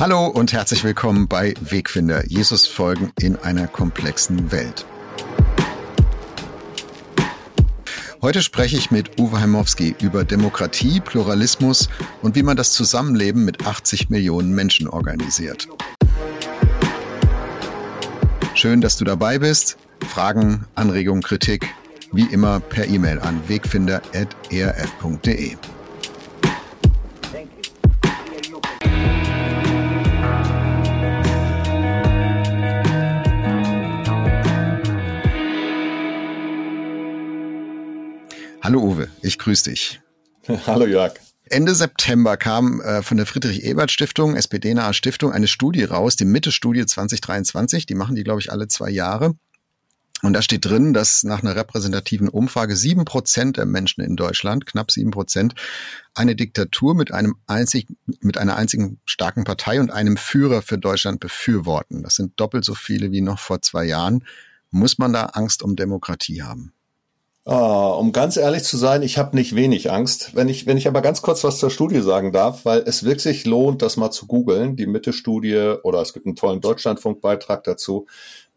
Hallo 0.00 0.28
und 0.28 0.52
herzlich 0.52 0.84
willkommen 0.84 1.26
bei 1.26 1.54
Wegfinder, 1.60 2.24
Jesus 2.28 2.68
folgen 2.68 3.10
in 3.18 3.34
einer 3.34 3.66
komplexen 3.66 4.52
Welt. 4.52 4.86
Heute 8.22 8.42
spreche 8.42 8.76
ich 8.76 8.92
mit 8.92 9.18
Uwe 9.18 9.40
Heimowski 9.40 9.96
über 10.00 10.22
Demokratie, 10.22 11.00
Pluralismus 11.00 11.88
und 12.22 12.36
wie 12.36 12.44
man 12.44 12.56
das 12.56 12.70
Zusammenleben 12.74 13.44
mit 13.44 13.66
80 13.66 14.08
Millionen 14.08 14.54
Menschen 14.54 14.86
organisiert. 14.86 15.66
Schön, 18.54 18.80
dass 18.80 18.98
du 18.98 19.04
dabei 19.04 19.40
bist. 19.40 19.78
Fragen, 20.06 20.64
Anregungen, 20.76 21.24
Kritik, 21.24 21.74
wie 22.12 22.26
immer 22.26 22.60
per 22.60 22.86
E-Mail 22.86 23.18
an 23.18 23.40
wegfinder.erf.de. 23.48 25.56
Hallo 38.68 38.82
Uwe, 38.82 39.08
ich 39.22 39.38
grüße 39.38 39.70
dich. 39.70 39.98
Hallo 40.66 40.84
Jörg. 40.84 41.14
Ende 41.46 41.74
September 41.74 42.36
kam 42.36 42.82
äh, 42.82 43.00
von 43.00 43.16
der 43.16 43.24
Friedrich-Ebert-Stiftung, 43.24 44.36
SPD-nahe 44.36 44.92
Stiftung, 44.92 45.32
eine 45.32 45.48
Studie 45.48 45.84
raus, 45.84 46.16
die 46.16 46.26
Mitte-Studie 46.26 46.84
2023. 46.84 47.86
Die 47.86 47.94
machen 47.94 48.14
die, 48.14 48.24
glaube 48.24 48.40
ich, 48.40 48.52
alle 48.52 48.68
zwei 48.68 48.90
Jahre. 48.90 49.32
Und 50.20 50.34
da 50.34 50.42
steht 50.42 50.66
drin, 50.66 50.92
dass 50.92 51.24
nach 51.24 51.42
einer 51.42 51.56
repräsentativen 51.56 52.28
Umfrage 52.28 52.76
sieben 52.76 53.06
Prozent 53.06 53.56
der 53.56 53.64
Menschen 53.64 54.04
in 54.04 54.16
Deutschland, 54.16 54.66
knapp 54.66 54.90
sieben 54.90 55.12
Prozent, 55.12 55.54
eine 56.14 56.36
Diktatur 56.36 56.94
mit 56.94 57.10
einem 57.10 57.36
einzig, 57.46 57.86
mit 58.20 58.36
einer 58.36 58.56
einzigen 58.56 59.00
starken 59.06 59.44
Partei 59.44 59.80
und 59.80 59.90
einem 59.90 60.18
Führer 60.18 60.60
für 60.60 60.76
Deutschland 60.76 61.20
befürworten. 61.20 62.02
Das 62.02 62.16
sind 62.16 62.38
doppelt 62.38 62.66
so 62.66 62.74
viele 62.74 63.12
wie 63.12 63.22
noch 63.22 63.38
vor 63.38 63.62
zwei 63.62 63.86
Jahren. 63.86 64.26
Muss 64.70 64.98
man 64.98 65.14
da 65.14 65.22
Angst 65.22 65.62
um 65.62 65.74
Demokratie 65.74 66.42
haben? 66.42 66.74
Oh, 67.50 67.96
um 67.98 68.12
ganz 68.12 68.36
ehrlich 68.36 68.64
zu 68.64 68.76
sein, 68.76 69.02
ich 69.02 69.16
habe 69.16 69.34
nicht 69.34 69.56
wenig 69.56 69.90
Angst. 69.90 70.34
Wenn 70.34 70.50
ich, 70.50 70.66
wenn 70.66 70.76
ich 70.76 70.86
aber 70.86 71.00
ganz 71.00 71.22
kurz 71.22 71.44
was 71.44 71.58
zur 71.58 71.70
Studie 71.70 72.02
sagen 72.02 72.30
darf, 72.30 72.66
weil 72.66 72.80
es 72.84 73.04
wirklich 73.04 73.46
lohnt, 73.46 73.80
das 73.80 73.96
mal 73.96 74.10
zu 74.10 74.26
googeln, 74.26 74.76
die 74.76 74.86
Mitte-Studie 74.86 75.76
oder 75.82 76.02
es 76.02 76.12
gibt 76.12 76.26
einen 76.26 76.36
tollen 76.36 76.60
Deutschlandfunk-Beitrag 76.60 77.64
dazu, 77.64 78.06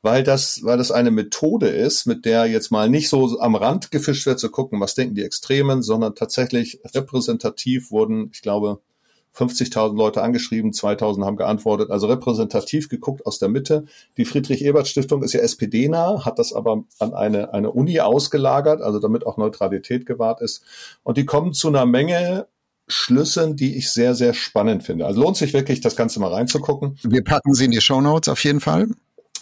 weil 0.01 0.23
das, 0.23 0.65
weil 0.65 0.77
das 0.77 0.91
eine 0.91 1.09
Methode 1.09 1.69
ist, 1.69 2.05
mit 2.05 2.25
der 2.25 2.47
jetzt 2.47 2.69
mal 2.69 2.89
nicht 2.89 3.07
so 3.07 3.39
am 3.39 3.55
Rand 3.55 3.91
gefischt 3.91 4.25
wird, 4.25 4.41
zu 4.41 4.51
gucken, 4.51 4.81
was 4.81 4.93
denken 4.93 5.15
die 5.15 5.23
Extremen, 5.23 5.83
sondern 5.83 6.13
tatsächlich 6.13 6.81
repräsentativ 6.93 7.91
wurden, 7.91 8.29
ich 8.33 8.41
glaube, 8.41 8.81
50.000 9.35 9.95
Leute 9.95 10.21
angeschrieben, 10.21 10.71
2.000 10.71 11.25
haben 11.25 11.37
geantwortet, 11.37 11.89
also 11.89 12.07
repräsentativ 12.07 12.89
geguckt 12.89 13.25
aus 13.25 13.39
der 13.39 13.49
Mitte. 13.49 13.85
Die 14.17 14.25
Friedrich-Ebert-Stiftung 14.25 15.23
ist 15.23 15.33
ja 15.33 15.39
SPD-nah, 15.41 16.25
hat 16.25 16.39
das 16.39 16.53
aber 16.53 16.83
an 16.99 17.13
eine, 17.13 17.53
eine 17.53 17.71
Uni 17.71 17.99
ausgelagert, 17.99 18.81
also 18.81 18.99
damit 18.99 19.25
auch 19.25 19.37
Neutralität 19.37 20.05
gewahrt 20.05 20.41
ist. 20.41 20.63
Und 21.03 21.17
die 21.17 21.25
kommen 21.25 21.53
zu 21.53 21.69
einer 21.69 21.85
Menge 21.85 22.47
Schlüssen, 22.87 23.55
die 23.55 23.77
ich 23.77 23.89
sehr, 23.91 24.15
sehr 24.15 24.33
spannend 24.33 24.83
finde. 24.83 25.05
Also 25.05 25.21
lohnt 25.21 25.37
sich 25.37 25.53
wirklich, 25.53 25.81
das 25.81 25.95
Ganze 25.95 26.19
mal 26.19 26.33
reinzugucken. 26.33 26.97
Wir 27.03 27.23
packen 27.23 27.53
sie 27.53 27.65
in 27.65 27.71
die 27.71 27.81
Show 27.81 28.01
Notes 28.01 28.27
auf 28.27 28.43
jeden 28.43 28.59
Fall. 28.59 28.89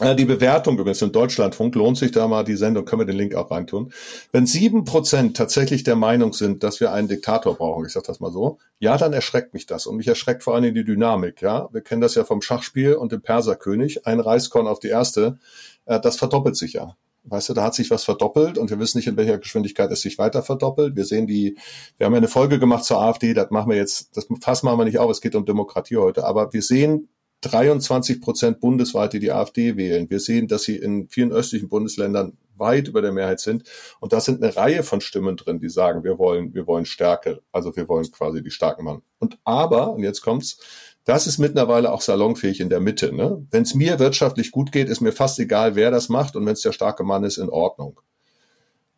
Die 0.02 0.26
Bewertung 0.26 0.80
übrigens 0.80 1.02
im 1.02 1.12
Deutschlandfunk 1.12 1.76
lohnt 1.76 1.98
sich 1.98 2.12
da 2.12 2.26
mal 2.28 2.44
die 2.44 2.56
Sendung, 2.56 2.86
können 2.86 3.02
wir 3.02 3.06
den 3.06 3.18
Link 3.18 3.36
auch 3.36 3.52
reintun. 3.52 3.92
Wenn 4.32 4.46
sieben 4.46 4.86
Prozent 4.86 5.36
tatsächlich 5.36 5.84
der 5.84 5.98
Meinung 5.98 6.32
sind, 6.32 6.64
dass 6.64 6.80
wir 6.80 6.94
einen 6.94 7.10
Diktator 7.10 7.56
brauchen, 7.56 7.86
ich 7.86 7.92
sage 7.92 8.08
das 8.08 8.22
mal 8.22 8.32
so, 8.32 8.60
ja, 8.80 8.98
dann 8.98 9.12
erschreckt 9.12 9.54
mich 9.54 9.66
das 9.66 9.88
und 9.88 9.98
mich 9.98 10.08
erschreckt 10.08 10.44
vor 10.44 10.54
allen 10.54 10.64
Dingen 10.64 10.76
die 10.76 10.86
Dynamik. 10.86 11.42
Ja, 11.42 11.68
wir 11.74 11.82
kennen 11.82 12.00
das 12.00 12.16
ja 12.16 12.24
vom 12.24 12.42
Schachspiel 12.42 12.94
und 12.94 13.12
dem 13.12 13.22
Perserkönig, 13.22 14.08
ein 14.08 14.22
Reiskorn 14.22 14.68
auf 14.68 14.80
die 14.80 14.88
erste, 14.88 15.38
äh, 15.86 16.00
das 16.00 16.16
verdoppelt 16.16 16.56
sich 16.56 16.74
ja. 16.74 16.96
Weißt 17.26 17.50
du, 17.50 17.54
da 17.54 17.64
hat 17.64 17.76
sich 17.76 17.92
was 17.92 18.06
verdoppelt 18.06 18.58
und 18.58 18.70
wir 18.70 18.80
wissen 18.80 18.98
nicht, 18.98 19.08
in 19.08 19.18
welcher 19.18 19.38
Geschwindigkeit 19.38 19.92
es 19.92 20.02
sich 20.02 20.18
weiter 20.18 20.42
verdoppelt. 20.42 20.96
Wir 20.96 21.04
sehen 21.04 21.28
die, 21.28 21.58
wir 21.98 22.06
haben 22.06 22.14
ja 22.14 22.18
eine 22.18 22.30
Folge 22.30 22.58
gemacht 22.58 22.86
zur 22.86 23.02
AfD, 23.02 23.34
das 23.34 23.52
machen 23.52 23.70
wir 23.70 23.78
jetzt, 23.78 24.16
das 24.16 24.28
Fass 24.42 24.64
machen 24.64 24.80
wir 24.80 24.86
nicht 24.86 25.00
auf, 25.00 25.12
es 25.12 25.20
geht 25.20 25.36
um 25.36 25.46
Demokratie 25.46 25.98
heute, 25.98 26.24
aber 26.24 26.54
wir 26.54 26.62
sehen 26.62 27.10
23 27.42 28.22
Prozent 28.22 28.60
bundesweit, 28.60 29.14
die 29.14 29.20
die 29.20 29.32
AfD 29.32 29.78
wählen. 29.78 30.10
Wir 30.10 30.20
sehen, 30.20 30.48
dass 30.48 30.64
sie 30.64 30.76
in 30.76 31.08
vielen 31.10 31.32
östlichen 31.32 31.70
Bundesländern 31.70 32.38
weit 32.60 32.88
über 32.88 33.02
der 33.02 33.12
Mehrheit 33.12 33.40
sind. 33.40 33.64
Und 34.00 34.14
da 34.14 34.20
sind 34.20 34.44
eine 34.44 34.56
Reihe 34.56 34.84
von 34.84 35.02
Stimmen 35.02 35.38
drin, 35.38 35.60
die 35.60 35.70
sagen, 35.70 36.04
wir 36.04 36.20
wollen, 36.20 36.54
wir 36.54 36.68
wollen 36.68 36.86
Stärke. 36.86 37.42
Also 37.52 37.76
wir 37.76 37.88
wollen 37.88 38.12
quasi 38.12 38.44
die 38.44 38.52
starken 38.52 38.84
Mann. 38.84 39.02
Und 39.20 39.40
aber, 39.46 39.94
und 39.94 40.04
jetzt 40.04 40.22
kommt's, 40.22 40.60
das 41.06 41.26
ist 41.26 41.40
mittlerweile 41.40 41.92
auch 41.92 42.02
salonfähig 42.02 42.60
in 42.60 42.70
der 42.70 42.82
Mitte. 42.82 43.16
Ne? 43.16 43.46
Wenn 43.50 43.64
es 43.64 43.74
mir 43.74 44.00
wirtschaftlich 44.00 44.52
gut 44.52 44.72
geht, 44.72 44.90
ist 44.90 45.02
mir 45.02 45.14
fast 45.14 45.40
egal, 45.40 45.76
wer 45.76 45.92
das 45.92 46.10
macht. 46.10 46.36
Und 46.36 46.46
wenn 46.46 46.54
es 46.54 46.62
der 46.62 46.74
starke 46.74 47.04
Mann 47.04 47.24
ist, 47.24 47.38
in 47.38 47.50
Ordnung. 47.50 48.00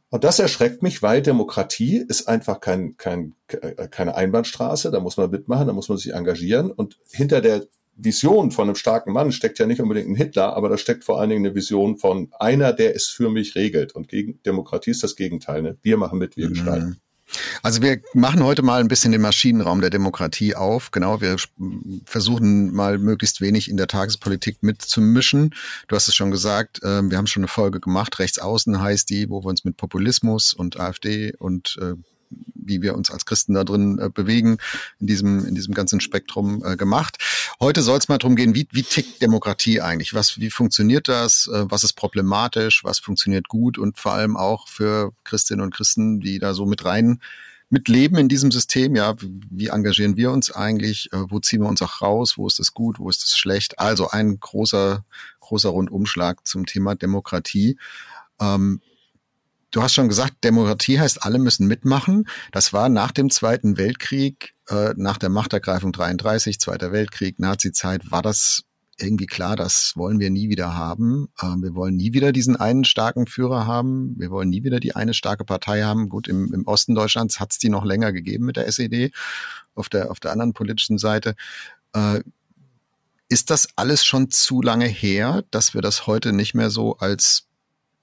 Und 0.09 0.25
das 0.25 0.39
erschreckt 0.39 0.83
mich, 0.83 1.01
weil 1.01 1.21
Demokratie 1.21 2.03
ist 2.05 2.27
einfach 2.27 2.59
kein, 2.59 2.97
kein, 2.97 3.33
keine 3.47 4.15
Einbahnstraße. 4.15 4.91
Da 4.91 4.99
muss 4.99 5.15
man 5.15 5.29
mitmachen, 5.29 5.67
da 5.67 5.73
muss 5.73 5.87
man 5.87 5.97
sich 5.97 6.13
engagieren. 6.13 6.69
Und 6.69 6.99
hinter 7.09 7.39
der 7.39 7.65
Vision 8.03 8.51
von 8.51 8.67
einem 8.67 8.75
starken 8.75 9.13
Mann 9.13 9.31
steckt 9.31 9.59
ja 9.59 9.65
nicht 9.65 9.81
unbedingt 9.81 10.09
ein 10.09 10.15
Hitler, 10.15 10.55
aber 10.55 10.69
da 10.69 10.77
steckt 10.77 11.03
vor 11.03 11.19
allen 11.19 11.29
Dingen 11.29 11.45
eine 11.45 11.55
Vision 11.55 11.97
von 11.97 12.29
einer, 12.39 12.73
der 12.73 12.95
es 12.95 13.07
für 13.07 13.29
mich 13.29 13.55
regelt. 13.55 13.93
Und 13.93 14.07
gegen 14.07 14.41
Demokratie 14.43 14.91
ist 14.91 15.03
das 15.03 15.15
Gegenteil. 15.15 15.61
Ne? 15.61 15.77
Wir 15.81 15.97
machen 15.97 16.19
mit, 16.19 16.37
wir 16.37 16.49
mhm. 16.49 16.53
gestalten. 16.53 17.01
Also 17.63 17.81
wir 17.81 18.01
machen 18.13 18.43
heute 18.43 18.61
mal 18.61 18.81
ein 18.81 18.87
bisschen 18.87 19.11
den 19.11 19.21
Maschinenraum 19.21 19.81
der 19.81 19.89
Demokratie 19.89 20.55
auf. 20.55 20.91
Genau, 20.91 21.21
wir 21.21 21.37
versuchen 22.05 22.73
mal 22.73 22.97
möglichst 22.97 23.41
wenig 23.41 23.69
in 23.69 23.77
der 23.77 23.87
Tagespolitik 23.87 24.61
mitzumischen. 24.61 25.55
Du 25.87 25.95
hast 25.95 26.07
es 26.07 26.15
schon 26.15 26.31
gesagt, 26.31 26.81
ähm, 26.83 27.09
wir 27.09 27.17
haben 27.17 27.27
schon 27.27 27.41
eine 27.41 27.47
Folge 27.47 27.79
gemacht, 27.79 28.19
Rechtsaußen 28.19 28.81
heißt 28.81 29.09
die, 29.09 29.29
wo 29.29 29.43
wir 29.43 29.47
uns 29.47 29.63
mit 29.63 29.77
Populismus 29.77 30.53
und 30.53 30.79
AfD 30.79 31.33
und 31.37 31.77
äh, 31.81 31.93
wie 32.53 32.81
wir 32.81 32.95
uns 32.95 33.11
als 33.11 33.25
Christen 33.25 33.53
da 33.53 33.63
drin 33.63 33.99
äh, 33.99 34.09
bewegen, 34.09 34.57
in 34.99 35.07
diesem, 35.07 35.45
in 35.45 35.55
diesem 35.55 35.73
ganzen 35.73 35.99
Spektrum 35.99 36.63
äh, 36.65 36.77
gemacht. 36.77 37.17
Heute 37.59 37.81
soll 37.81 37.97
es 37.97 38.07
mal 38.07 38.17
darum 38.17 38.35
gehen, 38.35 38.55
wie, 38.55 38.67
wie 38.71 38.83
tickt 38.83 39.21
Demokratie 39.21 39.81
eigentlich? 39.81 40.13
Was, 40.13 40.39
wie 40.39 40.49
funktioniert 40.49 41.07
das? 41.07 41.49
Äh, 41.51 41.65
was 41.69 41.83
ist 41.83 41.93
problematisch? 41.93 42.83
Was 42.83 42.99
funktioniert 42.99 43.47
gut? 43.47 43.77
Und 43.77 43.99
vor 43.99 44.13
allem 44.13 44.37
auch 44.37 44.67
für 44.67 45.13
Christinnen 45.23 45.63
und 45.63 45.73
Christen, 45.73 46.19
die 46.19 46.39
da 46.39 46.53
so 46.53 46.65
mit 46.65 46.85
rein 46.85 47.19
mitleben 47.69 48.17
in 48.17 48.27
diesem 48.27 48.51
System. 48.51 48.95
Ja, 48.95 49.15
wie 49.19 49.67
engagieren 49.67 50.17
wir 50.17 50.31
uns 50.31 50.51
eigentlich? 50.51 51.11
Äh, 51.13 51.23
wo 51.29 51.39
ziehen 51.39 51.61
wir 51.61 51.69
uns 51.69 51.81
auch 51.81 52.01
raus? 52.01 52.37
Wo 52.37 52.45
ist 52.45 52.59
es 52.59 52.73
gut? 52.73 52.99
Wo 52.99 53.09
ist 53.09 53.23
es 53.23 53.37
schlecht? 53.37 53.79
Also 53.79 54.09
ein 54.09 54.39
großer, 54.39 55.05
großer 55.39 55.69
Rundumschlag 55.69 56.45
zum 56.45 56.65
Thema 56.65 56.95
Demokratie. 56.95 57.77
Ähm, 58.39 58.81
Du 59.71 59.81
hast 59.81 59.93
schon 59.93 60.09
gesagt, 60.09 60.43
Demokratie 60.43 60.99
heißt, 60.99 61.23
alle 61.23 61.39
müssen 61.39 61.65
mitmachen. 61.65 62.27
Das 62.51 62.73
war 62.73 62.89
nach 62.89 63.11
dem 63.11 63.29
Zweiten 63.29 63.77
Weltkrieg, 63.77 64.53
äh, 64.67 64.93
nach 64.97 65.17
der 65.17 65.29
Machtergreifung 65.29 65.93
33, 65.93 66.59
Zweiter 66.59 66.91
Weltkrieg, 66.91 67.39
Nazizeit, 67.39 68.11
war 68.11 68.21
das 68.21 68.63
irgendwie 68.97 69.25
klar, 69.25 69.55
das 69.55 69.93
wollen 69.95 70.19
wir 70.19 70.29
nie 70.29 70.49
wieder 70.49 70.75
haben. 70.75 71.29
Äh, 71.39 71.55
wir 71.57 71.73
wollen 71.73 71.95
nie 71.95 72.11
wieder 72.11 72.33
diesen 72.33 72.57
einen 72.57 72.83
starken 72.83 73.27
Führer 73.27 73.65
haben. 73.65 74.13
Wir 74.17 74.29
wollen 74.29 74.49
nie 74.49 74.63
wieder 74.63 74.81
die 74.81 74.95
eine 74.95 75.13
starke 75.13 75.45
Partei 75.45 75.83
haben. 75.83 76.09
Gut, 76.09 76.27
im, 76.27 76.53
im 76.53 76.67
Osten 76.67 76.93
Deutschlands 76.93 77.39
hat 77.39 77.53
es 77.53 77.57
die 77.57 77.69
noch 77.69 77.85
länger 77.85 78.11
gegeben 78.11 78.45
mit 78.45 78.57
der 78.57 78.67
SED, 78.67 79.11
auf 79.73 79.87
der, 79.87 80.11
auf 80.11 80.19
der 80.19 80.33
anderen 80.33 80.51
politischen 80.51 80.97
Seite. 80.97 81.35
Äh, 81.93 82.21
ist 83.29 83.49
das 83.49 83.69
alles 83.77 84.03
schon 84.03 84.29
zu 84.29 84.61
lange 84.61 84.87
her, 84.87 85.45
dass 85.51 85.73
wir 85.73 85.81
das 85.81 86.05
heute 86.05 86.33
nicht 86.33 86.53
mehr 86.53 86.69
so 86.69 86.97
als 86.97 87.47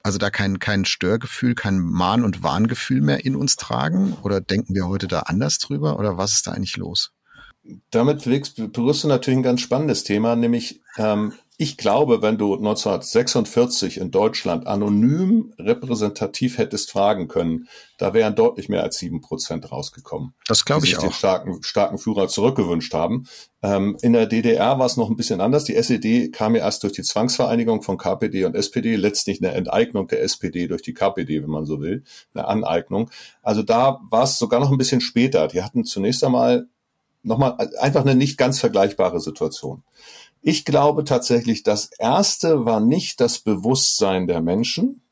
also 0.08 0.16
da 0.16 0.30
kein, 0.30 0.58
kein 0.58 0.86
Störgefühl, 0.86 1.54
kein 1.54 1.80
Mahn- 1.80 2.24
und 2.24 2.42
Warngefühl 2.42 3.02
mehr 3.02 3.26
in 3.26 3.36
uns 3.36 3.56
tragen? 3.56 4.14
Oder 4.22 4.40
denken 4.40 4.74
wir 4.74 4.88
heute 4.88 5.06
da 5.06 5.20
anders 5.20 5.58
drüber? 5.58 5.98
Oder 5.98 6.16
was 6.16 6.32
ist 6.32 6.46
da 6.46 6.52
eigentlich 6.52 6.78
los? 6.78 7.12
Damit 7.90 8.24
berührst 8.24 9.04
du 9.04 9.08
natürlich 9.08 9.38
ein 9.38 9.42
ganz 9.42 9.60
spannendes 9.60 10.04
Thema, 10.04 10.36
nämlich 10.36 10.80
ähm, 10.96 11.32
ich 11.60 11.76
glaube, 11.76 12.22
wenn 12.22 12.38
du 12.38 12.54
1946 12.54 13.98
in 13.98 14.12
Deutschland 14.12 14.68
anonym 14.68 15.52
repräsentativ 15.58 16.56
hättest 16.56 16.92
fragen 16.92 17.26
können, 17.26 17.68
da 17.98 18.14
wären 18.14 18.36
deutlich 18.36 18.68
mehr 18.68 18.84
als 18.84 18.98
sieben 18.98 19.20
Prozent 19.20 19.72
rausgekommen. 19.72 20.34
Das 20.46 20.64
glaube 20.64 20.86
ich 20.86 20.96
auch. 20.96 21.02
Den 21.02 21.12
starken, 21.12 21.60
starken 21.64 21.98
Führer 21.98 22.28
zurückgewünscht 22.28 22.94
haben. 22.94 23.26
Ähm, 23.60 23.96
in 24.02 24.12
der 24.12 24.26
DDR 24.26 24.78
war 24.78 24.86
es 24.86 24.96
noch 24.96 25.10
ein 25.10 25.16
bisschen 25.16 25.40
anders. 25.40 25.64
Die 25.64 25.74
SED 25.74 26.30
kam 26.30 26.54
ja 26.54 26.62
erst 26.62 26.84
durch 26.84 26.92
die 26.92 27.02
Zwangsvereinigung 27.02 27.82
von 27.82 27.98
KPD 27.98 28.44
und 28.44 28.54
SPD, 28.54 28.94
letztlich 28.94 29.42
eine 29.42 29.52
Enteignung 29.52 30.06
der 30.06 30.22
SPD 30.22 30.68
durch 30.68 30.82
die 30.82 30.94
KPD, 30.94 31.42
wenn 31.42 31.50
man 31.50 31.66
so 31.66 31.80
will, 31.80 32.04
eine 32.34 32.46
Aneignung. 32.46 33.10
Also 33.42 33.64
da 33.64 33.98
war 34.10 34.22
es 34.22 34.38
sogar 34.38 34.60
noch 34.60 34.70
ein 34.70 34.78
bisschen 34.78 35.00
später. 35.00 35.48
Die 35.48 35.64
hatten 35.64 35.84
zunächst 35.84 36.22
einmal 36.22 36.68
nochmal 37.22 37.56
einfach 37.78 38.02
eine 38.02 38.14
nicht 38.14 38.38
ganz 38.38 38.58
vergleichbare 38.60 39.20
Situation. 39.20 39.82
Ich 40.40 40.64
glaube 40.64 41.04
tatsächlich, 41.04 41.62
das 41.62 41.90
erste 41.98 42.64
war 42.64 42.80
nicht 42.80 43.20
das 43.20 43.40
Bewusstsein 43.40 44.26
der 44.26 44.40
Menschen 44.40 45.02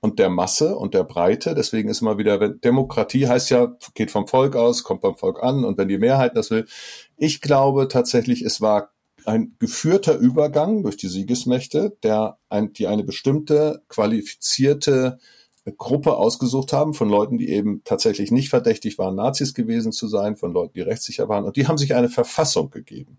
und 0.00 0.18
der 0.18 0.30
Masse 0.30 0.76
und 0.76 0.94
der 0.94 1.04
Breite. 1.04 1.54
Deswegen 1.54 1.88
ist 1.88 2.02
immer 2.02 2.18
wieder, 2.18 2.48
Demokratie 2.48 3.26
heißt 3.26 3.50
ja, 3.50 3.76
geht 3.94 4.10
vom 4.10 4.26
Volk 4.26 4.56
aus, 4.56 4.82
kommt 4.82 5.00
beim 5.00 5.16
Volk 5.16 5.42
an 5.42 5.64
und 5.64 5.78
wenn 5.78 5.88
die 5.88 5.98
Mehrheit 5.98 6.36
das 6.36 6.50
will. 6.50 6.66
Ich 7.16 7.40
glaube 7.40 7.88
tatsächlich, 7.88 8.42
es 8.42 8.60
war 8.60 8.92
ein 9.26 9.56
geführter 9.58 10.16
Übergang 10.16 10.82
durch 10.82 10.96
die 10.96 11.08
Siegesmächte, 11.08 11.96
der 12.02 12.38
ein, 12.48 12.72
die 12.72 12.86
eine 12.86 13.04
bestimmte 13.04 13.82
qualifizierte 13.88 15.18
Gruppe 15.76 16.16
ausgesucht 16.16 16.72
haben 16.72 16.94
von 16.94 17.08
Leuten, 17.08 17.38
die 17.38 17.50
eben 17.50 17.82
tatsächlich 17.84 18.30
nicht 18.30 18.48
verdächtig 18.48 18.98
waren, 18.98 19.14
Nazis 19.14 19.54
gewesen 19.54 19.92
zu 19.92 20.08
sein, 20.08 20.36
von 20.36 20.52
Leuten, 20.52 20.74
die 20.74 20.80
rechtssicher 20.80 21.28
waren. 21.28 21.44
Und 21.44 21.56
die 21.56 21.66
haben 21.68 21.78
sich 21.78 21.94
eine 21.94 22.08
Verfassung 22.08 22.70
gegeben. 22.70 23.18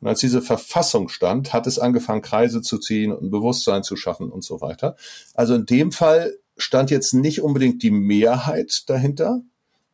Und 0.00 0.08
als 0.08 0.20
diese 0.20 0.42
Verfassung 0.42 1.08
stand, 1.08 1.52
hat 1.52 1.66
es 1.66 1.78
angefangen, 1.78 2.22
Kreise 2.22 2.62
zu 2.62 2.78
ziehen 2.78 3.12
und 3.12 3.30
Bewusstsein 3.30 3.82
zu 3.82 3.96
schaffen 3.96 4.30
und 4.30 4.44
so 4.44 4.60
weiter. 4.60 4.96
Also 5.34 5.54
in 5.54 5.66
dem 5.66 5.92
Fall 5.92 6.34
stand 6.56 6.90
jetzt 6.90 7.14
nicht 7.14 7.42
unbedingt 7.42 7.82
die 7.82 7.90
Mehrheit 7.90 8.84
dahinter, 8.88 9.42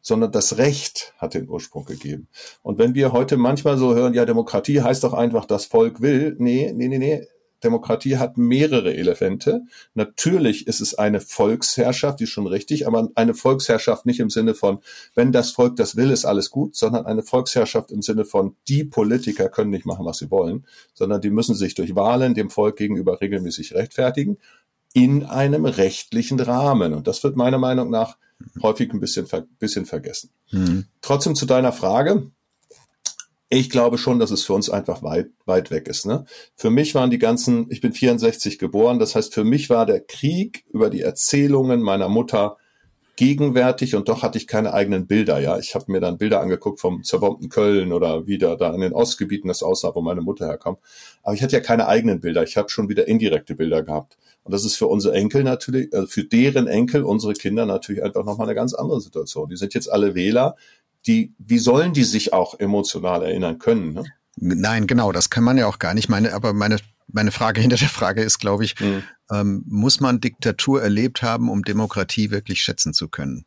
sondern 0.00 0.32
das 0.32 0.56
Recht 0.56 1.14
hat 1.18 1.34
den 1.34 1.48
Ursprung 1.48 1.84
gegeben. 1.84 2.28
Und 2.62 2.78
wenn 2.78 2.94
wir 2.94 3.12
heute 3.12 3.36
manchmal 3.36 3.78
so 3.78 3.94
hören, 3.94 4.14
ja, 4.14 4.24
Demokratie 4.24 4.80
heißt 4.80 5.04
doch 5.04 5.12
einfach, 5.12 5.44
das 5.44 5.66
Volk 5.66 6.00
will, 6.00 6.36
nee, 6.38 6.72
nee, 6.74 6.88
nee, 6.88 6.98
nee, 6.98 7.26
Demokratie 7.62 8.16
hat 8.16 8.38
mehrere 8.38 8.94
Elemente. 8.94 9.62
Natürlich 9.94 10.66
ist 10.66 10.80
es 10.80 10.94
eine 10.94 11.20
Volksherrschaft, 11.20 12.20
die 12.20 12.24
ist 12.24 12.30
schon 12.30 12.46
richtig, 12.46 12.86
aber 12.86 13.08
eine 13.14 13.34
Volksherrschaft 13.34 14.06
nicht 14.06 14.20
im 14.20 14.30
Sinne 14.30 14.54
von, 14.54 14.80
wenn 15.14 15.32
das 15.32 15.50
Volk 15.50 15.76
das 15.76 15.96
will, 15.96 16.10
ist 16.10 16.24
alles 16.24 16.50
gut, 16.50 16.76
sondern 16.76 17.06
eine 17.06 17.22
Volksherrschaft 17.22 17.90
im 17.90 18.02
Sinne 18.02 18.24
von, 18.24 18.56
die 18.68 18.84
Politiker 18.84 19.48
können 19.48 19.70
nicht 19.70 19.86
machen, 19.86 20.06
was 20.06 20.18
sie 20.18 20.30
wollen, 20.30 20.66
sondern 20.94 21.20
die 21.20 21.30
müssen 21.30 21.54
sich 21.54 21.74
durch 21.74 21.94
Wahlen 21.94 22.34
dem 22.34 22.50
Volk 22.50 22.76
gegenüber 22.76 23.20
regelmäßig 23.20 23.74
rechtfertigen 23.74 24.38
in 24.92 25.24
einem 25.24 25.66
rechtlichen 25.66 26.40
Rahmen. 26.40 26.94
Und 26.94 27.06
das 27.06 27.22
wird 27.22 27.36
meiner 27.36 27.58
Meinung 27.58 27.90
nach 27.90 28.16
häufig 28.62 28.92
ein 28.92 29.00
bisschen, 29.00 29.26
bisschen 29.58 29.86
vergessen. 29.86 30.30
Mhm. 30.50 30.86
Trotzdem 31.00 31.34
zu 31.34 31.46
deiner 31.46 31.72
Frage 31.72 32.30
ich 33.52 33.68
glaube 33.68 33.98
schon, 33.98 34.20
dass 34.20 34.30
es 34.30 34.44
für 34.44 34.52
uns 34.52 34.70
einfach 34.70 35.02
weit, 35.02 35.30
weit 35.44 35.72
weg 35.72 35.88
ist. 35.88 36.06
Ne? 36.06 36.24
Für 36.54 36.70
mich 36.70 36.94
waren 36.94 37.10
die 37.10 37.18
ganzen, 37.18 37.66
ich 37.68 37.80
bin 37.80 37.92
64 37.92 38.60
geboren, 38.60 39.00
das 39.00 39.16
heißt, 39.16 39.34
für 39.34 39.44
mich 39.44 39.68
war 39.68 39.86
der 39.86 40.00
Krieg 40.00 40.64
über 40.72 40.88
die 40.88 41.00
Erzählungen 41.00 41.82
meiner 41.82 42.08
Mutter 42.08 42.56
gegenwärtig 43.16 43.96
und 43.96 44.08
doch 44.08 44.22
hatte 44.22 44.38
ich 44.38 44.46
keine 44.46 44.72
eigenen 44.72 45.06
Bilder. 45.06 45.40
Ja, 45.40 45.58
ich 45.58 45.74
habe 45.74 45.92
mir 45.92 46.00
dann 46.00 46.16
Bilder 46.16 46.40
angeguckt 46.40 46.80
vom 46.80 47.02
zerbombten 47.02 47.50
Köln 47.50 47.92
oder 47.92 48.26
wieder 48.26 48.56
da 48.56 48.72
in 48.72 48.80
den 48.80 48.94
Ostgebieten 48.94 49.48
das 49.48 49.62
aussah, 49.62 49.94
wo 49.94 50.00
meine 50.00 50.22
Mutter 50.22 50.46
herkam. 50.46 50.78
Aber 51.22 51.34
ich 51.34 51.42
hatte 51.42 51.56
ja 51.56 51.60
keine 51.60 51.86
eigenen 51.86 52.20
Bilder. 52.20 52.44
Ich 52.44 52.56
habe 52.56 52.70
schon 52.70 52.88
wieder 52.88 53.08
indirekte 53.08 53.56
Bilder 53.56 53.82
gehabt. 53.82 54.16
Und 54.42 54.54
das 54.54 54.64
ist 54.64 54.76
für 54.76 54.86
unsere 54.86 55.14
Enkel 55.14 55.42
natürlich, 55.42 55.92
also 55.92 56.06
für 56.06 56.24
deren 56.24 56.66
Enkel, 56.66 57.02
unsere 57.02 57.34
Kinder 57.34 57.66
natürlich 57.66 58.02
einfach 58.02 58.24
nochmal 58.24 58.46
eine 58.46 58.54
ganz 58.54 58.72
andere 58.72 59.02
Situation. 59.02 59.50
Die 59.50 59.56
sind 59.56 59.74
jetzt 59.74 59.92
alle 59.92 60.14
Wähler 60.14 60.56
die, 61.06 61.34
wie 61.38 61.58
sollen 61.58 61.92
die 61.92 62.04
sich 62.04 62.32
auch 62.32 62.58
emotional 62.58 63.22
erinnern 63.22 63.58
können? 63.58 63.94
Ne? 63.94 64.04
Nein, 64.36 64.86
genau, 64.86 65.12
das 65.12 65.30
kann 65.30 65.44
man 65.44 65.58
ja 65.58 65.66
auch 65.66 65.78
gar 65.78 65.94
nicht. 65.94 66.08
Meine, 66.08 66.32
aber 66.34 66.52
meine, 66.52 66.76
meine 67.08 67.32
Frage 67.32 67.60
hinter 67.60 67.76
der 67.76 67.88
Frage 67.88 68.22
ist, 68.22 68.38
glaube 68.38 68.64
ich, 68.64 68.78
mhm. 68.80 69.02
ähm, 69.30 69.64
muss 69.66 70.00
man 70.00 70.20
Diktatur 70.20 70.82
erlebt 70.82 71.22
haben, 71.22 71.48
um 71.48 71.62
Demokratie 71.62 72.30
wirklich 72.30 72.62
schätzen 72.62 72.92
zu 72.94 73.08
können? 73.08 73.44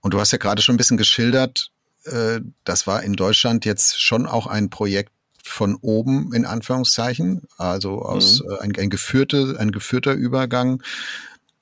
Und 0.00 0.14
du 0.14 0.20
hast 0.20 0.32
ja 0.32 0.38
gerade 0.38 0.62
schon 0.62 0.74
ein 0.74 0.78
bisschen 0.78 0.96
geschildert, 0.96 1.70
äh, 2.04 2.40
das 2.64 2.86
war 2.86 3.02
in 3.02 3.14
Deutschland 3.14 3.64
jetzt 3.64 4.00
schon 4.00 4.26
auch 4.26 4.46
ein 4.46 4.70
Projekt 4.70 5.12
von 5.42 5.76
oben 5.76 6.32
in 6.34 6.44
Anführungszeichen, 6.44 7.42
also 7.56 8.02
aus 8.02 8.42
mhm. 8.42 8.50
äh, 8.50 8.58
ein, 8.60 8.72
ein, 8.78 8.90
geführte, 8.90 9.56
ein 9.58 9.72
geführter 9.72 10.12
Übergang 10.12 10.82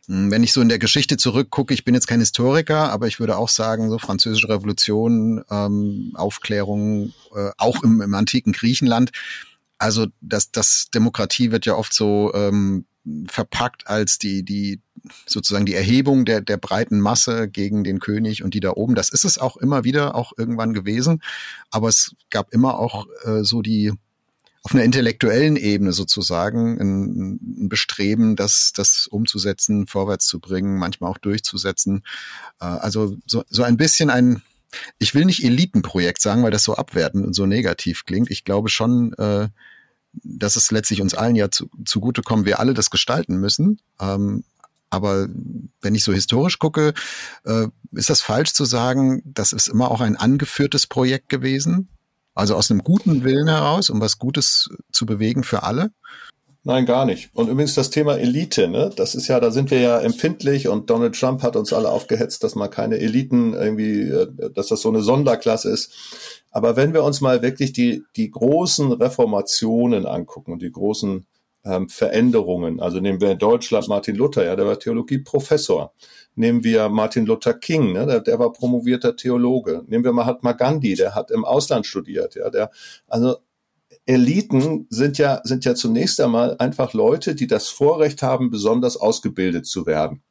wenn 0.08 0.42
ich 0.42 0.52
so 0.52 0.60
in 0.60 0.68
der 0.68 0.78
Geschichte 0.78 1.16
zurückgucke, 1.16 1.74
ich 1.74 1.84
bin 1.84 1.94
jetzt 1.94 2.06
kein 2.06 2.20
Historiker, 2.20 2.90
aber 2.90 3.08
ich 3.08 3.18
würde 3.18 3.36
auch 3.36 3.48
sagen, 3.48 3.90
so 3.90 3.98
französische 3.98 4.48
Revolution, 4.48 5.44
ähm, 5.50 6.12
Aufklärung, 6.14 7.12
äh, 7.34 7.50
auch 7.58 7.82
im, 7.82 8.00
im 8.00 8.14
antiken 8.14 8.52
Griechenland. 8.52 9.10
Also 9.78 10.06
das, 10.20 10.52
das 10.52 10.88
Demokratie 10.94 11.50
wird 11.50 11.66
ja 11.66 11.74
oft 11.74 11.92
so 11.92 12.32
ähm, 12.34 12.86
verpackt 13.28 13.86
als 13.86 14.18
die, 14.18 14.42
die 14.44 14.80
sozusagen 15.26 15.66
die 15.66 15.74
Erhebung 15.74 16.24
der, 16.24 16.40
der 16.40 16.56
breiten 16.56 17.00
Masse 17.00 17.48
gegen 17.48 17.84
den 17.84 18.00
König 18.00 18.42
und 18.42 18.54
die 18.54 18.60
da 18.60 18.70
oben. 18.70 18.94
Das 18.94 19.10
ist 19.10 19.24
es 19.24 19.38
auch 19.38 19.56
immer 19.56 19.84
wieder, 19.84 20.14
auch 20.14 20.32
irgendwann 20.36 20.72
gewesen. 20.72 21.22
Aber 21.70 21.88
es 21.88 22.14
gab 22.30 22.52
immer 22.52 22.78
auch 22.78 23.06
äh, 23.24 23.42
so 23.42 23.62
die, 23.62 23.92
auf 24.66 24.74
einer 24.74 24.82
intellektuellen 24.82 25.54
Ebene 25.54 25.92
sozusagen 25.92 26.80
ein, 26.80 27.38
ein 27.66 27.68
Bestreben, 27.68 28.34
das, 28.34 28.72
das 28.74 29.06
umzusetzen, 29.06 29.86
vorwärts 29.86 30.26
zu 30.26 30.40
bringen, 30.40 30.76
manchmal 30.76 31.08
auch 31.08 31.18
durchzusetzen. 31.18 32.02
Äh, 32.60 32.64
also 32.64 33.16
so, 33.26 33.44
so 33.48 33.62
ein 33.62 33.76
bisschen 33.76 34.10
ein, 34.10 34.42
ich 34.98 35.14
will 35.14 35.24
nicht 35.24 35.44
Elitenprojekt 35.44 36.20
sagen, 36.20 36.42
weil 36.42 36.50
das 36.50 36.64
so 36.64 36.74
abwertend 36.74 37.24
und 37.24 37.32
so 37.32 37.46
negativ 37.46 38.06
klingt. 38.06 38.28
Ich 38.28 38.42
glaube 38.42 38.68
schon, 38.68 39.12
äh, 39.12 39.46
dass 40.24 40.56
es 40.56 40.72
letztlich 40.72 41.00
uns 41.00 41.14
allen 41.14 41.36
ja 41.36 41.48
zu, 41.48 41.70
zugutekommen, 41.84 42.44
wir 42.44 42.58
alle 42.58 42.74
das 42.74 42.90
gestalten 42.90 43.36
müssen. 43.36 43.78
Ähm, 44.00 44.42
aber 44.90 45.28
wenn 45.80 45.94
ich 45.94 46.02
so 46.02 46.12
historisch 46.12 46.58
gucke, 46.58 46.92
äh, 47.44 47.68
ist 47.92 48.10
das 48.10 48.20
falsch 48.20 48.52
zu 48.52 48.64
sagen, 48.64 49.22
das 49.24 49.52
ist 49.52 49.68
immer 49.68 49.92
auch 49.92 50.00
ein 50.00 50.16
angeführtes 50.16 50.88
Projekt 50.88 51.28
gewesen? 51.28 51.88
Also 52.36 52.54
aus 52.54 52.70
einem 52.70 52.84
guten 52.84 53.24
Willen 53.24 53.48
heraus, 53.48 53.90
um 53.90 54.00
was 54.00 54.18
Gutes 54.18 54.68
zu 54.92 55.06
bewegen 55.06 55.42
für 55.42 55.64
alle? 55.64 55.90
Nein, 56.64 56.84
gar 56.84 57.06
nicht. 57.06 57.30
Und 57.32 57.48
übrigens 57.48 57.74
das 57.74 57.90
Thema 57.90 58.18
Elite, 58.18 58.68
ne? 58.68 58.90
Das 58.94 59.14
ist 59.14 59.28
ja, 59.28 59.40
da 59.40 59.52
sind 59.52 59.70
wir 59.70 59.80
ja 59.80 60.00
empfindlich 60.00 60.68
und 60.68 60.90
Donald 60.90 61.18
Trump 61.18 61.42
hat 61.42 61.56
uns 61.56 61.72
alle 61.72 61.88
aufgehetzt, 61.88 62.42
dass 62.44 62.56
man 62.56 62.70
keine 62.70 62.98
Eliten 62.98 63.54
irgendwie, 63.54 64.02
äh, 64.02 64.26
dass 64.52 64.66
das 64.66 64.82
so 64.82 64.88
eine 64.88 65.00
Sonderklasse 65.00 65.70
ist. 65.70 65.92
Aber 66.50 66.76
wenn 66.76 66.92
wir 66.92 67.04
uns 67.04 67.20
mal 67.20 67.40
wirklich 67.40 67.72
die, 67.72 68.02
die 68.16 68.30
großen 68.30 68.92
Reformationen 68.92 70.06
angucken 70.06 70.52
und 70.52 70.60
die 70.60 70.72
großen 70.72 71.24
ähm, 71.66 71.88
Veränderungen, 71.88 72.80
also 72.80 73.00
nehmen 73.00 73.20
wir 73.20 73.32
in 73.32 73.38
Deutschland 73.38 73.88
Martin 73.88 74.16
Luther, 74.16 74.44
ja, 74.44 74.56
der 74.56 74.66
war 74.66 74.78
Theologieprofessor. 74.78 75.92
Nehmen 76.36 76.64
wir 76.64 76.88
Martin 76.88 77.26
Luther 77.26 77.54
King, 77.54 77.92
ne, 77.92 78.06
der, 78.06 78.20
der 78.20 78.38
war 78.38 78.52
promovierter 78.52 79.16
Theologe. 79.16 79.82
Nehmen 79.88 80.04
wir 80.04 80.12
Mahatma 80.12 80.52
Gandhi, 80.52 80.94
der 80.94 81.14
hat 81.14 81.30
im 81.30 81.44
Ausland 81.44 81.86
studiert, 81.86 82.36
ja, 82.36 82.50
der, 82.50 82.70
also 83.08 83.36
Eliten 84.06 84.86
sind 84.88 85.18
ja, 85.18 85.40
sind 85.42 85.64
ja 85.64 85.74
zunächst 85.74 86.20
einmal 86.20 86.56
einfach 86.58 86.92
Leute, 86.92 87.34
die 87.34 87.48
das 87.48 87.68
Vorrecht 87.68 88.22
haben, 88.22 88.50
besonders 88.50 88.96
ausgebildet 88.96 89.66
zu 89.66 89.84
werden. 89.84 90.22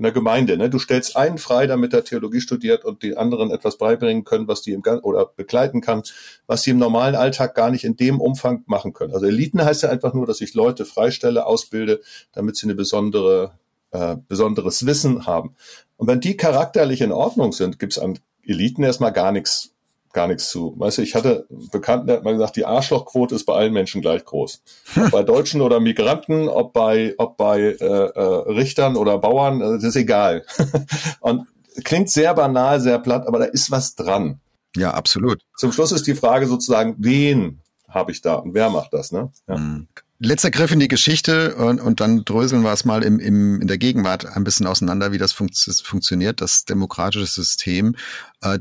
In 0.00 0.04
der 0.04 0.12
Gemeinde, 0.12 0.56
ne? 0.56 0.70
Du 0.70 0.78
stellst 0.78 1.14
einen 1.14 1.36
frei, 1.36 1.66
damit 1.66 1.92
er 1.92 2.04
Theologie 2.04 2.40
studiert 2.40 2.86
und 2.86 3.02
die 3.02 3.18
anderen 3.18 3.50
etwas 3.50 3.76
beibringen 3.76 4.24
können, 4.24 4.48
was 4.48 4.62
die 4.62 4.72
im 4.72 4.82
oder 5.02 5.26
begleiten 5.26 5.82
kann, 5.82 6.04
was 6.46 6.62
sie 6.62 6.70
im 6.70 6.78
normalen 6.78 7.14
Alltag 7.14 7.54
gar 7.54 7.70
nicht 7.70 7.84
in 7.84 7.96
dem 7.96 8.18
Umfang 8.18 8.62
machen 8.64 8.94
können. 8.94 9.12
Also 9.12 9.26
Eliten 9.26 9.62
heißt 9.62 9.82
ja 9.82 9.90
einfach 9.90 10.14
nur, 10.14 10.24
dass 10.24 10.40
ich 10.40 10.54
Leute 10.54 10.86
freistelle, 10.86 11.44
ausbilde, 11.44 12.00
damit 12.32 12.56
sie 12.56 12.64
eine 12.64 12.74
besondere 12.76 13.58
äh, 13.90 14.16
besonderes 14.26 14.86
Wissen 14.86 15.26
haben. 15.26 15.54
Und 15.98 16.08
wenn 16.08 16.20
die 16.20 16.34
charakterlich 16.34 17.02
in 17.02 17.12
Ordnung 17.12 17.52
sind, 17.52 17.78
gibt's 17.78 17.98
an 17.98 18.18
Eliten 18.42 18.82
erstmal 18.82 19.12
gar 19.12 19.32
nichts 19.32 19.74
gar 20.12 20.26
nichts 20.26 20.50
zu. 20.50 20.74
Weißt 20.76 20.98
du, 20.98 21.02
ich 21.02 21.14
hatte 21.14 21.46
einen 21.50 21.68
Bekannten, 21.70 22.06
der 22.06 22.16
hat 22.16 22.24
mal 22.24 22.32
gesagt, 22.32 22.56
die 22.56 22.64
Arschlochquote 22.64 23.34
ist 23.34 23.44
bei 23.44 23.54
allen 23.54 23.72
Menschen 23.72 24.00
gleich 24.00 24.24
groß. 24.24 24.62
Ob 24.96 25.10
bei 25.10 25.22
Deutschen 25.22 25.60
oder 25.60 25.80
Migranten, 25.80 26.48
ob 26.48 26.72
bei, 26.72 27.14
ob 27.18 27.36
bei 27.36 27.60
äh, 27.60 27.84
äh, 27.84 28.52
Richtern 28.52 28.96
oder 28.96 29.18
Bauern, 29.18 29.60
äh, 29.60 29.74
das 29.74 29.84
ist 29.84 29.96
egal. 29.96 30.44
Und 31.20 31.46
klingt 31.84 32.10
sehr 32.10 32.34
banal, 32.34 32.80
sehr 32.80 32.98
platt, 32.98 33.26
aber 33.26 33.38
da 33.38 33.44
ist 33.46 33.70
was 33.70 33.94
dran. 33.94 34.40
Ja, 34.76 34.92
absolut. 34.92 35.42
Zum 35.56 35.72
Schluss 35.72 35.92
ist 35.92 36.06
die 36.06 36.14
Frage 36.14 36.46
sozusagen, 36.46 36.94
wen 36.98 37.60
habe 37.88 38.12
ich 38.12 38.22
da 38.22 38.34
und 38.34 38.54
wer 38.54 38.70
macht 38.70 38.92
das? 38.92 39.10
Ne? 39.10 39.32
Ja. 39.48 39.58
Mhm. 39.58 39.88
Letzter 40.22 40.50
Griff 40.50 40.70
in 40.70 40.80
die 40.80 40.88
Geschichte 40.88 41.56
und, 41.56 41.80
und 41.80 42.00
dann 42.00 42.26
dröseln 42.26 42.62
wir 42.62 42.72
es 42.72 42.84
mal 42.84 43.02
im, 43.02 43.18
im, 43.18 43.62
in 43.62 43.66
der 43.66 43.78
Gegenwart 43.78 44.26
ein 44.26 44.44
bisschen 44.44 44.66
auseinander, 44.66 45.12
wie 45.12 45.18
das 45.18 45.32
funkt, 45.32 45.56
funktioniert, 45.82 46.42
das 46.42 46.66
demokratische 46.66 47.24
System. 47.24 47.96
Äh, 48.42 48.58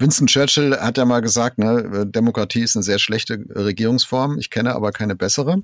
Winston 0.00 0.26
Churchill 0.26 0.78
hat 0.80 0.96
ja 0.96 1.04
mal 1.04 1.20
gesagt, 1.20 1.58
ne, 1.58 2.06
Demokratie 2.06 2.62
ist 2.62 2.74
eine 2.74 2.82
sehr 2.82 2.98
schlechte 2.98 3.44
Regierungsform, 3.54 4.38
ich 4.38 4.48
kenne 4.48 4.74
aber 4.74 4.92
keine 4.92 5.14
bessere. 5.14 5.62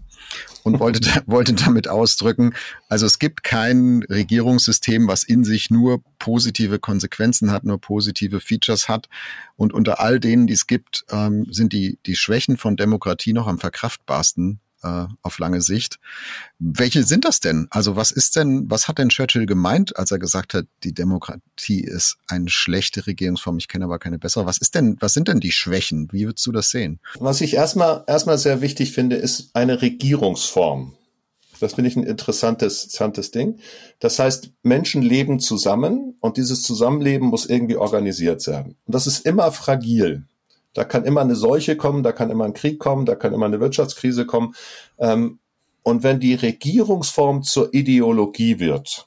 Und 0.63 0.79
wollte, 0.81 1.23
wollte 1.27 1.55
damit 1.55 1.89
ausdrücken, 1.89 2.55
also 2.89 3.07
es 3.07 3.19
gibt 3.19 3.43
kein 3.45 4.03
Regierungssystem, 4.03 5.09
was 5.09 5.23
in 5.23 5.43
sich 5.43 5.71
nur 5.71 6.03
positive 6.19 6.79
Konsequenzen 6.79 7.51
hat, 7.51 7.65
nur 7.65 7.81
positive 7.81 8.41
Features 8.41 8.89
hat. 8.89 9.09
Und 9.57 9.73
unter 9.73 10.01
all 10.01 10.21
denen, 10.21 10.47
die 10.47 10.53
es 10.53 10.67
gibt, 10.67 11.07
ähm, 11.11 11.47
sind 11.51 11.73
die, 11.73 11.99
die 12.05 12.17
Schwächen 12.17 12.59
von 12.59 12.77
Demokratie 12.77 13.33
noch 13.33 13.47
am 13.47 13.59
verkraftbarsten 13.59 14.61
äh, 14.87 15.07
auf 15.23 15.39
lange 15.39 15.61
Sicht. 15.61 15.99
Welche 16.59 17.03
sind 17.03 17.25
das 17.25 17.41
denn? 17.41 17.67
Also 17.71 17.97
was 17.97 18.11
ist 18.11 18.37
denn, 18.37 18.71
was 18.71 18.89
hat 18.89 18.99
denn 18.99 19.09
Churchill 19.09 19.47
gemeint, 19.47 19.97
als 19.97 20.11
er 20.11 20.19
gesagt 20.19 20.55
hat, 20.55 20.67
die 20.85 20.95
Demokratie 20.95 21.81
ist 21.81 22.17
eine 22.29 22.49
schlechte 22.49 23.07
Regierungsform, 23.07 23.59
ich 23.59 23.69
kenne 23.69 23.85
aber 23.85 23.99
keine 23.99 24.19
bessere. 24.19 24.47
Was 24.47 24.59
ist 24.59 24.75
denn, 24.75 24.97
was 25.01 25.13
sind 25.15 25.29
denn 25.29 25.41
die 25.41 25.53
Schwächen? 25.53 26.09
Wie 26.13 26.27
würdest 26.27 26.47
du 26.47 26.53
das 26.53 26.71
sehen? 26.71 27.01
Was 27.19 27.41
ich 27.41 27.55
erstmal, 27.55 28.05
erstmal 28.07 28.39
sehr 28.39 28.61
wichtig 28.61 28.93
finde, 28.93 29.17
ist 29.17 29.51
eine 29.55 29.83
Regierungsform. 29.83 30.95
Das 31.61 31.75
finde 31.75 31.89
ich 31.89 31.97
ein 31.97 32.05
interessantes, 32.05 32.85
interessantes 32.85 33.31
Ding. 33.31 33.59
Das 33.99 34.19
heißt, 34.19 34.51
Menschen 34.63 35.03
leben 35.03 35.41
zusammen 35.41 36.17
und 36.21 36.37
dieses 36.37 36.63
Zusammenleben 36.63 37.29
muss 37.29 37.47
irgendwie 37.47 37.77
organisiert 37.77 38.47
werden. 38.47 38.77
Und 38.85 38.95
das 38.95 39.07
ist 39.07 39.25
immer 39.25 39.51
fragil. 39.53 40.27
Da 40.77 40.85
kann 40.85 41.05
immer 41.05 41.23
eine 41.23 41.37
Seuche 41.37 41.77
kommen, 41.77 42.03
da 42.03 42.13
kann 42.13 42.31
immer 42.31 42.45
ein 42.45 42.53
Krieg 42.53 42.79
kommen, 42.79 43.07
da 43.07 43.15
kann 43.15 43.33
immer 43.33 43.47
eine 43.47 43.61
Wirtschaftskrise 43.61 44.27
kommen. 44.27 44.55
Ähm, 44.99 45.39
und 45.83 46.03
wenn 46.03 46.21
die 46.21 46.35
Regierungsform 46.35 47.43
zur 47.43 47.73
Ideologie 47.73 48.59
wird, 48.59 49.07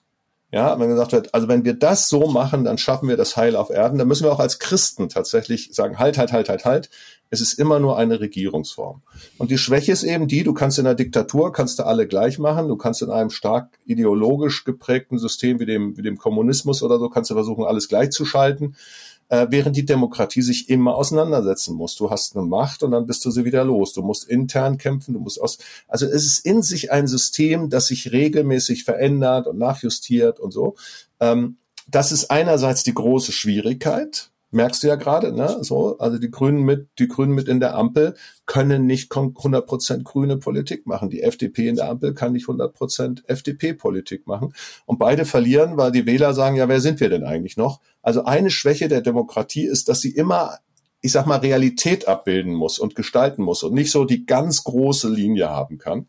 ja, 0.52 0.80
wenn 0.80 0.90
gesagt 0.90 1.12
wird, 1.12 1.34
also 1.36 1.48
wenn 1.48 1.64
wir 1.64 1.76
das 1.76 2.10
so 2.10 2.28
machen, 2.28 2.64
dann 2.64 2.80
schaffen 2.80 3.08
wir 3.08 3.18
das 3.18 3.38
Heil 3.38 3.56
auf 3.56 3.70
Erden, 3.70 4.00
dann 4.00 4.08
müssen 4.08 4.24
wir 4.24 4.32
auch 4.32 4.40
als 4.40 4.58
Christen 4.58 5.08
tatsächlich 5.08 5.70
sagen, 5.74 6.00
halt, 6.00 6.18
halt, 6.18 6.32
halt, 6.32 6.50
halt, 6.50 6.66
halt. 6.66 6.90
Es 7.30 7.42
ist 7.42 7.60
immer 7.60 7.80
nur 7.80 8.00
eine 8.00 8.20
Regierungsform. 8.20 9.04
Und 9.38 9.52
die 9.52 9.60
Schwäche 9.60 9.92
ist 9.92 10.02
eben 10.02 10.28
die, 10.28 10.44
du 10.44 10.56
kannst 10.56 10.80
in 10.80 10.86
der 10.86 10.96
Diktatur, 10.96 11.54
kannst 11.54 11.78
du 11.78 11.86
alle 11.86 12.08
gleich 12.08 12.40
machen, 12.40 12.68
du 12.68 12.76
kannst 12.78 13.04
in 13.04 13.12
einem 13.12 13.30
stark 13.30 13.78
ideologisch 13.86 14.64
geprägten 14.64 15.20
System 15.20 15.60
wie 15.60 15.68
dem, 15.68 15.96
wie 15.98 16.02
dem 16.02 16.18
Kommunismus 16.18 16.82
oder 16.82 16.98
so, 16.98 17.10
kannst 17.10 17.30
du 17.30 17.36
versuchen, 17.36 17.66
alles 17.66 17.88
gleichzuschalten 17.88 18.76
äh, 19.30 19.48
während 19.50 19.76
die 19.76 19.86
Demokratie 19.86 20.42
sich 20.42 20.70
immer 20.70 20.96
auseinandersetzen 20.96 21.76
muss. 21.76 21.96
Du 21.96 22.10
hast 22.10 22.36
eine 22.36 22.46
Macht 22.46 22.84
und 22.84 22.92
dann 22.92 23.06
bist 23.06 23.24
du 23.26 23.32
sie 23.32 23.46
wieder 23.46 23.64
los. 23.64 23.94
Du 23.94 24.02
musst 24.02 24.28
intern 24.28 24.78
kämpfen, 24.78 25.14
du 25.14 25.20
musst 25.20 25.42
aus. 25.42 25.58
Also 25.88 26.06
es 26.06 26.26
ist 26.26 26.46
in 26.46 26.62
sich 26.62 26.92
ein 26.92 27.08
System, 27.08 27.70
das 27.70 27.88
sich 27.88 28.12
regelmäßig 28.12 28.84
verändert 28.84 29.48
und 29.48 29.58
nachjustiert 29.58 30.40
und 30.40 30.52
so. 30.52 30.76
Ähm, 31.20 31.58
das 31.88 32.12
ist 32.12 32.30
einerseits 32.30 32.84
die 32.84 32.94
große 32.94 33.32
Schwierigkeit, 33.32 34.32
merkst 34.52 34.84
du 34.84 34.88
ja 34.88 34.96
gerade, 34.96 35.32
ne? 35.32 35.64
So, 35.64 35.98
also 36.00 36.18
die 36.18 36.32
Grünen 36.32 36.64
mit, 36.64 36.88
die 36.98 37.08
Grünen 37.08 37.34
mit 37.34 37.48
in 37.48 37.60
der 37.60 37.76
Ampel 37.76 38.16
können 38.46 38.86
nicht 38.86 39.12
100% 39.12 40.04
grüne 40.04 40.38
Politik 40.38 40.88
machen. 40.88 41.10
Die 41.10 41.22
FDP 41.22 41.68
in 41.68 41.76
der 41.76 41.90
Ampel 41.90 42.14
kann 42.14 42.34
nicht 42.34 42.48
100% 42.48 43.28
FDP-Politik 43.28 44.26
machen. 44.28 44.54
Und 44.86 44.98
beide 44.98 45.26
verlieren, 45.26 45.78
weil 45.78 45.92
die 45.92 46.06
Wähler 46.06 46.34
sagen, 46.34 46.56
ja, 46.56 46.68
wer 46.68 46.82
sind 46.82 47.00
wir 47.00 47.10
denn 47.10 47.24
eigentlich 47.24 47.58
noch? 47.58 47.80
Also 48.02 48.24
eine 48.24 48.50
Schwäche 48.50 48.88
der 48.88 49.02
Demokratie 49.02 49.66
ist, 49.66 49.88
dass 49.90 50.02
sie 50.02 50.12
immer, 50.12 50.58
ich 51.02 51.12
sag 51.12 51.28
mal, 51.28 51.38
Realität 51.38 52.08
abbilden 52.08 52.54
muss 52.54 52.80
und 52.80 52.96
gestalten 52.96 53.44
muss 53.44 53.64
und 53.64 53.74
nicht 53.74 53.92
so 53.92 54.06
die 54.06 54.26
ganz 54.26 54.64
große 54.64 55.10
Linie 55.10 55.50
haben 55.50 55.78
kann. 55.78 56.08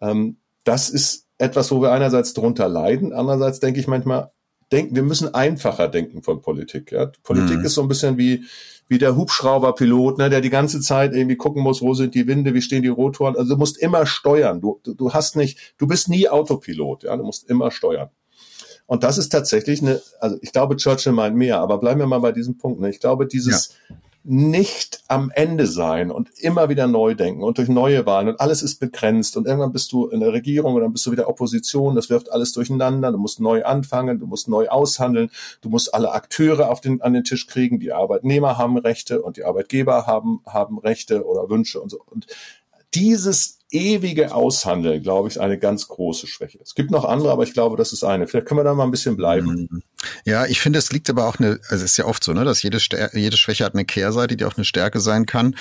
Ähm, 0.00 0.36
das 0.64 0.90
ist 0.90 1.26
etwas, 1.38 1.72
wo 1.72 1.80
wir 1.80 1.90
einerseits 1.90 2.34
drunter 2.34 2.68
leiden. 2.68 3.12
Andererseits 3.12 3.60
denke 3.60 3.80
ich 3.80 3.88
manchmal, 3.88 4.30
denken, 4.72 4.94
wir 4.94 5.02
müssen 5.02 5.34
einfacher 5.34 5.88
denken 5.88 6.22
von 6.22 6.40
Politik. 6.40 6.92
Ja? 6.92 7.10
Politik 7.22 7.58
mhm. 7.58 7.64
ist 7.64 7.74
so 7.74 7.82
ein 7.82 7.88
bisschen 7.88 8.18
wie, 8.18 8.44
wie 8.88 8.98
der 8.98 9.16
Hubschrauberpilot, 9.16 10.18
ne, 10.18 10.30
der 10.30 10.40
die 10.40 10.50
ganze 10.50 10.80
Zeit 10.80 11.12
irgendwie 11.14 11.36
gucken 11.36 11.62
muss, 11.62 11.82
wo 11.82 11.94
sind 11.94 12.14
die 12.14 12.26
Winde, 12.26 12.54
wie 12.54 12.62
stehen 12.62 12.82
die 12.82 12.88
Rotoren. 12.88 13.36
Also 13.36 13.54
du 13.54 13.58
musst 13.58 13.78
immer 13.78 14.06
steuern. 14.06 14.60
Du, 14.60 14.80
du, 14.82 14.94
du 14.94 15.12
hast 15.12 15.36
nicht, 15.36 15.74
du 15.78 15.86
bist 15.86 16.08
nie 16.08 16.28
Autopilot, 16.28 17.04
ja, 17.04 17.16
du 17.16 17.24
musst 17.24 17.48
immer 17.48 17.70
steuern. 17.70 18.10
Und 18.86 19.04
das 19.04 19.18
ist 19.18 19.28
tatsächlich 19.28 19.82
eine, 19.82 20.00
also 20.20 20.36
ich 20.42 20.52
glaube, 20.52 20.76
Churchill 20.76 21.12
meint 21.12 21.36
mehr, 21.36 21.60
aber 21.60 21.78
bleiben 21.78 22.00
wir 22.00 22.06
mal 22.06 22.18
bei 22.18 22.32
diesem 22.32 22.58
Punkt. 22.58 22.80
Ne? 22.80 22.90
Ich 22.90 22.98
glaube, 22.98 23.26
dieses, 23.26 23.76
ja 23.88 23.96
nicht 24.22 25.02
am 25.08 25.30
Ende 25.34 25.66
sein 25.66 26.10
und 26.10 26.30
immer 26.38 26.68
wieder 26.68 26.86
neu 26.86 27.14
denken 27.14 27.42
und 27.42 27.56
durch 27.56 27.68
neue 27.68 28.04
Wahlen 28.04 28.28
und 28.28 28.40
alles 28.40 28.62
ist 28.62 28.78
begrenzt 28.78 29.36
und 29.36 29.46
irgendwann 29.46 29.72
bist 29.72 29.92
du 29.92 30.08
in 30.08 30.20
der 30.20 30.32
Regierung 30.32 30.74
und 30.74 30.82
dann 30.82 30.92
bist 30.92 31.06
du 31.06 31.12
wieder 31.12 31.28
Opposition, 31.28 31.94
das 31.94 32.10
wirft 32.10 32.30
alles 32.30 32.52
durcheinander, 32.52 33.12
du 33.12 33.18
musst 33.18 33.40
neu 33.40 33.64
anfangen, 33.64 34.18
du 34.18 34.26
musst 34.26 34.48
neu 34.48 34.68
aushandeln, 34.68 35.30
du 35.62 35.70
musst 35.70 35.94
alle 35.94 36.12
Akteure 36.12 36.70
auf 36.70 36.82
den, 36.82 37.00
an 37.00 37.14
den 37.14 37.24
Tisch 37.24 37.46
kriegen, 37.46 37.80
die 37.80 37.92
Arbeitnehmer 37.92 38.58
haben 38.58 38.76
Rechte 38.76 39.22
und 39.22 39.38
die 39.38 39.44
Arbeitgeber 39.44 40.06
haben, 40.06 40.40
haben 40.46 40.78
Rechte 40.78 41.24
oder 41.26 41.48
Wünsche 41.48 41.80
und 41.80 41.88
so. 41.88 42.02
Und 42.04 42.26
dieses 42.94 43.59
ewige 43.70 44.34
Aushandeln, 44.34 45.02
glaube 45.02 45.28
ich, 45.28 45.36
ist 45.36 45.40
eine 45.40 45.58
ganz 45.58 45.88
große 45.88 46.26
Schwäche. 46.26 46.58
Es 46.62 46.74
gibt 46.74 46.90
noch 46.90 47.04
andere, 47.04 47.30
aber 47.30 47.44
ich 47.44 47.52
glaube, 47.52 47.76
das 47.76 47.92
ist 47.92 48.04
eine. 48.04 48.26
Vielleicht 48.26 48.46
können 48.46 48.60
wir 48.60 48.64
da 48.64 48.74
mal 48.74 48.84
ein 48.84 48.90
bisschen 48.90 49.16
bleiben. 49.16 49.68
Mhm. 49.70 49.82
Ja, 50.24 50.46
ich 50.46 50.60
finde, 50.60 50.78
es 50.78 50.92
liegt 50.92 51.08
aber 51.10 51.26
auch 51.26 51.38
eine, 51.38 51.60
also 51.68 51.84
es 51.84 51.92
ist 51.92 51.96
ja 51.96 52.06
oft 52.06 52.24
so, 52.24 52.32
ne, 52.32 52.44
dass 52.44 52.62
jede, 52.62 52.78
jede 53.12 53.36
Schwäche 53.36 53.64
hat 53.64 53.74
eine 53.74 53.84
Kehrseite, 53.84 54.36
die 54.36 54.44
auch 54.44 54.56
eine 54.56 54.64
Stärke 54.64 55.00
sein 55.00 55.26
kann. 55.26 55.56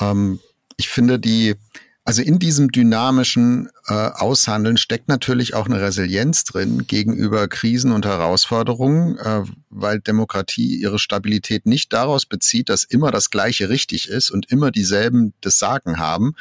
Ähm, 0.00 0.40
ich 0.76 0.88
finde 0.88 1.18
die, 1.18 1.56
also 2.04 2.22
in 2.22 2.38
diesem 2.38 2.72
dynamischen 2.72 3.68
äh, 3.86 3.92
Aushandeln 3.92 4.78
steckt 4.78 5.08
natürlich 5.08 5.54
auch 5.54 5.66
eine 5.66 5.80
Resilienz 5.80 6.44
drin 6.44 6.86
gegenüber 6.86 7.48
Krisen 7.48 7.92
und 7.92 8.06
Herausforderungen, 8.06 9.18
äh, 9.18 9.42
weil 9.68 10.00
Demokratie 10.00 10.80
ihre 10.80 10.98
Stabilität 10.98 11.66
nicht 11.66 11.92
daraus 11.92 12.24
bezieht, 12.24 12.68
dass 12.68 12.84
immer 12.84 13.10
das 13.10 13.30
Gleiche 13.30 13.68
richtig 13.68 14.08
ist 14.08 14.30
und 14.30 14.50
immer 14.50 14.70
dieselben 14.70 15.34
das 15.40 15.58
Sagen 15.58 15.98
haben, 15.98 16.34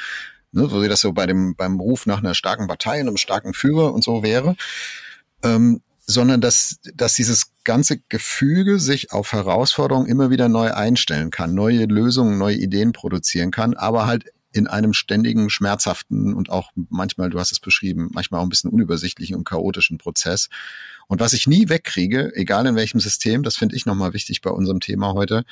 ne, 0.57 0.67
so 0.69 0.81
wie 0.81 0.87
das 0.87 1.01
so 1.01 1.13
bei 1.13 1.25
dem 1.25 1.55
beim 1.55 1.79
Ruf 1.79 2.05
nach 2.05 2.19
einer 2.19 2.33
starken 2.33 2.67
Partei 2.67 2.99
und 3.01 3.07
einem 3.07 3.17
starken 3.17 3.53
Führer 3.53 3.93
und 3.93 4.03
so 4.03 4.23
wäre, 4.23 4.55
ähm, 5.43 5.81
sondern 6.05 6.41
dass 6.41 6.79
dass 6.93 7.13
dieses 7.13 7.53
ganze 7.63 7.99
Gefüge 8.09 8.79
sich 8.79 9.11
auf 9.11 9.33
Herausforderungen 9.33 10.07
immer 10.07 10.29
wieder 10.29 10.49
neu 10.49 10.73
einstellen 10.73 11.31
kann, 11.31 11.53
neue 11.53 11.85
Lösungen, 11.85 12.37
neue 12.37 12.55
Ideen 12.57 12.93
produzieren 12.93 13.51
kann, 13.51 13.73
aber 13.75 14.07
halt 14.07 14.25
in 14.53 14.67
einem 14.67 14.93
ständigen, 14.93 15.49
schmerzhaften 15.49 16.33
und 16.33 16.49
auch 16.49 16.71
manchmal, 16.89 17.29
du 17.29 17.39
hast 17.39 17.51
es 17.51 17.59
beschrieben, 17.59 18.09
manchmal 18.13 18.39
auch 18.39 18.45
ein 18.45 18.49
bisschen 18.49 18.71
unübersichtlichen 18.71 19.35
und 19.35 19.43
chaotischen 19.43 19.97
Prozess. 19.97 20.49
Und 21.07 21.19
was 21.19 21.33
ich 21.33 21.47
nie 21.47 21.69
wegkriege, 21.69 22.31
egal 22.35 22.65
in 22.65 22.75
welchem 22.75 22.99
System, 22.99 23.43
das 23.43 23.57
finde 23.57 23.75
ich 23.75 23.85
nochmal 23.85 24.13
wichtig 24.13 24.41
bei 24.41 24.49
unserem 24.49 24.79
Thema 24.79 25.13
heute, 25.13 25.43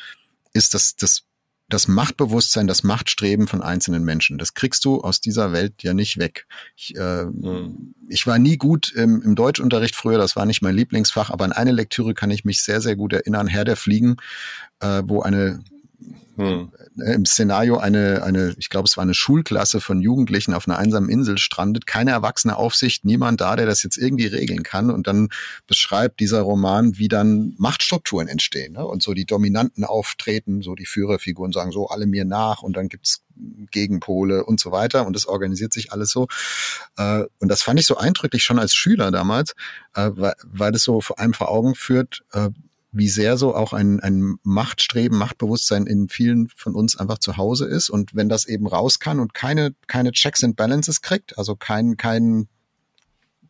ist 0.53 0.73
dass 0.73 0.95
das 0.95 1.23
das 1.67 1.87
Machtbewusstsein, 1.87 2.67
das 2.67 2.83
Machtstreben 2.83 3.47
von 3.47 3.61
einzelnen 3.61 4.03
Menschen. 4.03 4.37
Das 4.37 4.53
kriegst 4.53 4.85
du 4.85 5.01
aus 5.01 5.19
dieser 5.19 5.51
Welt 5.51 5.81
ja 5.81 5.93
nicht 5.93 6.17
weg. 6.17 6.45
Ich, 6.75 6.95
äh, 6.95 7.25
mhm. 7.25 7.95
ich 8.07 8.27
war 8.27 8.37
nie 8.37 8.57
gut 8.57 8.91
im, 8.93 9.21
im 9.21 9.35
Deutschunterricht 9.35 9.95
früher, 9.95 10.17
das 10.17 10.35
war 10.35 10.45
nicht 10.45 10.61
mein 10.61 10.75
Lieblingsfach, 10.75 11.31
aber 11.31 11.45
an 11.45 11.51
eine 11.51 11.71
Lektüre 11.71 12.13
kann 12.13 12.31
ich 12.31 12.45
mich 12.45 12.61
sehr, 12.61 12.81
sehr 12.81 12.95
gut 12.95 13.13
erinnern, 13.13 13.47
Herr 13.47 13.65
der 13.65 13.77
Fliegen, 13.77 14.17
äh, 14.79 15.01
wo 15.05 15.21
eine 15.21 15.63
hm. 16.35 16.71
Im 16.97 17.25
Szenario 17.25 17.77
eine, 17.77 18.23
eine, 18.23 18.55
ich 18.57 18.69
glaube, 18.69 18.87
es 18.87 18.97
war 18.97 19.01
eine 19.01 19.13
Schulklasse 19.13 19.81
von 19.81 20.01
Jugendlichen 20.01 20.53
auf 20.53 20.67
einer 20.67 20.77
einsamen 20.77 21.09
Insel 21.09 21.37
strandet, 21.37 21.85
keine 21.87 22.11
erwachsene 22.11 22.55
Aufsicht, 22.55 23.05
niemand 23.05 23.41
da, 23.41 23.55
der 23.55 23.65
das 23.65 23.83
jetzt 23.83 23.97
irgendwie 23.97 24.27
regeln 24.27 24.63
kann. 24.63 24.89
Und 24.89 25.07
dann 25.07 25.29
beschreibt 25.67 26.19
dieser 26.19 26.41
Roman, 26.41 26.97
wie 26.97 27.07
dann 27.07 27.53
Machtstrukturen 27.57 28.27
entstehen 28.27 28.73
ne? 28.73 28.85
und 28.85 29.03
so 29.03 29.13
die 29.13 29.25
Dominanten 29.25 29.83
auftreten, 29.83 30.61
so 30.61 30.75
die 30.75 30.85
Führerfiguren 30.85 31.51
sagen 31.51 31.71
so 31.71 31.87
alle 31.87 32.05
mir 32.05 32.25
nach 32.25 32.61
und 32.61 32.77
dann 32.77 32.87
gibt's 32.87 33.21
Gegenpole 33.71 34.45
und 34.45 34.59
so 34.59 34.71
weiter 34.71 35.05
und 35.05 35.13
das 35.13 35.25
organisiert 35.25 35.73
sich 35.73 35.91
alles 35.91 36.11
so. 36.11 36.27
Äh, 36.97 37.23
und 37.39 37.49
das 37.49 37.61
fand 37.61 37.79
ich 37.79 37.85
so 37.85 37.97
eindrücklich 37.97 38.43
schon 38.43 38.59
als 38.59 38.73
Schüler 38.75 39.11
damals, 39.11 39.53
äh, 39.95 40.11
weil, 40.13 40.35
weil 40.43 40.71
das 40.71 40.83
so 40.83 41.01
vor 41.01 41.19
allem 41.19 41.33
vor 41.33 41.49
Augen 41.49 41.75
führt, 41.75 42.23
äh, 42.31 42.49
wie 42.95 43.09
sehr 43.09 43.37
so 43.37 43.53
auch 43.53 43.73
ein, 43.73 43.99
ein 43.99 44.37
Machtstreben, 44.43 45.17
Machtbewusstsein 45.17 45.85
in 45.85 46.07
vielen 46.07 46.47
von 46.55 46.73
uns 46.75 46.95
einfach 46.95 47.17
zu 47.17 47.35
Hause 47.35 47.65
ist. 47.65 47.89
Und 47.89 48.15
wenn 48.15 48.29
das 48.29 48.45
eben 48.45 48.67
raus 48.67 48.99
kann 48.99 49.19
und 49.19 49.33
keine, 49.33 49.75
keine 49.87 50.13
Checks 50.13 50.43
and 50.45 50.55
Balances 50.55 51.01
kriegt, 51.01 51.37
also 51.37 51.57
kein, 51.57 51.97
kein, 51.97 52.47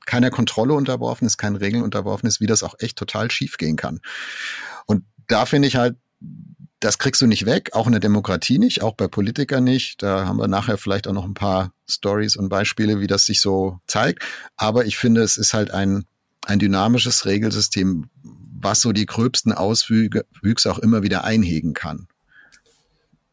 keiner 0.08 0.32
Kontrolle 0.32 0.74
unterworfen 0.74 1.28
ist, 1.28 1.38
keinen 1.38 1.58
Regeln 1.58 1.84
unterworfen 1.84 2.28
ist, 2.28 2.42
wie 2.42 2.48
das 2.48 2.64
auch 2.64 2.74
echt 2.80 2.98
total 2.98 3.30
schief 3.30 3.58
gehen 3.58 3.76
kann. 3.76 4.00
Und 4.88 5.06
da 5.28 5.46
finde 5.46 5.68
ich 5.68 5.76
halt, 5.76 5.96
das 6.80 6.98
kriegst 6.98 7.22
du 7.22 7.28
nicht 7.28 7.46
weg, 7.46 7.70
auch 7.74 7.86
in 7.86 7.94
der 7.94 8.00
Demokratie 8.00 8.58
nicht, 8.58 8.82
auch 8.82 8.96
bei 8.96 9.08
Politikern 9.08 9.64
nicht. 9.64 10.02
Da 10.02 10.26
haben 10.26 10.38
wir 10.38 10.48
nachher 10.48 10.80
vielleicht 10.80 11.08
auch 11.08 11.14
noch 11.14 11.26
ein 11.26 11.36
paar 11.36 11.72
Stories 11.88 12.36
und 12.36 12.50
Beispiele, 12.50 13.00
wie 13.00 13.08
das 13.08 13.26
sich 13.26 13.42
so 13.42 13.80
zeigt. 13.86 14.24
Aber 14.58 14.86
ich 14.86 14.98
finde, 14.98 15.22
es 15.22 15.38
ist 15.38 15.54
halt 15.54 15.70
ein, 15.70 16.06
ein 16.46 16.58
dynamisches 16.60 17.26
Regelsystem, 17.26 18.10
was 18.66 18.82
so 18.82 18.92
die 18.92 19.06
gröbsten 19.06 19.54
Auswüchse 19.54 20.72
auch 20.72 20.80
immer 20.80 21.04
wieder 21.04 21.24
einhegen 21.24 21.74
kann. 21.74 22.08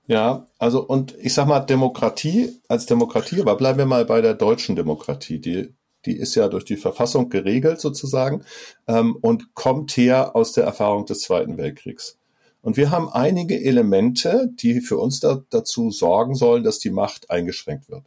Ja, 0.07 0.47
also 0.59 0.87
und 0.87 1.17
ich 1.19 1.35
sag 1.35 1.49
mal, 1.49 1.61
Demokratie 1.61 2.51
als 2.69 2.87
Demokratie, 2.87 3.41
aber 3.41 3.57
bleiben 3.57 3.79
wir 3.79 3.87
mal 3.87 4.05
bei 4.05 4.21
der 4.21 4.35
deutschen 4.35 4.77
Demokratie, 4.77 5.41
die, 5.41 5.75
die 6.05 6.17
ist 6.17 6.35
ja 6.35 6.49
durch 6.49 6.65
die 6.65 6.77
Verfassung 6.77 7.31
geregelt 7.31 7.81
sozusagen 7.81 8.45
ähm, 8.87 9.17
und 9.21 9.55
kommt 9.55 9.97
her 9.97 10.37
aus 10.37 10.53
der 10.53 10.65
Erfahrung 10.65 11.07
des 11.07 11.23
Zweiten 11.23 11.57
Weltkriegs. 11.57 12.19
Und 12.61 12.77
wir 12.77 12.91
haben 12.91 13.09
einige 13.09 13.61
Elemente, 13.61 14.51
die 14.55 14.81
für 14.81 14.99
uns 14.99 15.19
da, 15.21 15.43
dazu 15.51 15.91
sorgen 15.91 16.35
sollen, 16.35 16.63
dass 16.63 16.79
die 16.79 16.91
Macht 16.91 17.31
eingeschränkt 17.31 17.89
wird. 17.89 18.05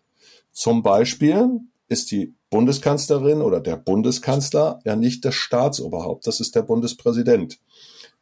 Zum 0.51 0.83
Beispiel 0.83 1.59
ist 1.87 2.11
die 2.11 2.33
Bundeskanzlerin 2.55 3.41
oder 3.41 3.59
der 3.59 3.75
Bundeskanzler 3.75 4.79
ja 4.85 4.95
nicht 4.95 5.25
das 5.25 5.35
Staatsoberhaupt, 5.35 6.25
das 6.25 6.39
ist 6.39 6.55
der 6.55 6.61
Bundespräsident. 6.61 7.59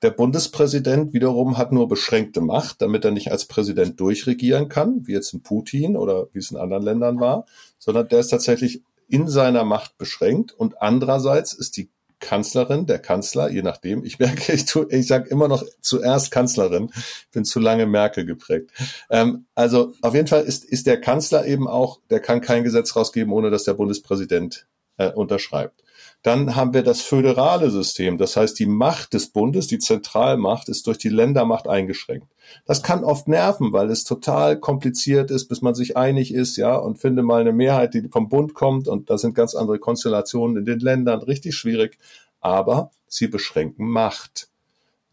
Der 0.01 0.09
Bundespräsident 0.09 1.13
wiederum 1.13 1.59
hat 1.59 1.71
nur 1.71 1.87
beschränkte 1.87 2.41
Macht, 2.41 2.81
damit 2.81 3.05
er 3.05 3.11
nicht 3.11 3.31
als 3.31 3.45
Präsident 3.45 3.99
durchregieren 3.99 4.69
kann, 4.69 5.05
wie 5.05 5.11
jetzt 5.11 5.35
in 5.35 5.43
Putin 5.43 5.95
oder 5.95 6.29
wie 6.33 6.39
es 6.39 6.49
in 6.49 6.57
anderen 6.57 6.81
Ländern 6.81 7.19
war, 7.19 7.45
sondern 7.77 8.07
der 8.07 8.21
ist 8.21 8.29
tatsächlich 8.29 8.81
in 9.07 9.27
seiner 9.27 9.65
Macht 9.65 9.99
beschränkt 9.99 10.51
und 10.51 10.81
andererseits 10.81 11.53
ist 11.53 11.77
die 11.77 11.91
Kanzlerin, 12.23 12.85
der 12.85 12.99
Kanzler, 12.99 13.49
je 13.49 13.61
nachdem. 13.61 14.03
Ich 14.05 14.17
merke, 14.17 14.53
ich, 14.53 14.65
tu, 14.65 14.85
ich 14.89 15.07
sage 15.07 15.29
immer 15.29 15.47
noch 15.47 15.63
zuerst 15.81 16.31
Kanzlerin, 16.31 16.89
bin 17.31 17.43
zu 17.43 17.59
lange 17.59 17.85
Merkel 17.85 18.25
geprägt. 18.25 18.71
Ähm, 19.09 19.45
also 19.55 19.93
auf 20.01 20.15
jeden 20.15 20.27
Fall 20.27 20.43
ist, 20.43 20.63
ist 20.63 20.87
der 20.87 20.99
Kanzler 20.99 21.45
eben 21.45 21.67
auch, 21.67 21.99
der 22.09 22.21
kann 22.21 22.41
kein 22.41 22.63
Gesetz 22.63 22.95
rausgeben, 22.95 23.33
ohne 23.33 23.51
dass 23.51 23.65
der 23.65 23.73
Bundespräsident 23.73 24.67
äh, 24.97 25.11
unterschreibt. 25.11 25.82
Dann 26.23 26.55
haben 26.55 26.73
wir 26.73 26.83
das 26.83 27.01
föderale 27.01 27.69
System. 27.69 28.17
Das 28.17 28.37
heißt, 28.37 28.57
die 28.57 28.65
Macht 28.65 29.13
des 29.13 29.27
Bundes, 29.27 29.67
die 29.67 29.77
Zentralmacht, 29.77 30.69
ist 30.69 30.87
durch 30.87 30.97
die 30.97 31.09
Ländermacht 31.09 31.67
eingeschränkt. 31.67 32.27
Das 32.65 32.81
kann 32.81 33.03
oft 33.03 33.27
nerven, 33.27 33.73
weil 33.73 33.89
es 33.91 34.05
total 34.05 34.57
kompliziert 34.57 35.31
ist, 35.31 35.47
bis 35.49 35.61
man 35.61 35.75
sich 35.75 35.97
einig 35.97 36.33
ist, 36.33 36.55
ja, 36.55 36.75
und 36.75 36.99
finde 36.99 37.23
mal 37.23 37.41
eine 37.41 37.51
Mehrheit, 37.51 37.93
die 37.93 38.07
vom 38.09 38.29
Bund 38.29 38.53
kommt. 38.53 38.87
Und 38.87 39.09
da 39.09 39.17
sind 39.17 39.35
ganz 39.35 39.53
andere 39.53 39.79
Konstellationen 39.79 40.57
in 40.57 40.65
den 40.65 40.79
Ländern, 40.79 41.21
richtig 41.21 41.55
schwierig. 41.55 41.99
Aber 42.39 42.91
sie 43.07 43.27
beschränken 43.27 43.87
Macht. 43.89 44.47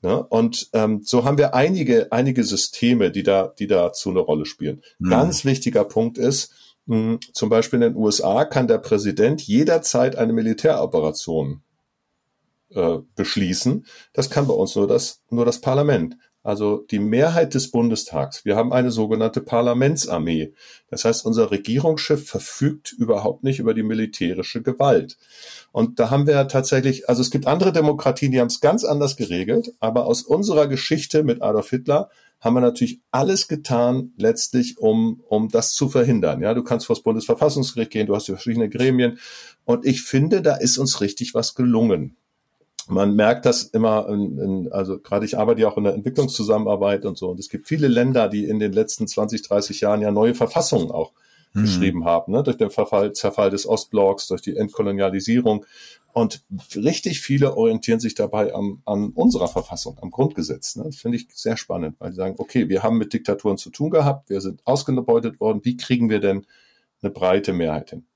Ne? 0.02 0.25
Und 0.25 0.71
ähm, 0.73 1.02
so 1.05 1.25
haben 1.25 1.38
wir 1.38 1.55
einige, 1.55 2.11
einige 2.11 2.45
Systeme, 2.45 3.11
die 3.11 3.23
da, 3.23 3.52
die 3.59 3.67
dazu 3.67 4.11
eine 4.11 4.21
Rolle 4.21 4.47
spielen. 4.47 4.83
Mhm. 4.99 5.11
Ganz 5.11 5.45
wichtiger 5.45 5.85
Punkt 5.85 6.19
ist, 6.19 6.55
zum 7.32 7.49
Beispiel 7.49 7.82
in 7.82 7.92
den 7.92 7.97
USA 7.97 8.44
kann 8.44 8.66
der 8.66 8.78
Präsident 8.78 9.42
jederzeit 9.42 10.16
eine 10.16 10.32
Militäroperation 10.32 11.62
äh, 12.75 12.99
beschließen. 13.14 13.87
Das 14.12 14.30
kann 14.30 14.47
bei 14.47 14.54
uns 14.54 14.75
nur 14.76 14.87
das, 14.87 15.23
nur 15.30 15.44
das 15.44 15.61
Parlament. 15.61 16.16
Also 16.42 16.78
die 16.90 16.99
Mehrheit 16.99 17.52
des 17.52 17.70
Bundestags. 17.70 18.47
Wir 18.47 18.56
haben 18.56 18.73
eine 18.73 18.90
sogenannte 18.90 19.42
Parlamentsarmee. 19.42 20.54
Das 20.88 21.04
heißt, 21.04 21.26
unser 21.26 21.50
Regierungschef 21.50 22.26
verfügt 22.26 22.92
überhaupt 22.92 23.44
nicht 23.44 23.59
über 23.59 23.75
die 23.75 23.82
militärische 23.82 24.62
Gewalt. 24.62 25.18
Und 25.70 26.00
da 26.00 26.09
haben 26.09 26.26
wir 26.26 26.49
tatsächlich, 26.49 27.11
also 27.11 27.20
es 27.20 27.30
gibt 27.30 27.47
andere 27.47 27.73
Demokratien, 27.73 28.32
die 28.32 28.40
haben 28.40 28.47
es 28.47 28.61
ganz 28.61 28.85
anders 28.85 29.16
geregelt, 29.16 29.75
aber 29.80 30.06
aus 30.06 30.23
unserer 30.23 30.66
Geschichte 30.66 31.25
mit 31.25 31.42
Adolf 31.42 31.68
Hitler 31.70 32.09
haben 32.40 32.54
wir 32.54 32.61
natürlich 32.61 33.00
alles 33.11 33.49
getan, 33.49 34.12
letztlich, 34.16 34.78
um, 34.78 35.23
um 35.28 35.49
das 35.49 35.75
zu 35.75 35.88
verhindern. 35.88 36.40
Ja, 36.40 36.54
du 36.54 36.62
kannst 36.62 36.87
vor 36.87 36.97
das 36.97 37.02
Bundesverfassungsgericht 37.02 37.90
gehen, 37.90 38.06
du 38.06 38.14
hast 38.14 38.26
verschiedene 38.26 38.68
Gremien. 38.68 39.18
Und 39.64 39.87
ich 39.87 40.02
finde, 40.02 40.42
da 40.42 40.56
ist 40.56 40.78
uns 40.78 41.00
richtig 41.00 41.35
was 41.35 41.54
gelungen 41.54 42.16
man 42.90 43.14
merkt 43.14 43.47
das 43.47 43.62
immer, 43.62 44.09
in, 44.09 44.38
in, 44.38 44.73
also 44.73 44.99
gerade 44.99 45.25
ich 45.25 45.38
arbeite 45.38 45.61
ja 45.61 45.68
auch 45.68 45.76
in 45.76 45.85
der 45.85 45.94
Entwicklungszusammenarbeit 45.94 47.04
und 47.04 47.16
so. 47.16 47.30
Und 47.30 47.40
es 47.40 47.49
gibt 47.49 47.66
viele 47.66 47.88
Länder, 47.88 48.28
die 48.28 48.44
in 48.44 48.59
den 48.59 48.73
letzten 48.73 49.06
20, 49.06 49.42
30 49.42 49.80
Jahren 49.80 50.02
ja 50.02 50.11
neue 50.11 50.35
Verfassungen 50.35 50.90
auch 50.90 51.12
mhm. 51.52 51.62
geschrieben 51.62 52.04
haben, 52.04 52.33
ne? 52.33 52.42
durch 52.42 52.57
den 52.57 52.71
Verfall, 52.71 53.12
Zerfall 53.12 53.50
des 53.50 53.66
Ostblocks, 53.66 54.28
durch 54.28 54.42
die 54.42 54.57
Entkolonialisierung. 54.57 55.66
Und 56.12 56.42
richtig 56.75 57.21
viele 57.21 57.57
orientieren 57.57 58.00
sich 58.00 58.14
dabei 58.14 58.52
am, 58.52 58.83
an 58.85 59.11
unserer 59.11 59.47
Verfassung, 59.47 59.97
am 60.02 60.11
Grundgesetz. 60.11 60.76
Ne? 60.76 60.85
Das 60.85 60.97
finde 60.97 61.19
ich 61.19 61.28
sehr 61.33 61.57
spannend, 61.57 61.97
weil 62.00 62.11
sie 62.11 62.16
sagen, 62.16 62.35
okay, 62.38 62.69
wir 62.69 62.83
haben 62.83 62.99
mit 62.99 63.12
Diktaturen 63.12 63.59
zu 63.59 63.71
tun 63.71 63.90
gehabt, 63.90 64.28
wir 64.28 64.40
sind 64.40 64.61
ausgebeutet 64.64 65.40
worden, 65.40 65.61
wie 65.62 65.76
kriegen 65.76 66.11
wir 66.11 66.21
denn 66.21 66.47
eine 67.02 67.12
breite 67.12 67.52
Mehrheit 67.52 67.90
hin? 67.90 68.07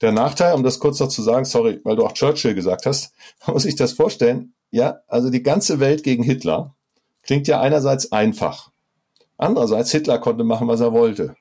Der 0.00 0.12
Nachteil, 0.12 0.54
um 0.54 0.64
das 0.64 0.80
kurz 0.80 0.98
noch 0.98 1.08
zu 1.08 1.22
sagen, 1.22 1.44
sorry, 1.44 1.80
weil 1.84 1.96
du 1.96 2.04
auch 2.04 2.12
Churchill 2.12 2.54
gesagt 2.54 2.86
hast, 2.86 3.14
muss 3.46 3.64
sich 3.64 3.76
das 3.76 3.92
vorstellen. 3.92 4.54
Ja, 4.70 5.00
also 5.06 5.28
die 5.28 5.42
ganze 5.42 5.80
Welt 5.80 6.02
gegen 6.02 6.22
Hitler 6.22 6.74
klingt 7.22 7.46
ja 7.46 7.60
einerseits 7.60 8.10
einfach. 8.10 8.70
Andererseits, 9.36 9.92
Hitler 9.92 10.18
konnte 10.18 10.44
machen, 10.44 10.68
was 10.68 10.80
er 10.80 10.92
wollte. 10.92 11.36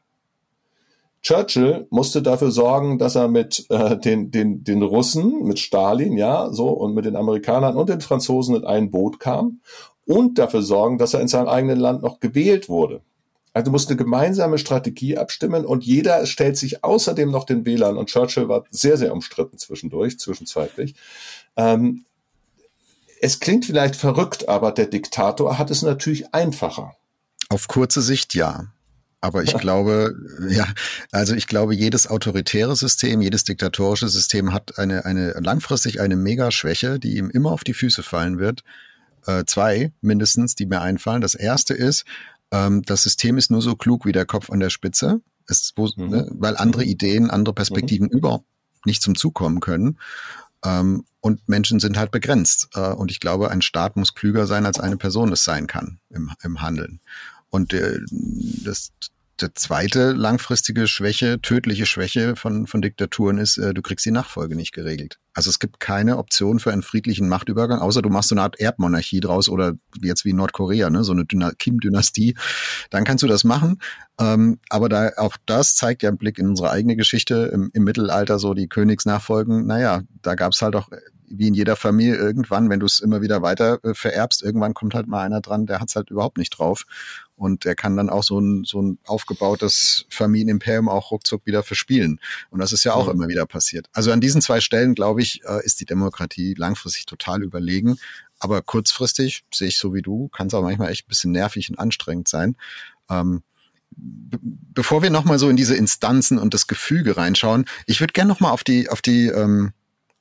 Churchill 1.22 1.88
musste 1.92 2.22
dafür 2.22 2.52
sorgen, 2.52 2.98
dass 2.98 3.16
er 3.16 3.28
mit 3.28 3.66
äh, 3.70 3.98
den, 3.98 4.32
den, 4.32 4.64
den 4.64 4.82
Russen, 4.82 5.44
mit 5.44 5.60
Stalin, 5.60 6.18
ja, 6.18 6.52
so, 6.52 6.70
und 6.70 6.96
mit 6.96 7.06
den 7.06 7.16
Amerikanern 7.16 7.76
und 7.76 7.90
den 7.90 8.02
Franzosen 8.02 8.56
in 8.56 8.66
ein 8.66 8.90
Boot 8.90 9.20
kam 9.20 9.62
und 10.06 10.40
dafür 10.40 10.64
sorgen, 10.64 10.98
dass 10.98 11.14
er 11.14 11.22
in 11.22 11.28
seinem 11.28 11.48
eigenen 11.48 11.80
Land 11.80 12.02
noch 12.02 12.20
gewählt 12.20 12.70
wurde. 12.70 13.02
Also 13.54 13.66
du 13.66 13.72
musst 13.72 13.90
eine 13.90 13.98
gemeinsame 13.98 14.58
Strategie 14.58 15.18
abstimmen 15.18 15.66
und 15.66 15.84
jeder 15.84 16.26
stellt 16.26 16.58
sich 16.58 16.84
außerdem 16.84 17.30
noch 17.30 17.44
den 17.44 17.66
Wählern 17.66 17.98
und 17.98 18.10
Churchill 18.10 18.48
war 18.48 18.64
sehr, 18.72 18.98
sehr 18.98 19.14
umstritten 19.14 19.58
zwischendurch, 19.58 20.18
zwischenzeitlich. 20.18 20.96
Ähm, 21.58 22.06
es 23.20 23.40
klingt 23.40 23.66
vielleicht 23.66 23.96
verrückt, 23.96 24.50
aber 24.50 24.72
der 24.72 24.88
Diktator 24.88 25.60
hat 25.60 25.70
es 25.70 25.84
natürlich 25.84 26.34
einfacher. 26.34 26.96
Auf 27.50 27.68
kurze 27.68 28.02
Sicht 28.02 28.34
ja. 28.34 28.68
Aber 29.22 29.44
ich 29.44 29.54
glaube, 29.54 30.16
ja, 30.50 30.66
also 31.12 31.36
ich 31.36 31.46
glaube, 31.46 31.76
jedes 31.76 32.08
autoritäre 32.08 32.76
System, 32.76 33.22
jedes 33.22 33.44
diktatorische 33.44 34.10
System 34.10 34.52
hat 34.52 34.80
eine, 34.80 35.06
eine 35.06 35.34
langfristig 35.40 36.02
eine 36.02 36.16
Mega-Schwäche, 36.16 37.00
die 37.00 37.18
ihm 37.18 37.30
immer 37.30 37.52
auf 37.52 37.64
die 37.64 37.76
Füße 37.76 38.02
fallen 38.02 38.40
wird. 38.40 38.64
Äh, 39.28 39.46
zwei 39.46 39.94
mindestens, 40.02 40.56
die 40.56 40.66
mir 40.66 40.82
einfallen. 40.82 41.22
Das 41.22 41.36
erste 41.36 41.76
ist, 41.76 42.04
ähm, 42.52 42.82
das 42.82 43.04
System 43.04 43.38
ist 43.38 43.52
nur 43.52 43.62
so 43.62 43.76
klug 43.76 44.06
wie 44.06 44.12
der 44.12 44.26
Kopf 44.26 44.50
an 44.50 44.60
der 44.60 44.72
Spitze, 44.72 45.22
ist, 45.48 45.74
wo, 45.76 45.88
mhm. 45.96 46.10
ne, 46.10 46.28
weil 46.32 46.58
andere 46.58 46.84
Ideen, 46.84 47.30
andere 47.30 47.54
Perspektiven 47.54 48.08
mhm. 48.08 48.18
überhaupt 48.18 48.46
nicht 48.86 49.04
zum 49.04 49.14
Zug 49.14 49.36
kommen 49.36 49.60
können. 49.60 50.00
Ähm, 50.66 51.06
und 51.20 51.48
Menschen 51.48 51.80
sind 51.80 51.98
halt 51.98 52.10
begrenzt. 52.10 52.70
Äh, 52.74 52.94
und 52.94 53.12
ich 53.12 53.20
glaube, 53.20 53.52
ein 53.52 53.62
Staat 53.62 53.96
muss 53.96 54.16
klüger 54.16 54.48
sein, 54.48 54.66
als 54.66 54.80
eine 54.80 54.98
Person 54.98 55.32
es 55.32 55.44
sein 55.44 55.68
kann 55.68 56.00
im, 56.10 56.32
im 56.42 56.62
Handeln. 56.62 57.00
Und 57.52 57.74
äh, 57.74 58.00
das, 58.64 58.92
der 59.42 59.54
zweite 59.56 60.14
langfristige 60.14 60.88
Schwäche, 60.88 61.42
tödliche 61.42 61.86
Schwäche 61.86 62.36
von, 62.36 62.66
von 62.66 62.82
Diktaturen 62.82 63.38
ist, 63.38 63.58
äh, 63.58 63.74
du 63.74 63.82
kriegst 63.82 64.06
die 64.06 64.12
Nachfolge 64.12 64.56
nicht 64.56 64.72
geregelt. 64.72 65.20
Also 65.34 65.50
es 65.50 65.60
gibt 65.60 65.80
keine 65.80 66.18
Option 66.18 66.60
für 66.60 66.72
einen 66.72 66.82
friedlichen 66.82 67.28
Machtübergang, 67.28 67.80
außer 67.80 68.02
du 68.02 68.10
machst 68.10 68.30
so 68.30 68.36
eine 68.36 68.42
Art 68.42 68.60
Erbmonarchie 68.60 69.20
draus 69.20 69.50
oder 69.50 69.74
jetzt 70.02 70.26
wie 70.26 70.34
Nordkorea, 70.34 70.90
ne, 70.90 71.04
so 71.04 71.14
eine 71.14 71.26
Kim-Dynastie. 71.26 72.36
Dann 72.90 73.04
kannst 73.04 73.24
du 73.24 73.28
das 73.28 73.44
machen. 73.44 73.82
Ähm, 74.20 74.60
aber 74.70 74.90
da 74.90 75.12
auch 75.18 75.38
das 75.46 75.76
zeigt 75.76 76.04
ja 76.04 76.10
ein 76.10 76.18
Blick 76.18 76.38
in 76.38 76.50
unsere 76.50 76.72
eigene 76.72 76.96
Geschichte 76.96 77.52
im, 77.54 77.70
im 77.74 77.84
Mittelalter, 77.84 78.40
so 78.40 78.54
die 78.54 78.68
Königsnachfolgen. 78.68 79.66
Naja, 79.66 80.02
da 80.22 80.36
gab's 80.36 80.62
halt 80.62 80.76
auch 80.76 80.90
wie 81.38 81.48
in 81.48 81.54
jeder 81.54 81.76
Familie 81.76 82.16
irgendwann, 82.16 82.70
wenn 82.70 82.80
du 82.80 82.86
es 82.86 83.00
immer 83.00 83.22
wieder 83.22 83.42
weiter 83.42 83.80
äh, 83.84 83.94
vererbst, 83.94 84.44
irgendwann 84.44 84.74
kommt 84.74 84.94
halt 84.94 85.08
mal 85.08 85.22
einer 85.22 85.42
dran, 85.42 85.66
der 85.66 85.80
hat's 85.80 85.96
halt 85.96 86.10
überhaupt 86.10 86.38
nicht 86.38 86.52
drauf. 86.52 86.86
Und 87.36 87.66
er 87.66 87.76
kann 87.76 87.98
dann 87.98 88.10
auch 88.10 88.24
so 88.24 88.40
ein, 88.40 88.64
so 88.66 88.82
ein 88.82 89.00
aufgebautes 89.06 90.06
Familienimperium 90.10 90.90
auch 90.90 91.10
ruckzuck 91.10 91.46
wieder 91.46 91.64
verspielen. 91.64 92.20
Und 92.52 92.60
das 92.60 92.72
ist 92.72 92.84
ja 92.84 92.94
auch 92.94 93.08
mhm. 93.08 93.14
immer 93.14 93.28
wieder 93.30 93.48
passiert. 93.48 93.88
Also 93.94 94.12
an 94.12 94.22
diesen 94.22 94.42
zwei 94.42 94.62
Stellen, 94.62 94.94
glaube 94.94 95.22
ich, 95.22 95.42
äh, 95.46 95.66
ist 95.66 95.80
die 95.80 95.86
Demokratie 95.86 96.54
langfristig 96.56 97.08
total 97.08 97.42
überlegen. 97.42 97.98
Aber 98.40 98.62
kurzfristig 98.62 99.44
sehe 99.54 99.70
ich 99.70 99.80
so 99.80 99.94
wie 99.94 100.02
du, 100.02 100.28
kann 100.30 100.48
es 100.48 100.54
auch 100.54 100.62
manchmal 100.62 100.92
echt 100.92 101.06
ein 101.06 101.10
bisschen 101.10 101.32
nervig 101.32 101.70
und 101.70 101.80
anstrengend 101.80 102.28
sein. 102.28 102.56
Ähm, 103.10 103.44
bevor 103.96 105.02
wir 105.02 105.10
nochmal 105.10 105.38
so 105.38 105.50
in 105.50 105.58
diese 105.58 105.76
Instanzen 105.76 106.38
und 106.38 106.54
das 106.54 106.68
Gefüge 106.68 107.18
reinschauen, 107.18 107.66
ich 107.86 108.00
würde 108.00 108.14
gerne 108.14 108.30
nochmal 108.30 108.52
auf 108.52 108.64
die, 108.64 108.90
auf 108.90 109.02
die 109.02 109.28
ähm, 109.28 109.74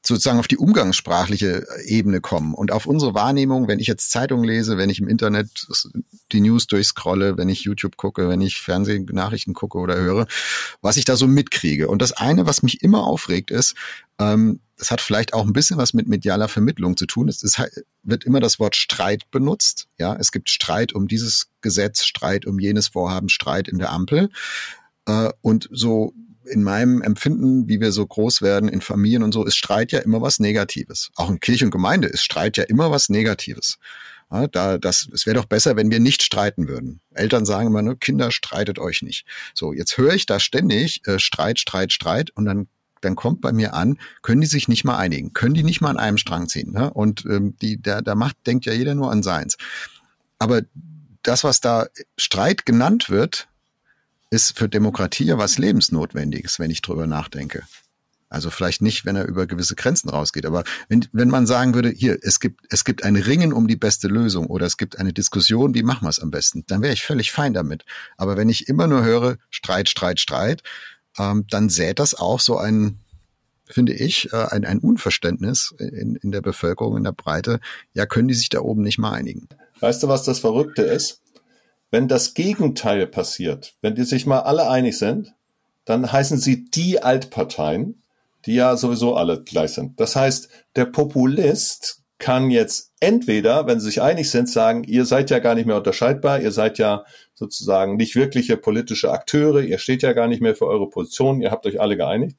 sozusagen 0.02 0.38
auf 0.38 0.48
die 0.48 0.56
umgangssprachliche 0.56 1.66
Ebene 1.84 2.20
kommen 2.20 2.54
und 2.54 2.72
auf 2.72 2.86
unsere 2.86 3.14
Wahrnehmung, 3.14 3.68
wenn 3.68 3.80
ich 3.80 3.86
jetzt 3.86 4.10
Zeitung 4.10 4.42
lese, 4.44 4.78
wenn 4.78 4.90
ich 4.90 5.00
im 5.00 5.08
Internet 5.08 5.66
die 6.32 6.40
News 6.40 6.66
durchscrolle, 6.66 7.36
wenn 7.36 7.48
ich 7.48 7.62
YouTube 7.62 7.96
gucke, 7.96 8.28
wenn 8.28 8.40
ich 8.40 8.60
Fernsehnachrichten 8.60 9.52
gucke 9.52 9.78
oder 9.78 9.96
höre, 9.96 10.26
was 10.80 10.96
ich 10.96 11.04
da 11.04 11.16
so 11.16 11.26
mitkriege. 11.26 11.88
Und 11.88 12.00
das 12.00 12.12
eine, 12.12 12.46
was 12.46 12.62
mich 12.62 12.82
immer 12.82 13.06
aufregt, 13.06 13.50
ist, 13.50 13.74
ähm, 14.18 14.60
das 14.78 14.90
hat 14.90 15.02
vielleicht 15.02 15.34
auch 15.34 15.44
ein 15.44 15.52
bisschen 15.52 15.76
was 15.76 15.92
mit 15.92 16.08
medialer 16.08 16.48
Vermittlung 16.48 16.96
zu 16.96 17.04
tun. 17.04 17.28
Es 17.28 17.42
ist, 17.42 17.58
halt, 17.58 17.72
wird 18.02 18.24
immer 18.24 18.40
das 18.40 18.58
Wort 18.58 18.76
Streit 18.76 19.30
benutzt. 19.30 19.88
Ja, 19.98 20.16
es 20.16 20.32
gibt 20.32 20.48
Streit 20.48 20.94
um 20.94 21.06
dieses 21.06 21.48
Gesetz, 21.60 22.04
Streit 22.04 22.46
um 22.46 22.58
jenes 22.58 22.88
Vorhaben, 22.88 23.28
Streit 23.28 23.68
in 23.68 23.78
der 23.78 23.92
Ampel. 23.92 24.30
Äh, 25.06 25.30
und 25.42 25.68
so 25.70 26.14
in 26.44 26.62
meinem 26.62 27.02
Empfinden, 27.02 27.68
wie 27.68 27.80
wir 27.80 27.92
so 27.92 28.06
groß 28.06 28.42
werden 28.42 28.68
in 28.68 28.80
Familien 28.80 29.22
und 29.22 29.32
so, 29.32 29.44
ist 29.44 29.56
Streit 29.56 29.92
ja 29.92 30.00
immer 30.00 30.20
was 30.20 30.40
Negatives. 30.40 31.10
Auch 31.16 31.30
in 31.30 31.40
Kirche 31.40 31.64
und 31.64 31.70
Gemeinde 31.70 32.08
ist 32.08 32.22
Streit 32.22 32.56
ja 32.56 32.64
immer 32.64 32.90
was 32.90 33.08
Negatives. 33.08 33.78
Ja, 34.32 34.46
da, 34.46 34.78
das, 34.78 35.08
es 35.12 35.26
wäre 35.26 35.36
doch 35.36 35.46
besser, 35.46 35.76
wenn 35.76 35.90
wir 35.90 35.98
nicht 35.98 36.22
streiten 36.22 36.68
würden. 36.68 37.00
Eltern 37.12 37.44
sagen 37.44 37.66
immer, 37.66 37.82
ne, 37.82 37.96
Kinder 37.96 38.30
streitet 38.30 38.78
euch 38.78 39.02
nicht. 39.02 39.26
So, 39.54 39.72
jetzt 39.72 39.98
höre 39.98 40.14
ich 40.14 40.24
da 40.24 40.38
ständig 40.38 41.06
äh, 41.06 41.18
Streit, 41.18 41.58
Streit, 41.58 41.92
Streit 41.92 42.30
und 42.30 42.44
dann 42.44 42.68
dann 43.00 43.16
kommt 43.16 43.40
bei 43.40 43.52
mir 43.52 43.72
an, 43.72 43.98
können 44.22 44.42
die 44.42 44.46
sich 44.46 44.68
nicht 44.68 44.84
mal 44.84 44.98
einigen, 44.98 45.32
können 45.32 45.54
die 45.54 45.62
nicht 45.62 45.80
mal 45.80 45.88
an 45.88 45.96
einem 45.96 46.18
Strang 46.18 46.48
ziehen. 46.48 46.72
Ne? 46.72 46.92
Und 46.92 47.24
ähm, 47.24 47.56
die, 47.60 47.80
da, 47.80 48.02
da 48.02 48.14
macht, 48.14 48.36
denkt 48.46 48.66
ja 48.66 48.74
jeder 48.74 48.94
nur 48.94 49.10
an 49.10 49.22
seins. 49.22 49.56
Aber 50.38 50.62
das, 51.22 51.44
was 51.44 51.60
da 51.60 51.86
Streit 52.16 52.66
genannt 52.66 53.10
wird, 53.10 53.48
ist 54.30 54.56
für 54.56 54.68
Demokratie 54.68 55.24
ja 55.24 55.38
was 55.38 55.58
Lebensnotwendiges, 55.58 56.58
wenn 56.58 56.70
ich 56.70 56.82
drüber 56.82 57.06
nachdenke. 57.06 57.64
Also 58.28 58.48
vielleicht 58.50 58.80
nicht, 58.80 59.04
wenn 59.04 59.16
er 59.16 59.26
über 59.26 59.48
gewisse 59.48 59.74
Grenzen 59.74 60.08
rausgeht, 60.08 60.46
aber 60.46 60.62
wenn, 60.88 61.04
wenn 61.12 61.28
man 61.28 61.48
sagen 61.48 61.74
würde, 61.74 61.90
hier, 61.90 62.16
es 62.22 62.38
gibt, 62.38 62.60
es 62.70 62.84
gibt 62.84 63.02
ein 63.02 63.16
Ringen 63.16 63.52
um 63.52 63.66
die 63.66 63.76
beste 63.76 64.06
Lösung 64.06 64.46
oder 64.46 64.66
es 64.66 64.76
gibt 64.76 65.00
eine 65.00 65.12
Diskussion, 65.12 65.74
wie 65.74 65.82
machen 65.82 66.04
wir 66.04 66.10
es 66.10 66.20
am 66.20 66.30
besten, 66.30 66.64
dann 66.68 66.80
wäre 66.80 66.92
ich 66.92 67.02
völlig 67.02 67.32
fein 67.32 67.54
damit. 67.54 67.84
Aber 68.16 68.36
wenn 68.36 68.48
ich 68.48 68.68
immer 68.68 68.86
nur 68.86 69.02
höre, 69.02 69.36
Streit, 69.50 69.88
Streit, 69.88 70.20
Streit, 70.20 70.62
ähm, 71.18 71.44
dann 71.50 71.68
sät 71.68 71.98
das 71.98 72.14
auch 72.14 72.38
so 72.38 72.56
ein, 72.56 73.00
finde 73.66 73.94
ich, 73.94 74.32
äh, 74.32 74.46
ein, 74.50 74.64
ein 74.64 74.78
Unverständnis 74.78 75.74
in, 75.78 76.14
in 76.14 76.30
der 76.30 76.40
Bevölkerung, 76.40 76.96
in 76.98 77.04
der 77.04 77.12
Breite. 77.12 77.58
Ja, 77.94 78.06
können 78.06 78.28
die 78.28 78.34
sich 78.34 78.48
da 78.48 78.60
oben 78.60 78.82
nicht 78.82 78.98
mal 78.98 79.12
einigen? 79.12 79.48
Weißt 79.80 80.04
du, 80.04 80.08
was 80.08 80.22
das 80.22 80.38
Verrückte 80.38 80.82
ist? 80.82 81.20
Wenn 81.90 82.08
das 82.08 82.34
Gegenteil 82.34 83.06
passiert, 83.06 83.74
wenn 83.80 83.94
die 83.94 84.04
sich 84.04 84.26
mal 84.26 84.40
alle 84.40 84.68
einig 84.68 84.98
sind, 84.98 85.34
dann 85.84 86.10
heißen 86.10 86.38
sie 86.38 86.70
die 86.70 87.02
Altparteien 87.02 88.00
die 88.46 88.54
ja 88.54 88.76
sowieso 88.76 89.14
alle 89.14 89.42
gleich 89.42 89.72
sind. 89.72 90.00
Das 90.00 90.16
heißt, 90.16 90.48
der 90.76 90.86
Populist 90.86 92.02
kann 92.18 92.50
jetzt 92.50 92.92
entweder, 93.00 93.66
wenn 93.66 93.80
sie 93.80 93.86
sich 93.86 94.02
einig 94.02 94.30
sind, 94.30 94.48
sagen, 94.48 94.84
ihr 94.84 95.06
seid 95.06 95.30
ja 95.30 95.38
gar 95.38 95.54
nicht 95.54 95.66
mehr 95.66 95.76
unterscheidbar, 95.76 96.40
ihr 96.40 96.52
seid 96.52 96.78
ja 96.78 97.04
sozusagen 97.34 97.96
nicht 97.96 98.14
wirkliche 98.14 98.56
politische 98.58 99.10
Akteure, 99.10 99.62
ihr 99.62 99.78
steht 99.78 100.02
ja 100.02 100.12
gar 100.12 100.28
nicht 100.28 100.42
mehr 100.42 100.54
für 100.54 100.66
eure 100.66 100.88
Position, 100.88 101.40
ihr 101.40 101.50
habt 101.50 101.64
euch 101.66 101.80
alle 101.80 101.96
geeinigt. 101.96 102.36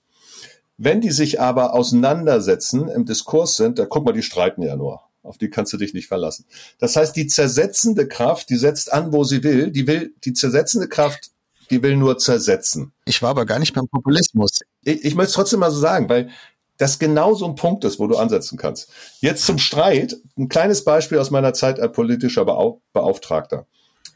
Wenn 0.77 1.01
die 1.01 1.11
sich 1.11 1.39
aber 1.39 1.73
auseinandersetzen, 1.73 2.87
im 2.89 3.05
Diskurs 3.05 3.55
sind, 3.55 3.79
da 3.79 3.85
guck 3.85 4.05
mal, 4.05 4.13
die 4.13 4.23
streiten 4.23 4.61
ja 4.63 4.75
nur. 4.75 5.01
Auf 5.23 5.37
die 5.37 5.49
kannst 5.49 5.71
du 5.73 5.77
dich 5.77 5.93
nicht 5.93 6.07
verlassen. 6.07 6.45
Das 6.79 6.95
heißt, 6.95 7.15
die 7.15 7.27
zersetzende 7.27 8.07
Kraft, 8.07 8.49
die 8.49 8.55
setzt 8.55 8.91
an, 8.91 9.13
wo 9.13 9.23
sie 9.23 9.43
will, 9.43 9.71
die 9.71 9.85
will, 9.85 10.13
die 10.23 10.33
zersetzende 10.33 10.87
Kraft 10.87 11.31
die 11.71 11.81
will 11.81 11.95
nur 11.95 12.17
zersetzen. 12.17 12.91
Ich 13.05 13.21
war 13.21 13.29
aber 13.29 13.45
gar 13.45 13.57
nicht 13.57 13.73
beim 13.73 13.87
Populismus. 13.87 14.59
Ich, 14.83 15.05
ich 15.05 15.15
möchte 15.15 15.29
es 15.29 15.35
trotzdem 15.35 15.61
mal 15.61 15.71
so 15.71 15.79
sagen, 15.79 16.09
weil 16.09 16.29
das 16.77 16.99
genau 16.99 17.33
so 17.33 17.45
ein 17.45 17.55
Punkt 17.55 17.83
ist, 17.85 17.99
wo 17.99 18.07
du 18.07 18.17
ansetzen 18.17 18.57
kannst. 18.57 18.91
Jetzt 19.19 19.45
zum 19.45 19.57
Streit. 19.57 20.17
Ein 20.37 20.49
kleines 20.49 20.83
Beispiel 20.83 21.19
aus 21.19 21.31
meiner 21.31 21.53
Zeit 21.53 21.79
als 21.79 21.93
politischer 21.93 22.45
Beauftragter. 22.45 23.67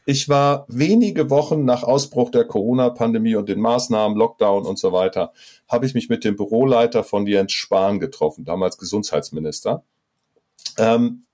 Ich 0.04 0.28
war 0.28 0.66
wenige 0.68 1.30
Wochen 1.30 1.64
nach 1.64 1.82
Ausbruch 1.82 2.30
der 2.30 2.44
Corona-Pandemie 2.44 3.34
und 3.34 3.48
den 3.48 3.60
Maßnahmen, 3.60 4.16
Lockdown 4.16 4.64
und 4.64 4.78
so 4.78 4.92
weiter, 4.92 5.32
habe 5.68 5.86
ich 5.86 5.94
mich 5.94 6.08
mit 6.08 6.22
dem 6.24 6.36
Büroleiter 6.36 7.02
von 7.02 7.26
Jens 7.26 7.52
Spahn 7.52 7.98
getroffen, 7.98 8.44
damals 8.44 8.78
Gesundheitsminister. 8.78 9.82
Ähm, 10.78 11.26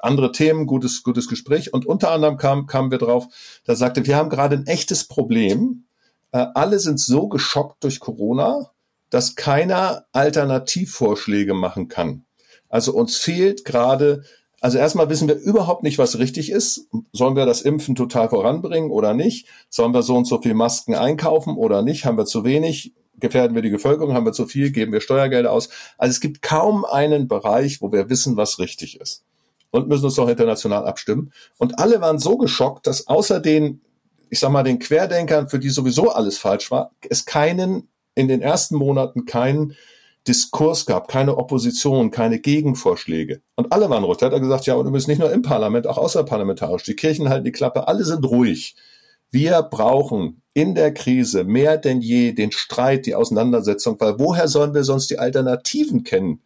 andere 0.00 0.32
Themen, 0.32 0.66
gutes, 0.66 1.02
gutes 1.02 1.28
Gespräch. 1.28 1.72
Und 1.72 1.86
unter 1.86 2.10
anderem 2.10 2.36
kam, 2.36 2.66
kamen 2.66 2.90
wir 2.90 2.98
drauf, 2.98 3.26
da 3.64 3.74
sagte, 3.74 4.06
wir 4.06 4.16
haben 4.16 4.30
gerade 4.30 4.56
ein 4.56 4.66
echtes 4.66 5.04
Problem. 5.04 5.84
Äh, 6.32 6.46
alle 6.54 6.78
sind 6.78 7.00
so 7.00 7.28
geschockt 7.28 7.82
durch 7.84 8.00
Corona, 8.00 8.70
dass 9.10 9.34
keiner 9.34 10.04
Alternativvorschläge 10.12 11.54
machen 11.54 11.88
kann. 11.88 12.24
Also 12.68 12.92
uns 12.92 13.16
fehlt 13.16 13.64
gerade, 13.64 14.24
also 14.60 14.78
erstmal 14.78 15.08
wissen 15.08 15.28
wir 15.28 15.36
überhaupt 15.36 15.82
nicht, 15.82 15.98
was 15.98 16.18
richtig 16.18 16.50
ist. 16.50 16.88
Sollen 17.12 17.36
wir 17.36 17.46
das 17.46 17.62
Impfen 17.62 17.94
total 17.94 18.28
voranbringen 18.28 18.90
oder 18.90 19.14
nicht? 19.14 19.46
Sollen 19.70 19.94
wir 19.94 20.02
so 20.02 20.16
und 20.16 20.26
so 20.26 20.40
viel 20.40 20.54
Masken 20.54 20.94
einkaufen 20.94 21.56
oder 21.56 21.82
nicht? 21.82 22.04
Haben 22.04 22.18
wir 22.18 22.26
zu 22.26 22.44
wenig? 22.44 22.94
Gefährden 23.20 23.54
wir 23.54 23.62
die 23.62 23.70
Bevölkerung? 23.70 24.14
Haben 24.14 24.26
wir 24.26 24.32
zu 24.32 24.46
viel? 24.46 24.70
Geben 24.70 24.92
wir 24.92 25.00
Steuergelder 25.00 25.52
aus? 25.52 25.68
Also 25.96 26.10
es 26.10 26.20
gibt 26.20 26.42
kaum 26.42 26.84
einen 26.84 27.28
Bereich, 27.28 27.80
wo 27.80 27.92
wir 27.92 28.10
wissen, 28.10 28.36
was 28.36 28.58
richtig 28.58 29.00
ist 29.00 29.24
und 29.70 29.88
müssen 29.88 30.06
uns 30.06 30.16
noch 30.16 30.28
international 30.28 30.86
abstimmen. 30.86 31.32
Und 31.58 31.78
alle 31.78 32.00
waren 32.00 32.18
so 32.18 32.36
geschockt, 32.36 32.86
dass 32.86 33.06
außer 33.06 33.40
den, 33.40 33.80
ich 34.30 34.38
sag 34.38 34.50
mal, 34.50 34.62
den 34.62 34.78
Querdenkern, 34.78 35.48
für 35.48 35.58
die 35.58 35.68
sowieso 35.68 36.10
alles 36.10 36.38
falsch 36.38 36.70
war, 36.70 36.92
es 37.08 37.24
keinen, 37.24 37.88
in 38.14 38.28
den 38.28 38.42
ersten 38.42 38.76
Monaten 38.76 39.26
keinen 39.26 39.76
Diskurs 40.26 40.84
gab, 40.84 41.08
keine 41.08 41.36
Opposition, 41.38 42.10
keine 42.10 42.38
Gegenvorschläge. 42.38 43.40
Und 43.54 43.72
alle 43.72 43.88
waren 43.88 44.04
ruhig. 44.04 44.18
Da 44.18 44.26
hat 44.26 44.32
er 44.32 44.40
gesagt, 44.40 44.66
ja, 44.66 44.74
und 44.74 44.86
übrigens 44.86 45.06
nicht 45.06 45.20
nur 45.20 45.32
im 45.32 45.42
Parlament, 45.42 45.86
auch 45.86 45.96
außerparlamentarisch. 45.96 46.82
Die 46.82 46.96
Kirchen 46.96 47.28
halten 47.28 47.44
die 47.44 47.52
Klappe, 47.52 47.88
alle 47.88 48.04
sind 48.04 48.24
ruhig. 48.24 48.76
Wir 49.30 49.62
brauchen 49.62 50.42
in 50.54 50.74
der 50.74 50.92
Krise 50.92 51.44
mehr 51.44 51.76
denn 51.76 52.00
je 52.00 52.32
den 52.32 52.50
Streit, 52.50 53.06
die 53.06 53.14
Auseinandersetzung, 53.14 54.00
weil 54.00 54.18
woher 54.18 54.48
sollen 54.48 54.74
wir 54.74 54.84
sonst 54.84 55.10
die 55.10 55.18
Alternativen 55.18 56.02
kennen? 56.02 56.42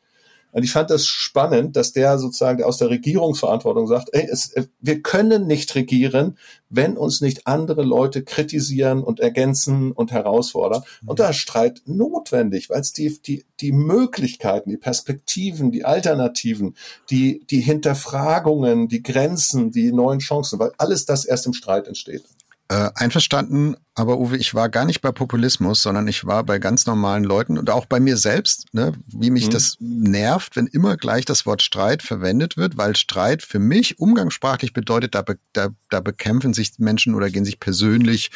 Und 0.53 0.65
ich 0.65 0.73
fand 0.73 0.91
das 0.91 1.07
spannend, 1.07 1.77
dass 1.77 1.95
der 1.95 2.19
sozusagen 2.19 2.63
aus 2.63 2.77
der 2.77 2.91
Regierungsverantwortung 2.91 3.87
sagt, 3.87 4.11
ey, 4.13 4.29
es, 4.31 4.55
wir 4.81 5.01
können 5.01 5.47
nicht 5.47 5.75
regieren, 5.75 6.37
wenn 6.69 6.99
uns 6.99 7.23
nicht 7.23 7.47
andere 7.47 7.83
Leute 7.83 8.23
kritisieren 8.23 9.03
und 9.03 9.19
ergänzen 9.19 9.93
und 9.93 10.13
herausfordern. 10.13 10.83
Und 11.07 11.21
da 11.21 11.31
ist 11.31 11.37
Streit 11.37 11.81
notwendig, 11.87 12.69
weil 12.69 12.83
es 12.83 12.93
die, 12.93 13.19
die, 13.23 13.47
die 13.61 13.73
Möglichkeiten, 13.73 14.69
die 14.69 14.77
Perspektiven, 14.77 15.73
die 15.73 15.87
Alternativen, 15.87 16.77
die, 17.09 17.47
die 17.47 17.61
Hinterfragungen, 17.61 18.89
die 18.89 19.03
Grenzen, 19.03 19.71
die 19.71 19.91
neuen 19.91 20.19
Chancen, 20.19 20.59
weil 20.59 20.73
alles 20.77 21.07
das 21.07 21.25
erst 21.25 21.47
im 21.47 21.55
Streit 21.55 21.89
entsteht. 21.89 22.25
Äh, 22.73 22.91
einverstanden, 22.95 23.77
aber 23.95 24.19
Uwe, 24.19 24.39
ich 24.39 24.55
war 24.55 24.71
gar 24.71 24.87
nicht 24.87 25.03
bei 25.03 25.13
Populismus, 25.13 25.83
sondern 25.83 26.09
ich 26.09 26.25
war 26.25 26.45
bei 26.45 26.59
ganz 26.59 26.87
normalen 26.87 27.25
Leuten 27.25 27.59
und 27.59 27.69
auch 27.69 27.85
bei 27.85 28.01
mir 28.01 28.17
selbst, 28.17 28.73
ne, 28.73 28.95
wie 29.07 29.31
mich 29.31 29.49
mhm. 29.49 29.51
das 29.51 29.77
nervt, 29.81 30.57
wenn 30.57 30.67
immer 30.67 30.97
gleich 30.97 31.27
das 31.27 31.45
Wort 31.45 31.61
Streit 31.61 32.03
verwendet 32.03 32.57
wird, 32.57 32.79
weil 32.79 32.97
Streit 32.97 33.43
für 33.43 33.59
mich 33.59 33.99
umgangssprachlich 33.99 34.73
bedeutet, 34.73 35.15
da, 35.15 35.21
be, 35.21 35.39
da, 35.53 35.69
da 35.91 36.01
bekämpfen 36.01 36.55
sich 36.55 36.73
Menschen 36.79 37.15
oder 37.15 37.29
gehen 37.29 37.45
sich 37.45 37.61
persönlich 37.61 38.31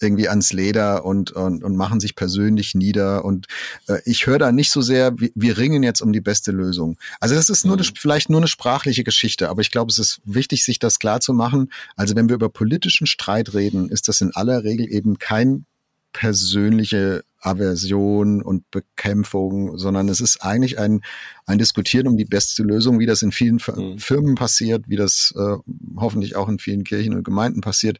irgendwie 0.00 0.28
ans 0.28 0.52
Leder 0.52 1.04
und, 1.04 1.30
und, 1.30 1.62
und 1.62 1.76
machen 1.76 2.00
sich 2.00 2.16
persönlich 2.16 2.74
nieder. 2.74 3.24
Und 3.24 3.46
äh, 3.88 3.98
ich 4.06 4.26
höre 4.26 4.38
da 4.38 4.50
nicht 4.50 4.70
so 4.70 4.80
sehr, 4.80 5.18
wir, 5.18 5.30
wir 5.34 5.58
ringen 5.58 5.82
jetzt 5.82 6.00
um 6.00 6.12
die 6.12 6.20
beste 6.20 6.52
Lösung. 6.52 6.96
Also 7.20 7.34
das 7.34 7.50
ist 7.50 7.66
nur 7.66 7.76
mhm. 7.76 7.82
eine, 7.82 7.92
vielleicht 7.98 8.30
nur 8.30 8.40
eine 8.40 8.48
sprachliche 8.48 9.04
Geschichte, 9.04 9.50
aber 9.50 9.60
ich 9.60 9.70
glaube, 9.70 9.90
es 9.90 9.98
ist 9.98 10.20
wichtig, 10.24 10.64
sich 10.64 10.78
das 10.78 10.98
klar 10.98 11.20
zu 11.20 11.34
machen. 11.34 11.70
Also 11.96 12.16
wenn 12.16 12.28
wir 12.28 12.34
über 12.34 12.48
politischen 12.48 13.06
Streit 13.06 13.52
reden, 13.52 13.90
ist 13.90 14.08
das 14.08 14.22
in 14.22 14.34
aller 14.34 14.64
Regel 14.64 14.90
eben 14.90 15.01
eben 15.02 15.18
kein 15.18 15.66
persönliche 16.12 17.24
Aversion 17.40 18.40
und 18.40 18.70
Bekämpfung, 18.70 19.76
sondern 19.76 20.08
es 20.08 20.20
ist 20.20 20.44
eigentlich 20.44 20.78
ein, 20.78 21.00
ein 21.44 21.58
Diskutieren 21.58 22.06
um 22.06 22.16
die 22.16 22.24
beste 22.24 22.62
Lösung, 22.62 23.00
wie 23.00 23.06
das 23.06 23.22
in 23.22 23.32
vielen 23.32 23.60
mhm. 23.66 23.98
Firmen 23.98 24.36
passiert, 24.36 24.84
wie 24.88 24.94
das 24.94 25.34
äh, 25.36 25.56
hoffentlich 25.96 26.36
auch 26.36 26.48
in 26.48 26.60
vielen 26.60 26.84
Kirchen 26.84 27.14
und 27.14 27.24
Gemeinden 27.24 27.60
passiert. 27.60 27.98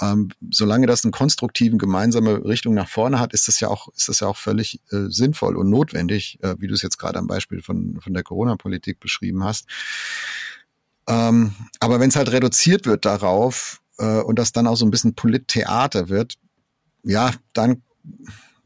Ähm, 0.00 0.28
solange 0.50 0.86
das 0.86 1.02
eine 1.02 1.12
konstruktive 1.12 1.78
gemeinsame 1.78 2.44
Richtung 2.44 2.74
nach 2.74 2.88
vorne 2.88 3.20
hat, 3.20 3.32
ist 3.32 3.48
das 3.48 3.58
ja 3.60 3.68
auch, 3.68 3.88
ist 3.96 4.10
das 4.10 4.20
ja 4.20 4.28
auch 4.28 4.36
völlig 4.36 4.80
äh, 4.90 5.08
sinnvoll 5.08 5.56
und 5.56 5.70
notwendig, 5.70 6.38
äh, 6.42 6.56
wie 6.58 6.66
du 6.66 6.74
es 6.74 6.82
jetzt 6.82 6.98
gerade 6.98 7.18
am 7.18 7.26
Beispiel 7.26 7.62
von, 7.62 7.98
von 8.02 8.12
der 8.12 8.22
Corona-Politik 8.22 9.00
beschrieben 9.00 9.44
hast. 9.44 9.66
Ähm, 11.08 11.54
aber 11.80 12.00
wenn 12.00 12.10
es 12.10 12.16
halt 12.16 12.32
reduziert 12.32 12.84
wird 12.84 13.06
darauf, 13.06 13.80
äh, 13.98 14.20
und 14.20 14.38
das 14.38 14.52
dann 14.52 14.66
auch 14.66 14.76
so 14.76 14.84
ein 14.84 14.90
bisschen 14.90 15.14
Polittheater 15.14 16.08
wird, 16.08 16.34
ja, 17.04 17.32
dann, 17.52 17.82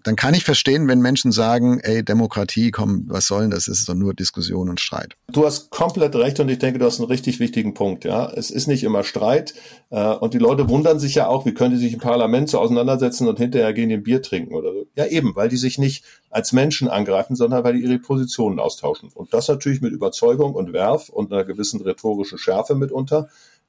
dann 0.05 0.17
kann 0.17 0.33
ich 0.33 0.45
verstehen, 0.45 0.89
wenn 0.89 1.01
Menschen 1.01 1.33
sagen, 1.33 1.81
ey, 1.81 2.05
Demokratie, 2.05 2.71
komm, 2.71 3.05
was 3.09 3.27
soll 3.27 3.43
denn 3.43 3.51
das? 3.51 3.69
Es 3.69 3.81
ist 3.81 3.89
doch 3.89 3.95
nur 3.95 4.15
Diskussion 4.15 4.71
und 4.71 4.81
Streit. 4.81 5.17
Du 5.31 5.45
hast 5.45 5.71
komplett 5.71 6.15
recht 6.15 6.39
und 6.41 6.49
ich 6.49 6.59
denke, 6.59 6.79
du 6.79 6.87
hast 6.87 7.01
einen 7.01 7.09
richtig 7.09 7.41
wichtigen 7.41 7.75
Punkt. 7.75 8.05
Ja, 8.05 8.31
Es 8.31 8.51
ist 8.51 8.69
nicht 8.69 8.85
immer 8.85 9.03
Streit 9.03 9.55
äh, 9.91 10.15
und 10.15 10.35
die 10.35 10.39
Leute 10.39 10.69
wundern 10.69 10.99
sich 11.01 11.17
ja 11.17 11.27
auch, 11.27 11.45
wie 11.47 11.53
können 11.53 11.75
die 11.75 11.81
sich 11.81 11.95
im 11.95 12.01
Parlament 12.01 12.49
so 12.49 12.59
auseinandersetzen 12.61 13.27
und 13.29 13.39
hinterher 13.39 13.73
gehen 13.73 13.91
ein 13.91 14.05
Bier 14.05 14.23
trinken 14.23 14.55
oder 14.55 14.73
so. 14.73 14.87
Ja, 14.97 15.07
eben, 15.07 15.35
weil 15.35 15.49
die 15.49 15.57
sich 15.57 15.79
nicht 15.79 16.05
als 16.31 16.53
Menschen 16.53 16.89
angreifen, 16.89 17.35
sondern 17.35 17.65
weil 17.65 17.75
die 17.75 17.83
ihre 17.83 17.99
Positionen 17.99 18.61
austauschen. 18.61 19.11
Und 19.13 19.35
das 19.35 19.49
natürlich 19.49 19.81
mit 19.81 19.93
Überzeugung 19.93 20.55
und 20.55 20.73
Werf 20.73 21.09
und 21.09 21.33
einer 21.33 21.45
gewissen 21.45 21.83
rhetorischen 21.83 22.39
Schärfe 22.39 22.75
mitunter. 22.77 23.29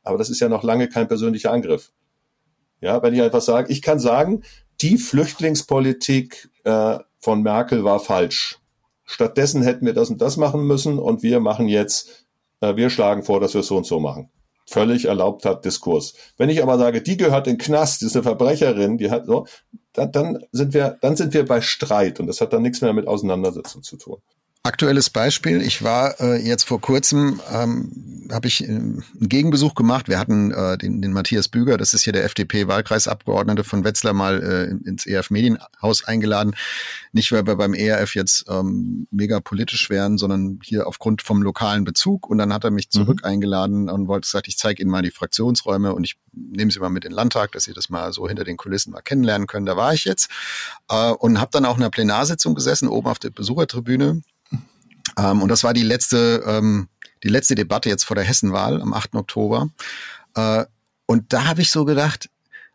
Aber 0.10 0.17
das 0.17 0.30
ist 0.30 0.39
ja 0.39 0.50
noch 0.50 0.63
lange 0.63 0.89
kein 0.89 1.08
persönlicher 1.08 1.52
Angriff. 1.52 1.91
Ja, 2.82 3.02
wenn 3.04 3.13
ich 3.13 3.22
einfach 3.22 3.41
sage, 3.41 3.72
ich 3.72 3.82
kann 3.82 4.00
sagen, 4.00 4.43
die 4.82 4.98
Flüchtlingspolitik 4.98 6.50
äh, 6.63 7.00
von 7.19 7.43
Merkel 7.43 7.84
war 7.84 8.00
falsch. 8.00 8.60
Stattdessen 9.06 9.62
hätten 9.62 9.86
wir 9.86 9.93
das 9.93 10.10
und 10.10 10.22
das 10.22 10.38
machen 10.38 10.65
müssen 10.65 11.00
und 11.00 11.24
wir 11.24 11.39
machen 11.39 11.67
jetzt, 11.67 12.26
äh, 12.62 12.76
wir 12.76 12.89
schlagen 12.89 13.24
vor, 13.24 13.39
dass 13.39 13.54
wir 13.54 13.62
es 13.62 13.67
so 13.67 13.78
und 13.78 13.86
so 13.86 14.00
machen. 14.00 14.30
Völlig 14.65 15.06
erlaubter 15.06 15.56
Diskurs. 15.56 16.13
Wenn 16.38 16.50
ich 16.50 16.62
aber 16.62 16.78
sage, 16.78 17.02
die 17.02 17.17
gehört 17.17 17.48
in 17.48 17.54
den 17.56 17.60
Knast, 17.60 18.02
die 18.02 18.06
ist 18.06 18.15
eine 18.15 18.24
Verbrecherin, 18.24 18.98
die 18.98 19.10
hat 19.10 19.26
so, 19.26 19.45
dann, 19.93 20.12
dann 20.12 20.45
sind 20.52 20.74
wir, 20.74 20.98
dann 21.02 21.15
sind 21.15 21.34
wir 21.34 21.45
bei 21.45 21.62
Streit 21.62 22.19
und 22.19 22.28
das 22.28 22.39
hat 22.39 22.54
dann 22.54 22.62
nichts 22.62 22.82
mehr 22.82 22.93
mit 22.93 23.08
Auseinandersetzung 23.08 23.84
zu 23.84 23.98
tun. 23.98 24.22
Aktuelles 24.63 25.10
Beispiel, 25.10 25.62
ich 25.62 25.84
war 25.84 26.19
äh, 26.19 26.36
jetzt 26.45 26.65
vor 26.65 26.82
kurzem, 26.82 27.39
ähm, 27.50 28.28
habe 28.30 28.50
ich 28.50 28.62
äh, 28.62 28.67
einen 28.67 29.06
Gegenbesuch 29.22 29.74
gemacht. 29.74 30.10
Wir 30.10 30.19
hatten 30.19 30.52
äh, 30.52 30.78
den, 30.78 31.02
den 31.02 31.13
Matthias 31.13 31.48
Büger, 31.48 31.78
das 31.78 31.93
ist 31.93 32.04
hier 32.04 32.12
der 32.12 32.26
FDP-Wahlkreisabgeordnete 32.26 33.63
von 33.63 33.86
Wetzlar, 33.86 34.12
mal 34.12 34.43
äh, 34.43 34.89
ins 34.89 35.06
ERF-Medienhaus 35.06 36.04
eingeladen. 36.04 36.58
Nicht, 37.13 37.32
weil 37.32 37.48
wir 37.48 37.56
beim 37.56 37.74
ERF 37.74 38.15
jetzt 38.15 38.48
ähm, 38.50 39.08
mega 39.12 39.39
politisch 39.39 39.89
wären, 39.89 40.17
sondern 40.17 40.60
hier 40.62 40.88
aufgrund 40.88 41.22
vom 41.22 41.41
lokalen 41.41 41.86
Bezug. 41.86 42.30
Und 42.30 42.38
dann 42.38 42.52
hat 42.52 42.65
er 42.65 42.72
mich 42.72 42.89
zurück 42.89 43.22
mhm. 43.22 43.30
eingeladen 43.30 43.89
und 43.89 44.10
wollte 44.10 44.26
gesagt, 44.26 44.50
ich 44.50 44.58
zeige 44.58 44.82
Ihnen 44.82 44.91
mal 44.91 45.04
die 45.04 45.12
Fraktionsräume 45.12 45.93
und 45.93 46.04
ich 46.04 46.17
nehme 46.34 46.69
Sie 46.69 46.80
mal 46.82 46.89
mit 46.89 47.06
in 47.06 47.12
den 47.12 47.15
Landtag, 47.15 47.54
dass 47.54 47.63
Sie 47.63 47.74
das 47.74 47.88
mal 47.89 48.12
so 48.12 48.28
hinter 48.28 48.43
den 48.43 48.58
Kulissen 48.58 48.91
mal 48.91 49.02
kennenlernen 49.02 49.48
können. 49.48 49.65
Da 49.65 49.78
war 49.78 49.93
ich 49.93 50.04
jetzt 50.04 50.30
äh, 50.89 51.12
und 51.12 51.39
habe 51.39 51.52
dann 51.54 51.63
auch 51.63 51.78
in 51.78 51.84
einer 51.84 51.91
Plenarsitzung 51.91 52.56
gesessen, 52.56 52.89
oben 52.89 53.08
auf 53.08 53.19
der 53.19 53.30
Besuchertribüne 53.30 54.22
ähm, 55.20 55.42
und 55.42 55.50
das 55.50 55.64
war 55.64 55.74
die 55.74 55.84
letzte, 55.84 56.44
ähm, 56.46 56.88
die 57.24 57.30
letzte 57.30 57.56
Debatte 57.56 57.90
jetzt 57.90 58.06
vor 58.06 58.16
der 58.16 58.24
Hessenwahl 58.24 58.82
am 58.82 58.94
8. 58.94 59.16
Oktober. 59.16 59.70
Äh, 60.36 60.66
und 61.06 61.34
da 61.34 61.46
habe 61.46 61.62
ich 61.62 61.72
so 61.72 61.86
gedacht, 61.86 62.30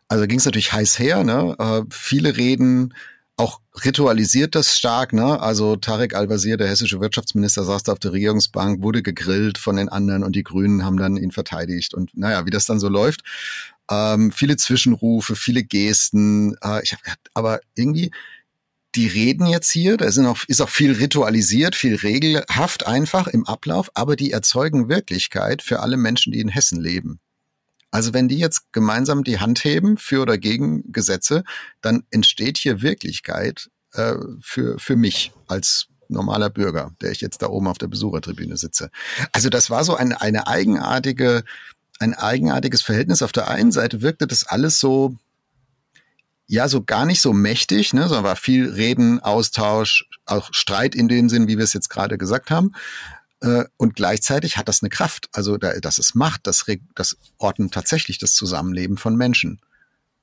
also 0.07 0.27
ging 0.27 0.37
es 0.37 0.45
natürlich 0.45 0.71
heiß 0.71 0.99
her, 0.99 1.23
ne? 1.23 1.55
Äh, 1.57 1.81
viele 1.89 2.37
reden, 2.37 2.93
auch 3.37 3.59
ritualisiert 3.83 4.55
das 4.55 4.75
stark, 4.75 5.13
ne? 5.13 5.41
Also 5.41 5.75
Tarek 5.75 6.13
Al-Wazir, 6.13 6.57
der 6.57 6.67
hessische 6.67 7.01
Wirtschaftsminister, 7.01 7.63
saß 7.63 7.83
da 7.83 7.93
auf 7.93 7.99
der 7.99 8.13
Regierungsbank, 8.13 8.81
wurde 8.83 9.01
gegrillt 9.01 9.57
von 9.57 9.77
den 9.77 9.89
anderen 9.89 10.23
und 10.23 10.35
die 10.35 10.43
Grünen 10.43 10.85
haben 10.85 10.97
dann 10.97 11.17
ihn 11.17 11.31
verteidigt. 11.31 11.93
Und 11.93 12.15
naja, 12.15 12.45
wie 12.45 12.51
das 12.51 12.65
dann 12.65 12.79
so 12.79 12.89
läuft. 12.89 13.23
Ähm, 13.89 14.31
viele 14.31 14.57
Zwischenrufe, 14.57 15.35
viele 15.35 15.63
Gesten. 15.63 16.55
Äh, 16.63 16.83
ich 16.83 16.93
hab, 16.93 16.99
aber 17.33 17.59
irgendwie 17.75 18.11
die 18.95 19.07
reden 19.07 19.45
jetzt 19.45 19.71
hier, 19.71 19.97
da 19.97 20.11
sind 20.11 20.25
auch, 20.25 20.43
ist 20.47 20.61
auch 20.61 20.69
viel 20.69 20.93
ritualisiert, 20.93 21.75
viel 21.75 21.95
regelhaft 21.95 22.87
einfach 22.87 23.27
im 23.27 23.45
Ablauf, 23.45 23.91
aber 23.93 24.15
die 24.15 24.31
erzeugen 24.31 24.89
Wirklichkeit 24.89 25.61
für 25.61 25.81
alle 25.81 25.97
Menschen, 25.97 26.31
die 26.31 26.39
in 26.39 26.49
Hessen 26.49 26.79
leben. 26.79 27.19
Also 27.91 28.13
wenn 28.13 28.27
die 28.27 28.37
jetzt 28.37 28.73
gemeinsam 28.73 29.23
die 29.23 29.39
Hand 29.39 29.63
heben 29.63 29.97
für 29.97 30.21
oder 30.21 30.37
gegen 30.37 30.91
Gesetze, 30.91 31.43
dann 31.81 32.03
entsteht 32.11 32.57
hier 32.57 32.81
Wirklichkeit 32.81 33.69
äh, 33.93 34.15
für, 34.41 34.77
für 34.79 34.95
mich 34.95 35.31
als 35.47 35.87
normaler 36.07 36.49
Bürger, 36.49 36.91
der 37.01 37.11
ich 37.11 37.21
jetzt 37.21 37.41
da 37.41 37.47
oben 37.47 37.67
auf 37.67 37.77
der 37.77 37.87
Besuchertribüne 37.87 38.57
sitze. 38.57 38.89
Also 39.31 39.49
das 39.49 39.69
war 39.69 39.83
so 39.83 39.95
eine, 39.95 40.21
eine 40.21 40.47
eigenartige, 40.47 41.43
ein 41.99 42.13
eigenartiges 42.13 42.81
Verhältnis. 42.81 43.21
Auf 43.21 43.31
der 43.31 43.49
einen 43.49 43.71
Seite 43.71 44.01
wirkte 44.01 44.27
das 44.27 44.45
alles 44.45 44.79
so, 44.79 45.15
ja, 46.47 46.67
so 46.67 46.83
gar 46.83 47.05
nicht 47.05 47.21
so 47.21 47.33
mächtig, 47.33 47.93
ne, 47.93 48.03
sondern 48.03 48.23
war 48.23 48.35
viel 48.35 48.69
Reden, 48.69 49.19
Austausch, 49.19 50.05
auch 50.25 50.49
Streit 50.51 50.95
in 50.95 51.07
dem 51.07 51.29
Sinn, 51.29 51.47
wie 51.47 51.57
wir 51.57 51.63
es 51.63 51.73
jetzt 51.73 51.89
gerade 51.89 52.17
gesagt 52.17 52.51
haben. 52.51 52.71
Äh, 53.41 53.65
und 53.77 53.95
gleichzeitig 53.95 54.57
hat 54.57 54.67
das 54.67 54.81
eine 54.81 54.89
Kraft. 54.89 55.29
Also, 55.33 55.57
dass 55.57 55.97
es 55.97 56.15
macht, 56.15 56.47
das, 56.47 56.65
das 56.95 57.17
ordnet 57.37 57.73
tatsächlich 57.73 58.19
das 58.19 58.33
Zusammenleben 58.33 58.97
von 58.97 59.15
Menschen. 59.15 59.59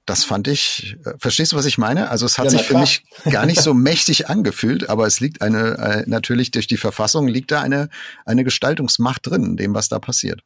Das 0.07 0.25
fand 0.25 0.49
ich, 0.49 0.97
äh, 1.05 1.15
verstehst 1.19 1.53
du, 1.53 1.57
was 1.57 1.67
ich 1.67 1.79
meine? 1.79 2.11
Also 2.11 2.27
es 2.27 2.39
hat 2.39 2.47
ja, 2.47 2.51
sich 2.51 2.63
für 2.63 2.79
mich 2.79 3.05
gar 3.31 3.47
nicht 3.47 3.61
so 3.61 3.75
mächtig 3.75 4.29
angefühlt, 4.29 4.89
aber 4.89 5.07
es 5.07 5.21
liegt 5.21 5.43
eine, 5.43 5.79
äh, 5.79 6.05
natürlich 6.07 6.51
durch 6.51 6.67
die 6.67 6.77
Verfassung 6.77 7.29
liegt 7.29 7.53
da 7.53 7.61
eine, 7.61 7.89
eine 8.25 8.43
Gestaltungsmacht 8.43 9.27
drin, 9.27 9.57
dem, 9.57 9.75
was 9.75 9.89
da 9.89 9.99
passiert. 9.99 10.43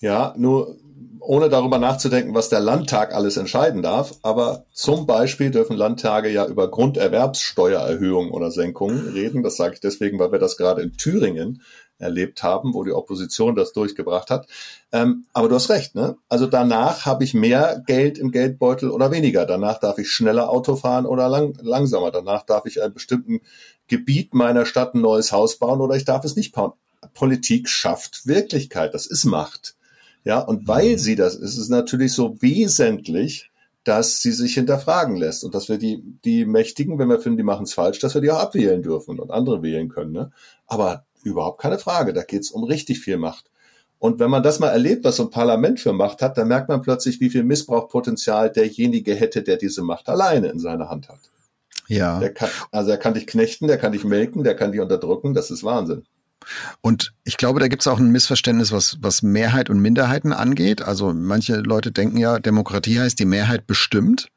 Ja, 0.00 0.34
nur 0.36 0.76
ohne 1.28 1.50
darüber 1.50 1.76
nachzudenken, 1.76 2.34
was 2.34 2.48
der 2.48 2.60
Landtag 2.60 3.14
alles 3.14 3.36
entscheiden 3.36 3.82
darf. 3.82 4.14
Aber 4.22 4.64
zum 4.72 5.06
Beispiel 5.06 5.50
dürfen 5.50 5.76
Landtage 5.76 6.30
ja 6.30 6.46
über 6.46 6.70
Grunderwerbssteuererhöhungen 6.70 8.30
oder 8.30 8.50
Senkungen 8.50 9.08
reden. 9.08 9.42
Das 9.42 9.56
sage 9.58 9.74
ich 9.74 9.80
deswegen, 9.80 10.18
weil 10.18 10.32
wir 10.32 10.38
das 10.38 10.56
gerade 10.56 10.80
in 10.80 10.96
Thüringen 10.96 11.60
erlebt 11.98 12.42
haben, 12.42 12.72
wo 12.72 12.82
die 12.82 12.92
Opposition 12.92 13.54
das 13.56 13.74
durchgebracht 13.74 14.30
hat. 14.30 14.46
Ähm, 14.90 15.26
aber 15.34 15.50
du 15.50 15.56
hast 15.56 15.68
recht, 15.68 15.94
ne? 15.94 16.16
Also 16.30 16.46
danach 16.46 17.04
habe 17.04 17.24
ich 17.24 17.34
mehr 17.34 17.82
Geld 17.86 18.16
im 18.16 18.30
Geldbeutel 18.30 18.88
oder 18.88 19.10
weniger. 19.10 19.44
Danach 19.44 19.78
darf 19.80 19.98
ich 19.98 20.10
schneller 20.10 20.48
Auto 20.48 20.76
fahren 20.76 21.04
oder 21.04 21.28
lang, 21.28 21.58
langsamer. 21.60 22.10
Danach 22.10 22.46
darf 22.46 22.64
ich 22.64 22.76
in 22.76 22.84
einem 22.84 22.94
bestimmten 22.94 23.42
Gebiet 23.86 24.32
meiner 24.32 24.64
Stadt 24.64 24.94
ein 24.94 25.02
neues 25.02 25.30
Haus 25.30 25.58
bauen 25.58 25.82
oder 25.82 25.94
ich 25.94 26.06
darf 26.06 26.24
es 26.24 26.36
nicht 26.36 26.54
bauen. 26.54 26.72
Politik 27.12 27.68
schafft 27.68 28.26
Wirklichkeit. 28.26 28.94
Das 28.94 29.04
ist 29.04 29.26
Macht. 29.26 29.74
Ja, 30.28 30.40
und 30.40 30.68
weil 30.68 30.98
sie 30.98 31.16
das 31.16 31.34
ist, 31.34 31.54
ist 31.54 31.56
es 31.56 31.68
natürlich 31.70 32.12
so 32.12 32.36
wesentlich, 32.42 33.50
dass 33.82 34.20
sie 34.20 34.32
sich 34.32 34.52
hinterfragen 34.52 35.16
lässt 35.16 35.42
und 35.42 35.54
dass 35.54 35.70
wir 35.70 35.78
die, 35.78 36.02
die 36.22 36.44
Mächtigen, 36.44 36.98
wenn 36.98 37.08
wir 37.08 37.18
finden, 37.18 37.38
die 37.38 37.44
machen 37.44 37.62
es 37.62 37.72
falsch, 37.72 37.98
dass 38.00 38.12
wir 38.12 38.20
die 38.20 38.30
auch 38.30 38.38
abwählen 38.38 38.82
dürfen 38.82 39.20
und 39.20 39.30
andere 39.30 39.62
wählen 39.62 39.88
können. 39.88 40.12
Ne? 40.12 40.30
Aber 40.66 41.06
überhaupt 41.22 41.62
keine 41.62 41.78
Frage, 41.78 42.12
da 42.12 42.24
geht 42.24 42.42
es 42.42 42.50
um 42.50 42.64
richtig 42.64 43.00
viel 43.00 43.16
Macht. 43.16 43.46
Und 43.98 44.18
wenn 44.18 44.28
man 44.28 44.42
das 44.42 44.58
mal 44.58 44.68
erlebt, 44.68 45.06
was 45.06 45.16
so 45.16 45.22
ein 45.22 45.30
Parlament 45.30 45.80
für 45.80 45.94
Macht 45.94 46.20
hat, 46.20 46.36
dann 46.36 46.48
merkt 46.48 46.68
man 46.68 46.82
plötzlich, 46.82 47.20
wie 47.20 47.30
viel 47.30 47.42
Missbrauchpotenzial 47.42 48.52
derjenige 48.52 49.14
hätte, 49.14 49.42
der 49.42 49.56
diese 49.56 49.80
Macht 49.80 50.10
alleine 50.10 50.48
in 50.48 50.58
seiner 50.58 50.90
Hand 50.90 51.08
hat. 51.08 51.20
Ja. 51.88 52.20
Kann, 52.28 52.50
also 52.70 52.90
er 52.90 52.98
kann 52.98 53.14
dich 53.14 53.26
knechten, 53.26 53.66
der 53.66 53.78
kann 53.78 53.92
dich 53.92 54.04
melken, 54.04 54.44
der 54.44 54.56
kann 54.56 54.72
dich 54.72 54.82
unterdrücken, 54.82 55.32
das 55.32 55.50
ist 55.50 55.64
Wahnsinn. 55.64 56.04
Und 56.80 57.12
ich 57.24 57.36
glaube, 57.36 57.60
da 57.60 57.68
gibt 57.68 57.82
es 57.82 57.86
auch 57.86 57.98
ein 57.98 58.10
Missverständnis, 58.10 58.72
was, 58.72 58.98
was 59.00 59.22
Mehrheit 59.22 59.70
und 59.70 59.80
Minderheiten 59.80 60.32
angeht. 60.32 60.82
Also 60.82 61.12
manche 61.12 61.56
Leute 61.56 61.92
denken 61.92 62.16
ja, 62.16 62.38
Demokratie 62.38 63.00
heißt, 63.00 63.18
die 63.18 63.24
Mehrheit 63.24 63.66
bestimmt. 63.66 64.28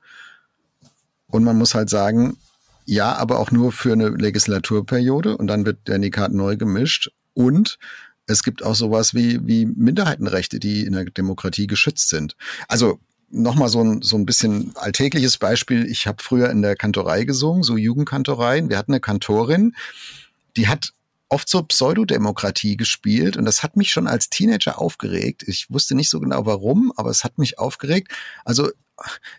Und 1.27 1.43
man 1.43 1.57
muss 1.57 1.75
halt 1.75 1.89
sagen, 1.89 2.37
ja, 2.85 3.15
aber 3.15 3.39
auch 3.39 3.51
nur 3.51 3.71
für 3.71 3.93
eine 3.93 4.09
Legislaturperiode 4.09 5.37
und 5.37 5.47
dann 5.47 5.65
wird 5.65 5.87
der 5.87 5.99
Nikat 5.99 6.33
neu 6.33 6.57
gemischt. 6.57 7.11
Und 7.33 7.77
es 8.25 8.43
gibt 8.43 8.63
auch 8.63 8.75
sowas 8.75 9.13
wie, 9.13 9.45
wie 9.47 9.65
Minderheitenrechte, 9.65 10.59
die 10.59 10.85
in 10.85 10.93
der 10.93 11.05
Demokratie 11.05 11.67
geschützt 11.67 12.09
sind. 12.09 12.35
Also 12.67 12.99
nochmal 13.29 13.69
so 13.69 13.81
ein, 13.81 14.01
so 14.01 14.17
ein 14.17 14.25
bisschen 14.25 14.73
alltägliches 14.75 15.37
Beispiel. 15.37 15.85
Ich 15.85 16.07
habe 16.07 16.21
früher 16.21 16.49
in 16.49 16.61
der 16.61 16.75
Kantorei 16.75 17.23
gesungen, 17.23 17.63
so 17.63 17.77
Jugendkantoreien. 17.77 18.69
Wir 18.69 18.77
hatten 18.77 18.91
eine 18.91 18.99
Kantorin, 18.99 19.75
die 20.57 20.67
hat 20.67 20.93
oft 21.31 21.47
so 21.47 21.63
Pseudodemokratie 21.63 22.75
gespielt 22.75 23.37
und 23.37 23.45
das 23.45 23.63
hat 23.63 23.77
mich 23.77 23.89
schon 23.89 24.07
als 24.07 24.29
Teenager 24.29 24.79
aufgeregt. 24.79 25.43
Ich 25.47 25.67
wusste 25.69 25.95
nicht 25.95 26.09
so 26.09 26.19
genau 26.19 26.45
warum, 26.45 26.91
aber 26.97 27.09
es 27.09 27.23
hat 27.23 27.37
mich 27.37 27.57
aufgeregt. 27.57 28.11
Also 28.43 28.69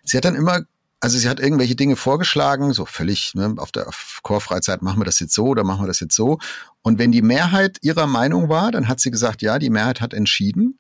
sie 0.02 0.16
hat 0.16 0.24
dann 0.24 0.34
immer 0.34 0.62
also 1.00 1.18
sie 1.18 1.28
hat 1.28 1.40
irgendwelche 1.40 1.74
Dinge 1.74 1.96
vorgeschlagen, 1.96 2.72
so 2.72 2.86
völlig 2.86 3.34
ne, 3.34 3.56
auf 3.58 3.72
der 3.72 3.90
Chorfreizeit 4.22 4.82
machen 4.82 5.00
wir 5.00 5.04
das 5.04 5.18
jetzt 5.18 5.34
so 5.34 5.46
oder 5.46 5.64
machen 5.64 5.82
wir 5.82 5.88
das 5.88 5.98
jetzt 5.98 6.14
so. 6.14 6.38
Und 6.80 7.00
wenn 7.00 7.10
die 7.10 7.22
Mehrheit 7.22 7.78
ihrer 7.82 8.06
Meinung 8.06 8.48
war, 8.48 8.70
dann 8.70 8.86
hat 8.86 9.00
sie 9.00 9.10
gesagt, 9.10 9.42
ja, 9.42 9.58
die 9.58 9.68
Mehrheit 9.68 10.00
hat 10.00 10.14
entschieden. 10.14 10.78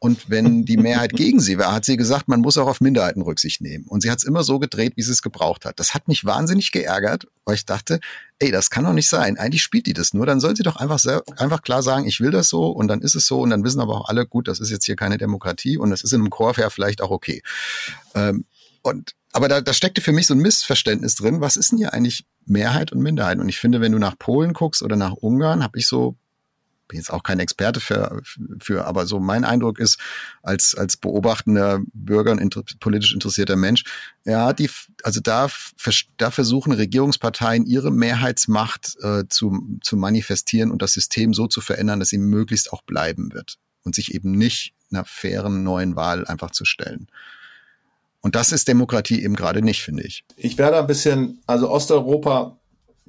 Und 0.00 0.30
wenn 0.30 0.64
die 0.64 0.76
Mehrheit 0.76 1.12
gegen 1.12 1.40
sie 1.40 1.58
war, 1.58 1.72
hat 1.72 1.84
sie 1.84 1.96
gesagt, 1.96 2.28
man 2.28 2.40
muss 2.40 2.56
auch 2.56 2.68
auf 2.68 2.80
Minderheiten 2.80 3.20
Rücksicht 3.20 3.60
nehmen. 3.60 3.84
Und 3.88 4.02
sie 4.02 4.10
hat 4.10 4.18
es 4.18 4.24
immer 4.24 4.44
so 4.44 4.60
gedreht, 4.60 4.92
wie 4.94 5.02
sie 5.02 5.10
es 5.10 5.22
gebraucht 5.22 5.64
hat. 5.64 5.80
Das 5.80 5.92
hat 5.92 6.06
mich 6.06 6.24
wahnsinnig 6.24 6.70
geärgert, 6.70 7.26
weil 7.44 7.56
ich 7.56 7.66
dachte, 7.66 7.98
ey, 8.38 8.52
das 8.52 8.70
kann 8.70 8.84
doch 8.84 8.92
nicht 8.92 9.08
sein. 9.08 9.38
Eigentlich 9.38 9.62
spielt 9.62 9.86
die 9.86 9.94
das 9.94 10.14
nur. 10.14 10.24
Dann 10.24 10.38
soll 10.38 10.54
sie 10.54 10.62
doch 10.62 10.76
einfach, 10.76 11.00
sehr, 11.00 11.22
einfach 11.36 11.62
klar 11.62 11.82
sagen, 11.82 12.06
ich 12.06 12.20
will 12.20 12.30
das 12.30 12.48
so 12.48 12.68
und 12.68 12.86
dann 12.86 13.02
ist 13.02 13.16
es 13.16 13.26
so. 13.26 13.40
Und 13.40 13.50
dann 13.50 13.64
wissen 13.64 13.80
aber 13.80 14.00
auch 14.00 14.08
alle, 14.08 14.24
gut, 14.24 14.46
das 14.46 14.60
ist 14.60 14.70
jetzt 14.70 14.86
hier 14.86 14.94
keine 14.94 15.18
Demokratie 15.18 15.78
und 15.78 15.90
das 15.90 16.02
ist 16.02 16.12
in 16.12 16.20
einem 16.20 16.30
Chorfair 16.30 16.70
vielleicht 16.70 17.02
auch 17.02 17.10
okay. 17.10 17.42
Ähm, 18.14 18.44
und 18.82 19.14
aber 19.32 19.48
da, 19.48 19.60
da 19.60 19.72
steckte 19.72 20.00
für 20.00 20.12
mich 20.12 20.26
so 20.26 20.34
ein 20.34 20.40
Missverständnis 20.40 21.16
drin. 21.16 21.40
Was 21.40 21.56
ist 21.56 21.72
denn 21.72 21.78
hier 21.78 21.92
eigentlich 21.92 22.24
Mehrheit 22.46 22.92
und 22.92 23.00
Minderheit? 23.00 23.38
Und 23.38 23.48
ich 23.48 23.58
finde, 23.58 23.80
wenn 23.80 23.92
du 23.92 23.98
nach 23.98 24.16
Polen 24.18 24.52
guckst 24.52 24.82
oder 24.82 24.96
nach 24.96 25.12
Ungarn, 25.12 25.62
habe 25.62 25.78
ich 25.78 25.86
so 25.86 26.16
bin 26.88 26.98
jetzt 26.98 27.12
auch 27.12 27.22
kein 27.22 27.38
Experte 27.38 27.80
für, 27.80 28.22
für, 28.58 28.86
aber 28.86 29.06
so 29.06 29.20
mein 29.20 29.44
Eindruck 29.44 29.78
ist, 29.78 29.98
als, 30.42 30.74
als 30.74 30.96
beobachtender 30.96 31.80
Bürger 31.92 32.32
und 32.32 32.38
inter, 32.38 32.62
politisch 32.80 33.14
interessierter 33.14 33.56
Mensch, 33.56 33.84
ja, 34.24 34.52
die, 34.52 34.68
also 35.02 35.20
da, 35.20 35.48
da 36.16 36.30
versuchen 36.30 36.72
Regierungsparteien 36.72 37.66
ihre 37.66 37.90
Mehrheitsmacht 37.90 38.96
äh, 39.02 39.24
zu, 39.28 39.78
zu 39.82 39.96
manifestieren 39.96 40.70
und 40.70 40.82
das 40.82 40.94
System 40.94 41.34
so 41.34 41.46
zu 41.46 41.60
verändern, 41.60 42.00
dass 42.00 42.08
sie 42.08 42.18
möglichst 42.18 42.72
auch 42.72 42.82
bleiben 42.82 43.32
wird 43.32 43.58
und 43.84 43.94
sich 43.94 44.14
eben 44.14 44.32
nicht 44.32 44.74
einer 44.90 45.04
fairen 45.04 45.62
neuen 45.62 45.96
Wahl 45.96 46.26
einfach 46.26 46.50
zu 46.50 46.64
stellen. 46.64 47.08
Und 48.20 48.34
das 48.34 48.52
ist 48.52 48.68
Demokratie 48.68 49.22
eben 49.22 49.36
gerade 49.36 49.62
nicht, 49.62 49.82
finde 49.82 50.02
ich. 50.02 50.24
Ich 50.36 50.58
werde 50.58 50.78
ein 50.78 50.86
bisschen, 50.86 51.40
also 51.46 51.70
Osteuropa 51.70 52.57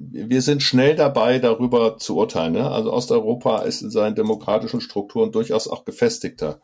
wir 0.00 0.40
sind 0.40 0.62
schnell 0.62 0.96
dabei, 0.96 1.38
darüber 1.38 1.98
zu 1.98 2.16
urteilen. 2.16 2.54
Ne? 2.54 2.70
Also 2.70 2.92
Osteuropa 2.92 3.60
ist 3.62 3.82
in 3.82 3.90
seinen 3.90 4.14
demokratischen 4.14 4.80
Strukturen 4.80 5.30
durchaus 5.30 5.68
auch 5.68 5.84
gefestigter. 5.84 6.60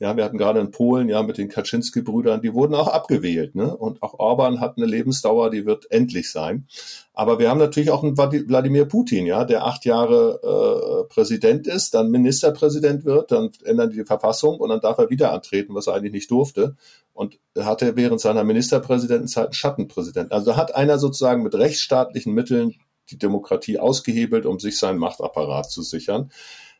Ja, 0.00 0.16
wir 0.16 0.24
hatten 0.24 0.38
gerade 0.38 0.60
in 0.60 0.70
Polen 0.70 1.10
ja 1.10 1.22
mit 1.22 1.36
den 1.36 1.50
Kaczynski-Brüdern, 1.50 2.40
die 2.40 2.54
wurden 2.54 2.74
auch 2.74 2.88
abgewählt. 2.88 3.54
Ne? 3.54 3.76
Und 3.76 4.02
auch 4.02 4.18
Orban 4.18 4.58
hat 4.58 4.78
eine 4.78 4.86
Lebensdauer, 4.86 5.50
die 5.50 5.66
wird 5.66 5.90
endlich 5.90 6.32
sein. 6.32 6.66
Aber 7.12 7.38
wir 7.38 7.50
haben 7.50 7.58
natürlich 7.58 7.90
auch 7.90 8.02
einen 8.02 8.16
Wladimir 8.16 8.86
Putin, 8.86 9.26
ja, 9.26 9.44
der 9.44 9.66
acht 9.66 9.84
Jahre 9.84 11.04
äh, 11.04 11.12
Präsident 11.12 11.66
ist, 11.66 11.92
dann 11.92 12.10
Ministerpräsident 12.10 13.04
wird, 13.04 13.30
dann 13.30 13.50
ändern 13.62 13.90
die, 13.90 13.98
die 13.98 14.04
Verfassung 14.06 14.58
und 14.58 14.70
dann 14.70 14.80
darf 14.80 14.96
er 14.96 15.10
wieder 15.10 15.32
antreten, 15.34 15.74
was 15.74 15.86
er 15.86 15.94
eigentlich 15.94 16.14
nicht 16.14 16.30
durfte. 16.30 16.76
Und 17.12 17.38
hatte 17.58 17.94
während 17.94 18.22
seiner 18.22 18.42
Ministerpräsidentenzeit 18.42 19.46
einen 19.46 19.52
Schattenpräsidenten. 19.52 20.32
Also 20.32 20.56
hat 20.56 20.74
einer 20.74 20.98
sozusagen 20.98 21.42
mit 21.42 21.54
rechtsstaatlichen 21.54 22.32
Mitteln 22.32 22.76
die 23.10 23.18
Demokratie 23.18 23.78
ausgehebelt, 23.78 24.46
um 24.46 24.58
sich 24.58 24.78
seinen 24.78 24.98
Machtapparat 24.98 25.70
zu 25.70 25.82
sichern. 25.82 26.30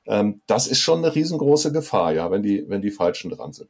Ähm, 0.06 0.40
das 0.46 0.66
ist 0.66 0.80
schon 0.80 0.98
eine 0.98 1.14
riesengroße 1.14 1.72
Gefahr, 1.72 2.12
ja, 2.12 2.30
wenn 2.30 2.42
die, 2.42 2.64
wenn 2.68 2.82
die 2.82 2.90
Falschen 2.90 3.30
dran 3.30 3.52
sind. 3.52 3.68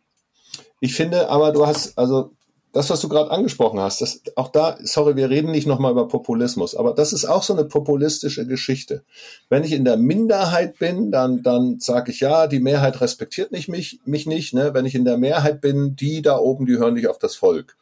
Ich 0.81 0.95
finde 0.95 1.29
aber, 1.29 1.53
du 1.53 1.67
hast, 1.67 1.97
also 1.99 2.33
das, 2.73 2.89
was 2.89 3.01
du 3.01 3.09
gerade 3.09 3.31
angesprochen 3.31 3.81
hast, 3.81 4.01
das, 4.01 4.23
auch 4.37 4.49
da, 4.49 4.79
sorry, 4.83 5.17
wir 5.17 5.29
reden 5.29 5.51
nicht 5.51 5.67
nochmal 5.67 5.91
über 5.93 6.07
Populismus, 6.07 6.77
aber 6.77 6.95
das 6.95 7.13
ist 7.13 7.25
auch 7.25 7.43
so 7.43 7.53
eine 7.53 7.65
populistische 7.65 8.47
Geschichte. 8.47 9.03
Wenn 9.49 9.65
ich 9.65 9.73
in 9.73 9.85
der 9.85 9.97
Minderheit 9.97 10.79
bin, 10.79 11.11
dann, 11.11 11.43
dann 11.43 11.81
sage 11.81 12.13
ich, 12.13 12.21
ja, 12.21 12.47
die 12.47 12.61
Mehrheit 12.61 13.01
respektiert 13.01 13.51
nicht 13.51 13.69
mich, 13.69 14.01
mich 14.05 14.27
nicht. 14.27 14.55
Ne? 14.55 14.73
Wenn 14.73 14.87
ich 14.87 14.95
in 14.95 15.05
der 15.05 15.19
Mehrheit 15.19 15.61
bin, 15.61 15.97
die 15.97 16.23
da 16.23 16.39
oben, 16.39 16.67
die 16.67 16.79
hören 16.79 16.95
nicht 16.95 17.09
auf 17.09 17.19
das 17.19 17.35
Volk. 17.35 17.77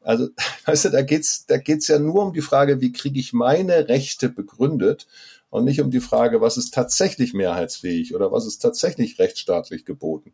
Also, 0.00 0.28
weißt 0.66 0.86
du, 0.86 0.88
da 0.90 1.02
geht's, 1.02 1.46
da 1.46 1.56
geht's 1.58 1.86
ja 1.86 1.98
nur 1.98 2.22
um 2.22 2.32
die 2.32 2.40
Frage, 2.40 2.80
wie 2.80 2.92
kriege 2.92 3.20
ich 3.20 3.32
meine 3.32 3.88
Rechte 3.88 4.28
begründet 4.28 5.06
und 5.52 5.64
nicht 5.66 5.82
um 5.82 5.90
die 5.90 6.00
Frage, 6.00 6.40
was 6.40 6.56
ist 6.56 6.72
tatsächlich 6.72 7.34
mehrheitsfähig 7.34 8.14
oder 8.14 8.32
was 8.32 8.46
ist 8.46 8.60
tatsächlich 8.60 9.18
rechtsstaatlich 9.18 9.84
geboten. 9.84 10.32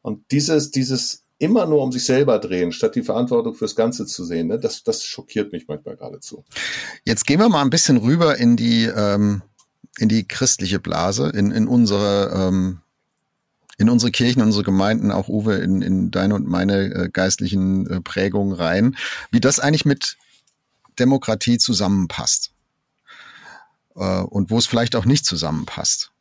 Und 0.00 0.30
dieses, 0.30 0.70
dieses 0.70 1.24
immer 1.36 1.66
nur 1.66 1.82
um 1.82 1.92
sich 1.92 2.06
selber 2.06 2.38
drehen, 2.38 2.72
statt 2.72 2.94
die 2.94 3.02
Verantwortung 3.02 3.54
fürs 3.54 3.76
Ganze 3.76 4.06
zu 4.06 4.24
sehen, 4.24 4.46
ne, 4.46 4.58
das, 4.58 4.82
das 4.82 5.04
schockiert 5.04 5.52
mich 5.52 5.68
manchmal 5.68 5.96
geradezu. 5.96 6.44
Jetzt 7.04 7.26
gehen 7.26 7.40
wir 7.40 7.50
mal 7.50 7.60
ein 7.60 7.68
bisschen 7.68 7.98
rüber 7.98 8.38
in 8.38 8.56
die, 8.56 8.84
ähm, 8.84 9.42
in 9.98 10.08
die 10.08 10.26
christliche 10.26 10.80
Blase, 10.80 11.28
in, 11.28 11.50
in 11.50 11.68
unsere 11.68 12.30
ähm, 12.34 12.80
in 13.76 13.90
unsere 13.90 14.12
Kirchen, 14.12 14.40
unsere 14.40 14.64
Gemeinden, 14.64 15.10
auch 15.10 15.28
Uwe, 15.28 15.56
in, 15.56 15.82
in 15.82 16.10
deine 16.10 16.36
und 16.36 16.46
meine 16.46 16.84
äh, 16.84 17.08
geistlichen 17.12 17.90
äh, 17.90 18.00
Prägungen 18.00 18.54
rein, 18.54 18.96
wie 19.30 19.40
das 19.40 19.58
eigentlich 19.58 19.84
mit 19.84 20.16
Demokratie 20.98 21.58
zusammenpasst 21.58 22.53
äh, 23.96 24.20
und 24.20 24.50
wo 24.50 24.58
es 24.58 24.66
vielleicht 24.66 24.96
auch 24.96 25.04
nicht 25.04 25.24
zusammenpasst. 25.24 26.12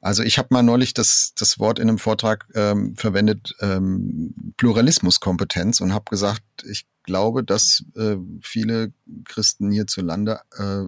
Also 0.00 0.22
ich 0.22 0.36
habe 0.36 0.48
mal 0.50 0.62
neulich 0.62 0.92
das, 0.92 1.32
das 1.34 1.58
Wort 1.58 1.78
in 1.78 1.88
einem 1.88 1.98
Vortrag 1.98 2.46
ähm, 2.54 2.94
verwendet, 2.94 3.54
ähm, 3.60 4.34
Pluralismuskompetenz 4.58 5.80
und 5.80 5.94
habe 5.94 6.10
gesagt, 6.10 6.42
ich 6.68 6.84
glaube, 7.04 7.42
dass 7.42 7.84
äh, 7.96 8.16
viele 8.42 8.92
Christen 9.24 9.70
hierzulande, 9.70 10.40
äh, 10.58 10.82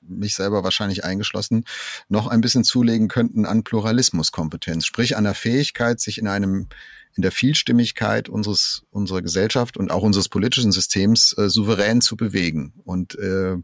mich 0.00 0.34
selber 0.34 0.64
wahrscheinlich 0.64 1.04
eingeschlossen, 1.04 1.64
noch 2.08 2.28
ein 2.28 2.40
bisschen 2.40 2.64
zulegen 2.64 3.08
könnten 3.08 3.44
an 3.44 3.62
Pluralismuskompetenz, 3.62 4.86
sprich 4.86 5.18
an 5.18 5.24
der 5.24 5.34
Fähigkeit, 5.34 6.00
sich 6.00 6.16
in 6.16 6.26
einem 6.26 6.68
in 7.14 7.20
der 7.20 7.32
Vielstimmigkeit 7.32 8.30
unseres 8.30 8.84
unserer 8.90 9.20
Gesellschaft 9.20 9.76
und 9.76 9.90
auch 9.90 10.02
unseres 10.02 10.30
politischen 10.30 10.72
Systems 10.72 11.36
äh, 11.36 11.50
souverän 11.50 12.00
zu 12.00 12.16
bewegen 12.16 12.72
und 12.84 13.18
äh, 13.18 13.56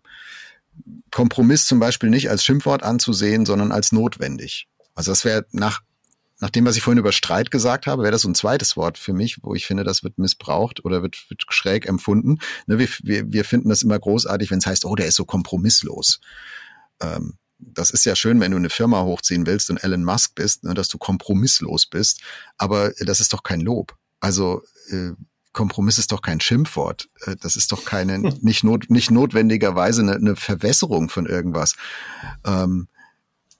Kompromiss 1.11 1.67
zum 1.67 1.81
Beispiel 1.81 2.11
nicht 2.11 2.31
als 2.31 2.45
Schimpfwort 2.45 2.83
anzusehen, 2.83 3.47
sondern 3.47 3.73
als 3.73 3.93
notwendig. 3.93 4.69
Also 4.95 5.12
das 5.12 5.25
wäre 5.25 5.47
nach, 5.53 5.81
nach 6.41 6.51
dem, 6.51 6.64
was 6.64 6.77
ich 6.77 6.83
vorhin 6.83 6.99
über 6.99 7.12
Streit 7.12 7.51
gesagt 7.51 7.87
habe, 7.87 8.03
wäre 8.03 8.12
das 8.12 8.23
so 8.23 8.29
ein 8.29 8.35
zweites 8.35 8.77
Wort 8.77 8.99
für 8.99 9.12
mich, 9.12 9.38
wo 9.43 9.55
ich 9.55 9.67
finde, 9.67 9.85
das 9.85 10.03
wird 10.05 10.19
missbraucht 10.19 10.85
oder 10.85 11.03
wird, 11.03 11.19
wird 11.29 11.45
schräg 11.51 11.87
empfunden. 11.87 12.38
Ne, 12.67 12.79
wir, 12.79 12.88
wir, 13.03 13.33
wir 13.33 13.45
finden 13.45 13.69
das 13.69 13.83
immer 13.83 13.99
großartig, 13.99 14.51
wenn 14.51 14.59
es 14.59 14.67
heißt, 14.67 14.85
oh, 14.85 14.95
der 14.95 15.07
ist 15.07 15.17
so 15.17 15.25
kompromisslos. 15.25 16.21
Ähm, 17.01 17.38
das 17.59 17.91
ist 17.91 18.05
ja 18.05 18.14
schön, 18.14 18.41
wenn 18.41 18.53
du 18.53 18.57
eine 18.57 18.71
Firma 18.71 19.03
hochziehen 19.03 19.47
willst 19.47 19.71
und 19.71 19.83
Elon 19.83 20.05
Musk 20.05 20.35
bist, 20.35 20.64
ne, 20.64 20.75
dass 20.75 20.88
du 20.88 20.99
kompromisslos 20.99 21.87
bist. 21.87 22.23
Aber 22.57 22.93
das 23.01 23.21
ist 23.21 23.33
doch 23.33 23.43
kein 23.43 23.61
Lob. 23.61 23.97
Also 24.21 24.62
äh, 24.91 25.12
Kompromiss 25.59 25.99
ist 25.99 26.12
doch 26.12 26.23
kein 26.23 26.40
Schimpfwort. 26.40 27.09
Äh, 27.27 27.35
das 27.35 27.57
ist 27.57 27.73
doch 27.73 27.85
keine, 27.85 28.21
nicht, 28.42 28.62
not, 28.62 28.90
nicht 28.90 29.11
notwendigerweise 29.11 30.03
eine, 30.03 30.14
eine 30.14 30.37
Verwässerung 30.37 31.09
von 31.09 31.27
irgendwas. 31.27 31.75
Ähm, 32.47 32.87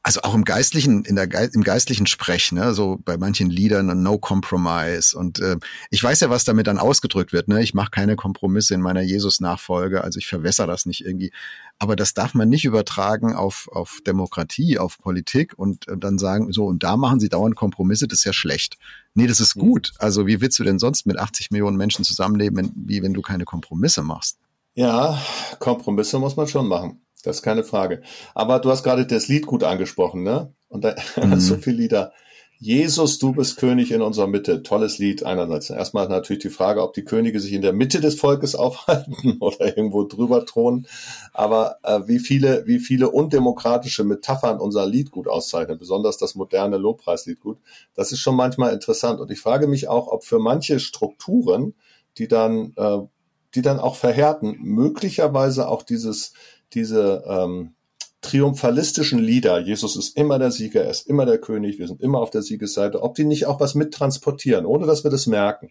also 0.09 0.23
auch 0.23 0.33
im 0.33 0.47
geistlichen, 0.47 1.05
in 1.05 1.16
der 1.16 1.27
Ge 1.27 1.51
im 1.53 1.62
geistlichen 1.62 2.07
Sprech, 2.07 2.51
ne, 2.53 2.73
so 2.73 2.99
bei 3.05 3.18
manchen 3.18 3.51
Liedern 3.51 4.03
No 4.03 4.16
Compromise. 4.16 5.14
Und 5.14 5.38
äh, 5.38 5.59
ich 5.90 6.03
weiß 6.03 6.21
ja, 6.21 6.31
was 6.31 6.44
damit 6.44 6.66
dann 6.66 6.79
ausgedrückt 6.79 7.35
wird. 7.35 7.49
Ne? 7.49 7.62
Ich 7.62 7.75
mache 7.75 7.90
keine 7.90 8.16
Kompromisse 8.16 8.73
in 8.73 8.81
meiner 8.81 9.03
Jesus-Nachfolge, 9.03 10.03
also 10.03 10.18
ich 10.18 10.27
verwässer 10.27 10.66
das 10.66 10.87
nicht 10.87 11.05
irgendwie. 11.05 11.31
Aber 11.79 11.94
das 11.94 12.14
darf 12.14 12.33
man 12.33 12.49
nicht 12.49 12.64
übertragen 12.64 13.35
auf, 13.35 13.68
auf 13.71 13.99
Demokratie, 14.07 14.79
auf 14.79 14.97
Politik 14.97 15.53
und, 15.59 15.88
und 15.88 16.03
dann 16.03 16.16
sagen, 16.16 16.55
so, 16.55 16.64
und 16.64 16.83
da 16.83 16.97
machen 16.97 17.21
sie 17.21 17.29
dauernd 17.29 17.55
Kompromisse, 17.55 18.09
das 18.09 18.21
ist 18.21 18.25
ja 18.25 18.33
schlecht. 18.33 18.79
Nee, 19.12 19.27
das 19.27 19.40
ist 19.40 19.57
gut. 19.57 19.92
Also 19.99 20.27
wie 20.27 20.40
willst 20.40 20.59
du 20.59 20.64
denn 20.64 20.79
sonst 20.79 21.05
mit 21.05 21.18
80 21.18 21.51
Millionen 21.51 21.77
Menschen 21.77 22.07
zusammenleben, 22.07 22.57
wenn, 22.57 22.73
wie 22.75 23.03
wenn 23.03 23.12
du 23.12 23.21
keine 23.21 23.44
Kompromisse 23.44 24.03
machst? 24.03 24.38
Ja, 24.75 25.21
Kompromisse 25.59 26.18
muss 26.18 26.35
man 26.35 26.49
schon 26.49 26.66
machen. 26.66 27.03
Das 27.22 27.37
ist 27.37 27.42
keine 27.42 27.64
Frage. 27.64 28.02
Aber 28.35 28.59
du 28.59 28.70
hast 28.70 28.83
gerade 28.83 29.07
das 29.07 29.28
Lied 29.28 29.46
gut 29.46 29.64
angesprochen, 29.64 30.22
ne? 30.22 30.54
Und 30.68 30.85
da 30.85 30.94
mhm. 31.16 31.40
so 31.40 31.57
viele 31.57 31.78
Lieder. 31.78 32.12
Jesus, 32.61 33.20
du 33.20 33.33
bist 33.33 33.57
König 33.57 33.92
in 33.92 34.02
unserer 34.02 34.26
Mitte. 34.26 34.64
Tolles 34.64 34.98
Lied 34.98 35.22
einerseits. 35.22 35.70
Erstmal 35.70 36.09
natürlich 36.09 36.42
die 36.42 36.50
Frage, 36.50 36.83
ob 36.83 36.92
die 36.92 37.04
Könige 37.04 37.38
sich 37.38 37.52
in 37.52 37.62
der 37.62 37.72
Mitte 37.72 38.00
des 38.00 38.16
Volkes 38.16 38.54
aufhalten 38.57 39.37
oder 39.38 39.76
irgendwo 39.76 40.02
drüber 40.02 40.44
thronen. 40.44 40.88
Aber 41.33 41.76
äh, 41.85 42.00
wie 42.07 42.18
viele, 42.18 42.66
wie 42.66 42.81
viele 42.81 43.11
undemokratische 43.11 44.02
Metaphern 44.02 44.59
unser 44.59 44.87
Lied 44.87 45.12
gut 45.12 45.28
auszeichnen, 45.28 45.78
besonders 45.78 46.18
das 46.18 46.35
moderne 46.35 46.78
Lobpreislied 46.78 47.40
gut. 47.40 47.59
Das 47.94 48.11
ist 48.11 48.18
schon 48.18 48.35
manchmal 48.35 48.72
interessant. 48.72 49.20
Und 49.20 49.31
ich 49.31 49.40
frage 49.40 49.68
mich 49.68 49.87
auch, 49.87 50.09
ob 50.09 50.24
für 50.24 50.40
manche 50.40 50.81
Strukturen, 50.81 51.74
die 52.18 52.26
dann, 52.26 52.72
äh, 52.76 52.98
die 53.54 53.62
dann 53.62 53.78
auch 53.78 53.94
verhärten, 53.94 54.57
möglicherweise 54.61 55.68
auch 55.68 55.85
dieses, 55.85 56.33
diese 56.74 57.24
ähm, 57.26 57.74
triumphalistischen 58.20 59.18
Lieder, 59.18 59.61
Jesus 59.61 59.96
ist 59.96 60.16
immer 60.16 60.38
der 60.38 60.50
Sieger, 60.50 60.85
er 60.85 60.90
ist 60.90 61.07
immer 61.07 61.24
der 61.24 61.38
König, 61.38 61.78
wir 61.78 61.87
sind 61.87 62.00
immer 62.00 62.18
auf 62.18 62.31
der 62.31 62.42
Siegesseite, 62.42 63.02
ob 63.02 63.14
die 63.14 63.24
nicht 63.24 63.46
auch 63.46 63.61
was 63.61 63.74
mittransportieren, 63.74 64.66
ohne 64.66 64.87
dass 64.87 65.04
wir 65.04 65.11
das 65.11 65.26
merken. 65.26 65.70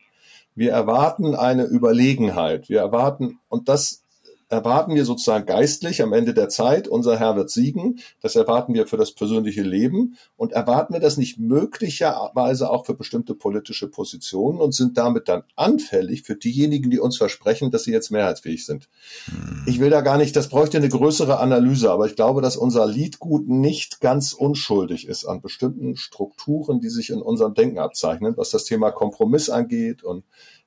Wir 0.56 0.72
erwarten 0.72 1.36
eine 1.36 1.66
Überlegenheit. 1.66 2.68
Wir 2.68 2.80
erwarten, 2.80 3.40
und 3.48 3.70
das 3.70 4.02
erwarten 4.50 4.96
wir 4.96 5.06
sozusagen 5.06 5.46
geistlich 5.46 6.02
am 6.02 6.14
Ende 6.14 6.34
der 6.34 6.50
Zeit, 6.50 6.88
unser 6.88 7.20
Herr 7.20 7.36
wird 7.36 7.50
siegen. 7.50 8.00
Das 8.22 8.36
erwarten 8.36 8.74
wir 8.74 8.88
für 8.88 8.98
das 8.98 9.12
persönliche 9.12 9.62
Leben 9.62 10.18
und 10.38 10.54
erwarten 10.54 10.94
wir 10.94 11.02
das 11.02 11.18
nicht 11.18 11.38
möglicherweise 11.40 12.70
auch 12.70 12.86
für 12.86 12.94
bestimmte 12.94 13.36
politische 13.36 13.90
Positionen 13.90 14.60
und 14.60 14.74
sind 14.74 14.98
damit 14.98 15.28
dann 15.28 15.44
anfällig 15.56 16.24
für 16.24 16.36
diejenigen, 16.36 16.90
die 16.90 17.00
uns 17.00 17.18
versprechen, 17.18 17.72
dass 17.72 17.84
sie 17.84 17.92
jetzt 17.92 18.10
mehrheitsfähig 18.10 18.66
sind. 18.66 18.88
Hm. 19.26 19.64
Ich 19.66 19.80
will 19.80 19.90
da 19.90 20.02
gar 20.02 20.18
nicht, 20.18 20.36
das 20.36 20.50
bräuchte 20.50 20.78
eine 20.78 20.90
größere 20.90 21.40
Analyse, 21.40 21.92
aber 21.92 22.06
ich 22.06 22.16
glaube, 22.16 22.42
dass 22.42 22.56
unser 22.56 22.88
Liedgut 22.88 23.48
nicht 23.48 24.00
ganz 24.00 24.34
unschuldig 24.34 25.08
ist 25.08 25.26
an 25.26 25.42
bestimmten 25.42 25.98
Strukturen, 25.98 26.80
die 26.80 26.90
sich 26.90 27.10
in 27.10 27.22
unserem 27.22 27.54
Denken 27.54 27.80
abzeichnen, 27.80 28.38
was 28.38 28.50
das 28.50 28.64
Thema 28.64 28.92
Kompromiss 28.92 29.50
angeht 29.50 30.04
und 30.04 30.24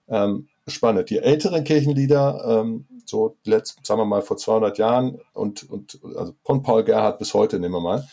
ähm, 0.09 0.49
spannend. 0.71 1.11
Die 1.11 1.19
älteren 1.19 1.65
Kirchenlieder, 1.65 2.63
ähm, 2.63 2.87
so 3.05 3.37
letzt, 3.45 3.79
sagen 3.85 4.01
wir 4.01 4.05
mal 4.05 4.23
vor 4.23 4.37
200 4.37 4.79
Jahren 4.79 5.21
und, 5.35 5.69
und 5.69 5.99
also 6.17 6.35
von 6.45 6.63
Paul 6.63 6.85
Gerhardt 6.85 7.19
bis 7.19 7.35
heute 7.35 7.59
nehmen 7.59 7.75
wir 7.75 7.81
mal, 7.81 8.07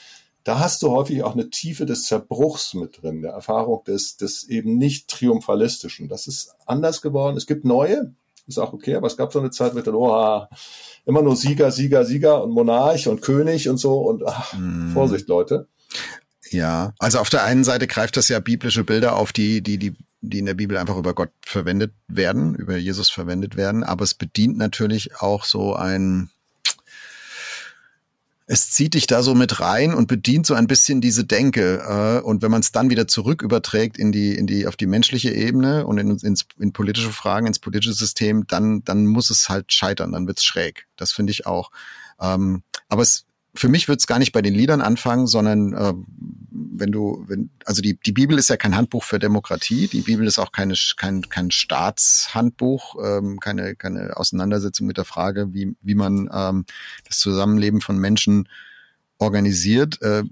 da 0.44 0.60
hast 0.60 0.82
du 0.82 0.92
häufig 0.92 1.24
auch 1.24 1.34
eine 1.34 1.50
Tiefe 1.50 1.86
des 1.86 2.04
Zerbruchs 2.04 2.74
mit 2.74 3.02
drin, 3.02 3.22
der 3.22 3.32
Erfahrung 3.32 3.84
des, 3.84 4.16
des 4.16 4.48
eben 4.48 4.78
nicht 4.78 5.10
triumphalistischen. 5.10 6.08
Das 6.08 6.26
ist 6.26 6.56
anders 6.66 7.02
geworden. 7.02 7.36
Es 7.36 7.48
gibt 7.48 7.66
neue, 7.66 8.16
ist 8.48 8.58
auch 8.58 8.72
okay, 8.72 8.96
aber 8.96 9.08
es 9.08 9.18
gab 9.18 9.34
so 9.34 9.40
eine 9.40 9.52
Zeit 9.52 9.74
mit, 9.74 9.88
oh, 9.90 10.42
immer 11.06 11.22
nur 11.22 11.36
Sieger, 11.36 11.72
Sieger, 11.72 12.06
Sieger 12.06 12.44
und 12.44 12.52
Monarch 12.52 13.10
und 13.10 13.22
König 13.22 13.68
und 13.68 13.78
so 13.78 14.00
und 14.00 14.26
ach, 14.26 14.54
mm. 14.54 14.94
Vorsicht, 14.94 15.28
Leute. 15.28 15.68
Ja, 16.52 16.94
also 17.00 17.20
auf 17.20 17.30
der 17.30 17.44
einen 17.44 17.64
Seite 17.64 17.88
greift 17.88 18.18
das 18.18 18.30
ja 18.30 18.40
biblische 18.40 18.84
Bilder 18.84 19.16
auf, 19.16 19.34
die, 19.34 19.62
die, 19.62 19.78
die 19.78 19.96
die 20.22 20.40
in 20.40 20.46
der 20.46 20.54
Bibel 20.54 20.78
einfach 20.78 20.98
über 20.98 21.14
Gott 21.14 21.32
verwendet 21.46 21.94
werden, 22.08 22.56
über 22.56 22.78
Jesus 22.78 23.10
verwendet 23.10 23.56
werden. 23.56 23.84
Aber 23.84 24.04
es 24.04 24.14
bedient 24.14 24.58
natürlich 24.58 25.18
auch 25.18 25.46
so 25.46 25.76
ein, 25.76 26.30
es 28.48 28.72
zieht 28.72 28.94
dich 28.94 29.08
da 29.08 29.22
so 29.24 29.36
mit 29.36 29.60
rein 29.60 29.94
und 29.94 30.08
bedient 30.08 30.46
so 30.46 30.54
ein 30.54 30.68
bisschen 30.68 31.02
diese 31.02 31.26
Denke. 31.26 31.84
Äh, 31.88 32.26
und 32.26 32.42
wenn 32.42 32.52
man 32.52 32.62
es 32.62 32.72
dann 32.72 32.90
wieder 32.90 33.08
zurück 33.08 33.42
überträgt 33.42 33.98
in 33.98 34.12
die, 34.12 34.36
in 34.36 34.48
die, 34.48 34.68
auf 34.68 34.76
die 34.76 34.88
menschliche 34.88 35.32
Ebene 35.32 35.86
und 35.86 35.98
in, 35.98 36.18
ins, 36.18 36.46
in 36.58 36.74
politische 36.74 37.12
Fragen, 37.12 37.48
ins 37.48 37.60
politische 37.60 37.94
System, 37.94 38.48
dann, 38.48 38.84
dann 38.84 39.06
muss 39.06 39.30
es 39.30 39.50
halt 39.50 39.72
scheitern, 39.72 40.14
dann 40.14 40.28
wird's 40.28 40.44
schräg. 40.44 40.88
Das 40.96 41.12
finde 41.12 41.32
ich 41.32 41.46
auch. 41.46 41.72
Ähm, 42.20 42.64
aber 42.90 43.04
es, 43.04 43.27
für 43.58 43.70
mich 43.70 43.88
wird 43.88 44.00
es 44.00 44.08
gar 44.08 44.20
nicht 44.20 44.32
bei 44.32 44.42
den 44.42 44.54
Liedern 44.54 44.82
anfangen, 44.82 45.28
sondern 45.28 45.74
äh, 45.74 45.94
wenn 46.50 46.92
du, 46.92 47.24
wenn, 47.28 47.50
also 47.66 47.82
die, 47.82 48.00
die 48.00 48.12
Bibel 48.12 48.38
ist 48.38 48.50
ja 48.50 48.58
kein 48.58 48.76
Handbuch 48.76 49.04
für 49.04 49.20
Demokratie, 49.20 49.88
die 49.88 50.02
Bibel 50.02 50.28
ist 50.28 50.40
auch 50.40 50.52
keine, 50.52 50.76
kein, 50.96 51.22
kein 51.30 51.52
Staatshandbuch, 51.52 52.96
ähm, 53.04 53.40
keine, 53.40 53.76
keine 53.76 54.16
Auseinandersetzung 54.16 54.88
mit 54.88 54.98
der 54.98 55.06
Frage, 55.06 55.54
wie, 55.54 55.76
wie 55.82 55.96
man 55.96 56.30
ähm, 56.32 56.66
das 57.08 57.18
Zusammenleben 57.18 57.82
von 57.82 57.98
Menschen 57.98 58.48
organisiert. 59.18 60.02
Äh, 60.02 60.24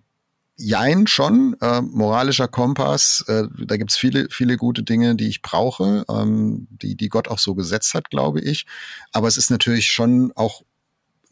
Jein 0.58 1.06
schon, 1.06 1.58
äh, 1.60 1.82
moralischer 1.82 2.48
Kompass, 2.48 3.26
äh, 3.28 3.44
da 3.66 3.76
gibt's 3.76 3.98
viele, 3.98 4.30
viele 4.30 4.56
gute 4.56 4.84
Dinge, 4.84 5.16
die 5.16 5.28
ich 5.28 5.42
brauche, 5.42 6.06
ähm, 6.10 6.68
die, 6.70 6.96
die 6.96 7.10
Gott 7.10 7.28
auch 7.28 7.40
so 7.40 7.56
gesetzt 7.56 7.94
hat, 7.94 8.10
glaube 8.10 8.40
ich. 8.40 8.66
Aber 9.12 9.28
es 9.28 9.36
ist 9.36 9.52
natürlich 9.52 9.92
schon 9.92 10.32
auch 10.36 10.64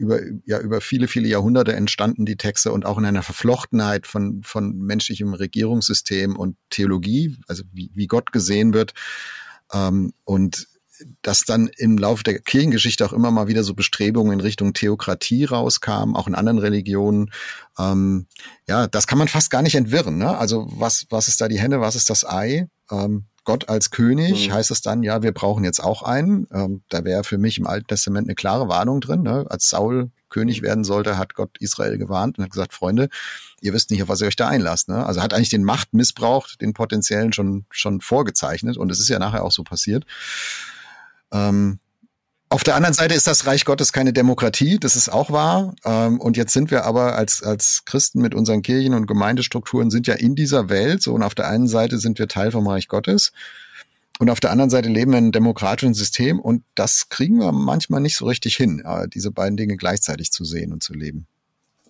über, 0.04 0.20
ja, 0.46 0.60
über 0.60 0.82
viele, 0.82 1.08
viele 1.08 1.28
Jahrhunderte 1.28 1.74
entstanden 1.74 2.26
die 2.26 2.38
Texte 2.38 2.72
und 2.72 2.86
auch 2.86 2.98
in 2.98 3.06
einer 3.06 3.24
Verflochtenheit 3.24 4.06
von, 4.06 4.44
von 4.44 4.78
menschlichem 4.78 5.34
Regierungssystem 5.34 6.36
und 6.36 6.58
Theologie, 6.70 7.38
also 7.48 7.64
wie, 7.72 7.90
wie 7.94 8.08
Gott 8.08 8.32
gesehen 8.32 8.74
wird. 8.74 8.94
Ähm, 9.72 10.14
und 10.26 10.68
dass 11.22 11.44
dann 11.46 11.70
im 11.78 11.98
Laufe 11.98 12.24
der 12.24 12.40
Kirchengeschichte 12.40 13.06
auch 13.06 13.14
immer 13.14 13.32
mal 13.32 13.48
wieder 13.48 13.64
so 13.64 13.74
Bestrebungen 13.74 14.34
in 14.34 14.40
Richtung 14.42 14.74
Theokratie 14.74 15.46
rauskamen, 15.46 16.16
auch 16.16 16.28
in 16.28 16.36
anderen 16.36 16.60
Religionen. 16.60 17.32
Ähm, 17.80 18.28
ja, 18.68 18.88
das 18.88 19.08
kann 19.08 19.18
man 19.18 19.28
fast 19.28 19.50
gar 19.50 19.62
nicht 19.62 19.76
entwirren. 19.76 20.18
Ne? 20.18 20.38
Also 20.38 20.68
was, 20.70 21.08
was 21.10 21.28
ist 21.28 21.42
da 21.42 21.48
die 21.48 21.60
Henne, 21.60 21.82
was 21.82 21.96
ist 21.96 22.10
das 22.10 22.26
Ei? 22.26 22.68
Ähm, 22.92 23.26
Gott 23.44 23.70
als 23.70 23.92
König, 23.92 24.48
mhm. 24.48 24.54
heißt 24.54 24.72
es 24.72 24.82
dann, 24.82 25.04
ja, 25.04 25.22
wir 25.22 25.34
brauchen 25.34 25.64
jetzt 25.64 25.84
auch 25.84 26.04
einen. 26.04 26.48
Ähm, 26.52 26.84
da 26.90 27.04
wäre 27.04 27.24
für 27.24 27.38
mich 27.38 27.58
im 27.58 27.68
Alten 27.68 27.88
Testament 27.88 28.28
eine 28.28 28.36
klare 28.36 28.70
Warnung 28.70 29.02
drin. 29.02 29.22
Ne? 29.22 29.46
Als 29.50 29.70
Saul 29.70 30.12
König 30.30 30.62
mhm. 30.62 30.66
werden 30.66 30.84
sollte, 30.84 31.18
hat 31.18 31.34
Gott 31.36 31.58
Israel 31.60 31.98
gewarnt 31.98 32.38
und 32.38 32.46
hat 32.46 32.52
gesagt, 32.52 32.74
Freunde, 32.74 33.10
ihr 33.62 33.74
wisst 33.74 33.92
nicht, 33.92 34.02
auf 34.02 34.10
was 34.10 34.22
ihr 34.22 34.28
euch 34.28 34.36
da 34.36 34.48
einlasst. 34.48 34.90
Ne? 34.90 35.06
Also 35.06 35.22
hat 35.22 35.34
eigentlich 35.34 35.50
den 35.50 35.64
Machtmissbrauch, 35.64 36.48
den 36.56 36.74
potenziellen 36.74 37.34
schon, 37.34 37.66
schon 37.70 38.02
vorgezeichnet 38.02 38.78
und 38.78 38.92
es 38.92 39.00
ist 39.00 39.10
ja 39.10 39.20
nachher 39.20 39.44
auch 39.44 39.52
so 39.52 39.64
passiert. 39.64 40.06
Ähm, 41.32 41.80
auf 42.54 42.64
der 42.64 42.76
anderen 42.76 42.94
Seite 42.94 43.16
ist 43.16 43.26
das 43.26 43.48
Reich 43.48 43.66
Gottes 43.66 43.92
keine 43.94 44.14
Demokratie, 44.14 44.78
das 44.78 44.96
ist 44.96 45.10
auch 45.10 45.32
wahr. 45.32 45.74
Ähm, 45.84 46.22
und 46.22 46.38
jetzt 46.38 46.54
sind 46.54 46.70
wir 46.70 46.86
aber 46.86 47.16
als, 47.16 47.42
als 47.42 47.84
Christen 47.86 48.22
mit 48.22 48.36
unseren 48.36 48.62
Kirchen 48.62 48.94
und 48.94 49.08
Gemeindestrukturen 49.08 49.90
sind 49.90 50.06
ja 50.06 50.14
in 50.14 50.36
dieser 50.36 50.70
Welt. 50.70 51.02
So, 51.02 51.14
und 51.14 51.24
auf 51.24 51.34
der 51.34 51.48
einen 51.48 51.68
Seite 51.68 51.98
sind 51.98 52.20
wir 52.20 52.28
Teil 52.28 52.52
vom 52.52 52.68
Reich 52.68 52.88
Gottes. 52.88 53.32
und 54.20 54.30
auf 54.30 54.40
der 54.40 54.52
anderen 54.52 54.70
Seite 54.70 54.88
leben 54.88 55.14
wir 55.14 55.18
in 55.18 55.26
einem 55.26 55.32
demokratischen 55.32 55.96
System 55.96 56.40
und 56.40 56.64
das 56.76 57.10
kriegen 57.10 57.40
wir 57.40 57.52
manchmal 57.52 58.02
nicht 58.02 58.16
so 58.16 58.26
richtig 58.26 58.56
hin, 58.56 58.84
diese 59.12 59.32
beiden 59.32 59.58
Dinge 59.58 59.76
gleichzeitig 59.76 60.32
zu 60.32 60.46
sehen 60.46 60.72
und 60.72 60.84
zu 60.84 60.94
leben. 60.94 61.26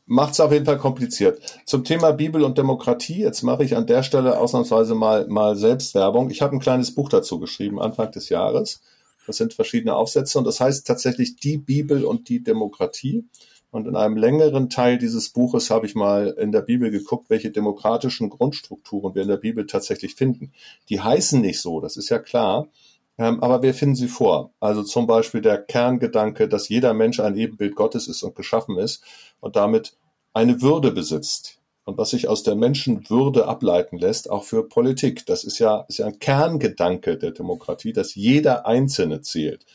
Macht 0.05 0.31
es 0.31 0.39
auf 0.39 0.53
jeden 0.53 0.65
Fall 0.65 0.77
kompliziert. 0.77 1.41
Zum 1.65 1.83
Thema 1.83 2.11
Bibel 2.11 2.41
und 2.41 2.57
Demokratie, 2.57 3.19
jetzt 3.19 3.43
mache 3.43 3.65
ich 3.65 3.75
an 3.75 3.85
der 3.85 4.01
Stelle 4.03 4.39
ausnahmsweise 4.39 4.95
mal, 4.95 5.27
mal 5.27 5.57
Selbstwerbung. 5.57 6.29
Ich 6.29 6.41
habe 6.41 6.55
ein 6.55 6.61
kleines 6.61 6.95
Buch 6.95 7.09
dazu 7.09 7.37
geschrieben, 7.37 7.81
Anfang 7.81 8.11
des 8.11 8.29
Jahres. 8.29 8.79
Das 9.27 9.37
sind 9.37 9.53
verschiedene 9.53 9.95
Aufsätze 9.95 10.37
und 10.37 10.45
das 10.45 10.59
heißt 10.59 10.85
tatsächlich 10.85 11.35
die 11.35 11.57
Bibel 11.57 12.03
und 12.05 12.29
die 12.29 12.43
Demokratie. 12.43 13.25
Und 13.71 13.87
in 13.87 13.95
einem 13.95 14.17
längeren 14.17 14.69
Teil 14.69 14.99
dieses 14.99 15.29
Buches 15.29 15.71
habe 15.71 15.87
ich 15.87 15.95
mal 15.95 16.27
in 16.39 16.51
der 16.51 16.61
Bibel 16.61 16.91
geguckt, 16.91 17.31
welche 17.31 17.49
demokratischen 17.49 18.29
Grundstrukturen 18.29 19.15
wir 19.15 19.23
in 19.23 19.29
der 19.29 19.37
Bibel 19.37 19.65
tatsächlich 19.65 20.13
finden. 20.13 20.51
Die 20.89 21.01
heißen 21.01 21.41
nicht 21.41 21.59
so, 21.59 21.81
das 21.81 21.97
ist 21.97 22.09
ja 22.09 22.19
klar, 22.19 22.67
ähm, 23.17 23.41
aber 23.41 23.63
wir 23.63 23.73
finden 23.73 23.95
sie 23.95 24.07
vor. 24.07 24.51
Also 24.59 24.83
zum 24.83 25.07
Beispiel 25.07 25.41
der 25.41 25.57
Kerngedanke, 25.57 26.47
dass 26.47 26.69
jeder 26.69 26.93
Mensch 26.93 27.19
ein 27.19 27.35
Ebenbild 27.35 27.75
Gottes 27.75 28.07
ist 28.07 28.21
und 28.21 28.35
geschaffen 28.35 28.77
ist 28.77 29.03
und 29.39 29.55
damit 29.55 29.97
eine 30.33 30.61
Würde 30.61 30.91
besitzt. 30.91 31.59
Und 31.85 31.97
was 31.97 32.11
sich 32.11 32.27
aus 32.27 32.43
der 32.43 32.55
Menschenwürde 32.55 33.47
ableiten 33.47 33.97
lässt, 33.97 34.29
auch 34.29 34.43
für 34.43 34.67
Politik. 34.67 35.25
Das 35.25 35.43
ist 35.43 35.59
ja, 35.59 35.85
ist 35.89 35.99
ja 35.99 36.05
ein 36.05 36.19
Kerngedanke 36.19 37.17
der 37.17 37.31
Demokratie, 37.31 37.93
dass 37.93 38.15
jeder 38.15 38.65
Einzelne 38.65 39.21
zählt. 39.21 39.65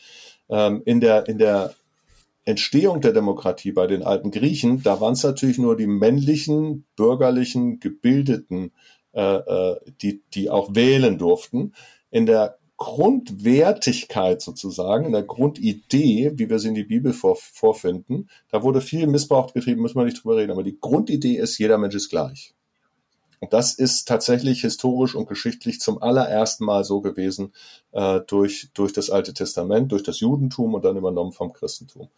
Ähm, 0.49 0.81
in 0.85 1.01
der, 1.01 1.27
in 1.27 1.37
der 1.37 1.73
Entstehung 2.45 3.01
der 3.01 3.13
Demokratie 3.13 3.71
bei 3.71 3.85
den 3.85 4.03
alten 4.03 4.31
Griechen, 4.31 4.81
da 4.81 4.99
waren 4.99 5.13
es 5.13 5.23
natürlich 5.23 5.59
nur 5.59 5.77
die 5.77 5.87
männlichen, 5.87 6.85
bürgerlichen, 6.95 7.79
gebildeten, 7.79 8.71
äh, 9.13 9.21
äh, 9.21 9.79
die, 10.01 10.23
die 10.33 10.49
auch 10.49 10.75
wählen 10.75 11.17
durften. 11.17 11.73
In 12.11 12.25
der 12.25 12.58
Grundwertigkeit 12.79 14.41
sozusagen, 14.41 15.05
in 15.05 15.11
der 15.11 15.23
Grundidee, 15.23 16.31
wie 16.35 16.49
wir 16.49 16.59
sie 16.59 16.69
in 16.69 16.75
die 16.75 16.85
Bibel 16.85 17.11
vor, 17.11 17.35
vorfinden, 17.35 18.29
da 18.49 18.63
wurde 18.63 18.79
viel 18.79 19.05
Missbrauch 19.05 19.53
getrieben, 19.53 19.81
müssen 19.81 19.97
wir 19.97 20.05
nicht 20.05 20.23
drüber 20.23 20.37
reden, 20.37 20.51
aber 20.51 20.63
die 20.63 20.79
Grundidee 20.79 21.35
ist, 21.35 21.57
jeder 21.57 21.77
Mensch 21.77 21.95
ist 21.95 22.09
gleich. 22.09 22.55
Und 23.41 23.53
das 23.53 23.73
ist 23.73 24.07
tatsächlich 24.07 24.61
historisch 24.61 25.13
und 25.13 25.27
geschichtlich 25.27 25.79
zum 25.79 26.01
allerersten 26.01 26.65
Mal 26.65 26.85
so 26.85 27.01
gewesen 27.01 27.53
äh, 27.91 28.21
durch, 28.27 28.69
durch 28.73 28.93
das 28.93 29.09
Alte 29.09 29.33
Testament, 29.33 29.91
durch 29.91 30.03
das 30.03 30.21
Judentum 30.21 30.73
und 30.73 30.83
dann 30.83 30.97
übernommen 30.97 31.33
vom 31.33 31.51
Christentum. 31.51 32.09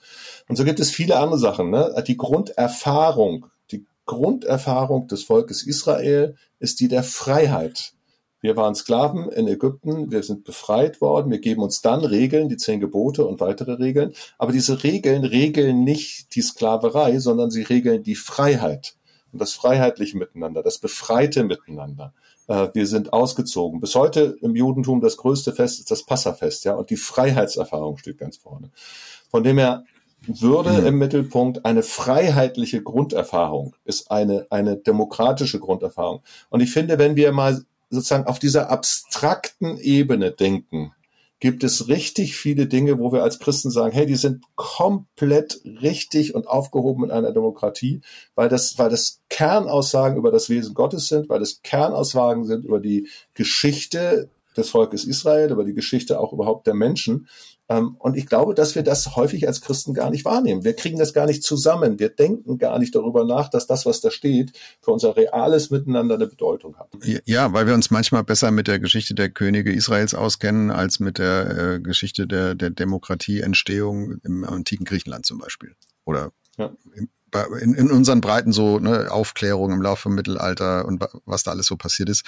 Und 0.47 0.55
so 0.55 0.63
gibt 0.63 0.79
es 0.79 0.91
viele 0.91 1.17
andere 1.17 1.39
Sachen. 1.39 1.71
Ne? 1.71 2.03
Die 2.07 2.17
Grunderfahrung, 2.17 3.47
die 3.71 3.85
Grunderfahrung 4.05 5.07
des 5.07 5.23
Volkes 5.23 5.65
Israel 5.65 6.35
ist 6.59 6.79
die 6.79 6.87
der 6.87 7.03
Freiheit. 7.03 7.93
Wir 8.41 8.57
waren 8.57 8.73
Sklaven 8.75 9.29
in 9.29 9.47
Ägypten, 9.47 10.11
wir 10.11 10.23
sind 10.23 10.43
befreit 10.43 10.99
worden, 10.99 11.31
wir 11.31 11.39
geben 11.39 11.61
uns 11.61 11.81
dann 11.81 12.03
Regeln, 12.03 12.49
die 12.49 12.57
zehn 12.57 12.79
Gebote 12.79 13.25
und 13.25 13.39
weitere 13.39 13.73
Regeln. 13.73 14.13
Aber 14.39 14.51
diese 14.51 14.83
Regeln 14.83 15.23
regeln 15.23 15.83
nicht 15.83 16.35
die 16.35 16.41
Sklaverei, 16.41 17.19
sondern 17.19 17.51
sie 17.51 17.61
regeln 17.61 18.03
die 18.03 18.15
Freiheit 18.15 18.95
und 19.31 19.39
das 19.39 19.53
freiheitliche 19.53 20.17
Miteinander, 20.17 20.63
das 20.63 20.79
befreite 20.79 21.43
Miteinander. 21.43 22.13
Äh, 22.47 22.69
wir 22.73 22.87
sind 22.87 23.13
ausgezogen. 23.13 23.79
Bis 23.79 23.95
heute 23.95 24.37
im 24.41 24.55
Judentum 24.55 25.01
das 25.01 25.17
größte 25.17 25.53
Fest 25.53 25.79
ist 25.79 25.91
das 25.91 26.03
Passafest, 26.03 26.65
ja, 26.65 26.73
und 26.73 26.89
die 26.89 26.97
Freiheitserfahrung 26.97 27.97
steht 27.97 28.17
ganz 28.17 28.37
vorne. 28.37 28.71
Von 29.29 29.43
dem 29.43 29.57
her 29.57 29.83
würde 30.27 30.81
mhm. 30.81 30.85
im 30.85 30.97
Mittelpunkt 30.99 31.65
eine 31.65 31.81
freiheitliche 31.81 32.83
Grunderfahrung 32.83 33.75
ist 33.85 34.11
eine, 34.11 34.45
eine 34.51 34.77
demokratische 34.77 35.59
Grunderfahrung. 35.59 36.21
Und 36.49 36.61
ich 36.61 36.71
finde, 36.71 36.99
wenn 36.99 37.15
wir 37.15 37.31
mal 37.31 37.63
sozusagen 37.91 38.25
auf 38.25 38.39
dieser 38.39 38.69
abstrakten 38.69 39.77
Ebene 39.77 40.31
denken, 40.31 40.93
gibt 41.41 41.63
es 41.63 41.87
richtig 41.87 42.35
viele 42.35 42.67
Dinge, 42.67 42.99
wo 42.99 43.11
wir 43.11 43.23
als 43.23 43.39
Christen 43.39 43.71
sagen, 43.71 43.93
hey, 43.93 44.05
die 44.05 44.15
sind 44.15 44.43
komplett 44.55 45.59
richtig 45.65 46.35
und 46.35 46.47
aufgehoben 46.47 47.05
in 47.05 47.11
einer 47.11 47.31
Demokratie, 47.31 48.01
weil 48.35 48.47
das, 48.47 48.77
weil 48.77 48.89
das 48.89 49.21
Kernaussagen 49.29 50.17
über 50.17 50.31
das 50.31 50.49
Wesen 50.49 50.75
Gottes 50.75 51.07
sind, 51.07 51.29
weil 51.29 51.39
das 51.39 51.61
Kernaussagen 51.63 52.45
sind 52.45 52.63
über 52.63 52.79
die 52.79 53.07
Geschichte 53.33 54.29
des 54.55 54.69
Volkes 54.69 55.03
Israel, 55.03 55.51
über 55.51 55.63
die 55.63 55.73
Geschichte 55.73 56.19
auch 56.19 56.31
überhaupt 56.31 56.67
der 56.67 56.75
Menschen. 56.75 57.27
Ähm, 57.71 57.95
und 57.99 58.17
ich 58.17 58.25
glaube, 58.25 58.53
dass 58.53 58.75
wir 58.75 58.83
das 58.83 59.15
häufig 59.15 59.47
als 59.47 59.61
Christen 59.61 59.93
gar 59.93 60.09
nicht 60.09 60.25
wahrnehmen. 60.25 60.65
Wir 60.65 60.75
kriegen 60.75 60.99
das 60.99 61.13
gar 61.13 61.25
nicht 61.25 61.41
zusammen. 61.41 61.99
Wir 61.99 62.09
denken 62.09 62.57
gar 62.57 62.77
nicht 62.79 62.93
darüber 62.93 63.23
nach, 63.23 63.49
dass 63.49 63.65
das, 63.65 63.85
was 63.85 64.01
da 64.01 64.11
steht, 64.11 64.51
für 64.81 64.91
unser 64.91 65.15
reales 65.15 65.69
Miteinander 65.69 66.15
eine 66.15 66.27
Bedeutung 66.27 66.75
hat. 66.75 66.89
Ja, 67.23 67.53
weil 67.53 67.67
wir 67.67 67.73
uns 67.73 67.89
manchmal 67.89 68.25
besser 68.25 68.51
mit 68.51 68.67
der 68.67 68.79
Geschichte 68.79 69.15
der 69.15 69.29
Könige 69.29 69.71
Israels 69.71 70.13
auskennen, 70.13 70.69
als 70.69 70.99
mit 70.99 71.17
der 71.17 71.75
äh, 71.75 71.79
Geschichte 71.79 72.27
der, 72.27 72.55
der 72.55 72.71
Demokratieentstehung 72.71 74.17
im 74.23 74.43
antiken 74.43 74.83
Griechenland 74.83 75.25
zum 75.25 75.37
Beispiel. 75.37 75.73
Oder 76.03 76.33
ja. 76.57 76.73
im, 76.93 77.07
in, 77.61 77.73
in 77.75 77.89
unseren 77.89 78.19
Breiten 78.19 78.51
so 78.51 78.79
ne, 78.79 79.09
Aufklärung 79.09 79.71
im 79.71 79.81
Laufe 79.81 80.09
im 80.09 80.15
Mittelalter 80.15 80.83
und 80.83 81.05
was 81.23 81.43
da 81.43 81.51
alles 81.51 81.67
so 81.67 81.77
passiert 81.77 82.09
ist. 82.09 82.25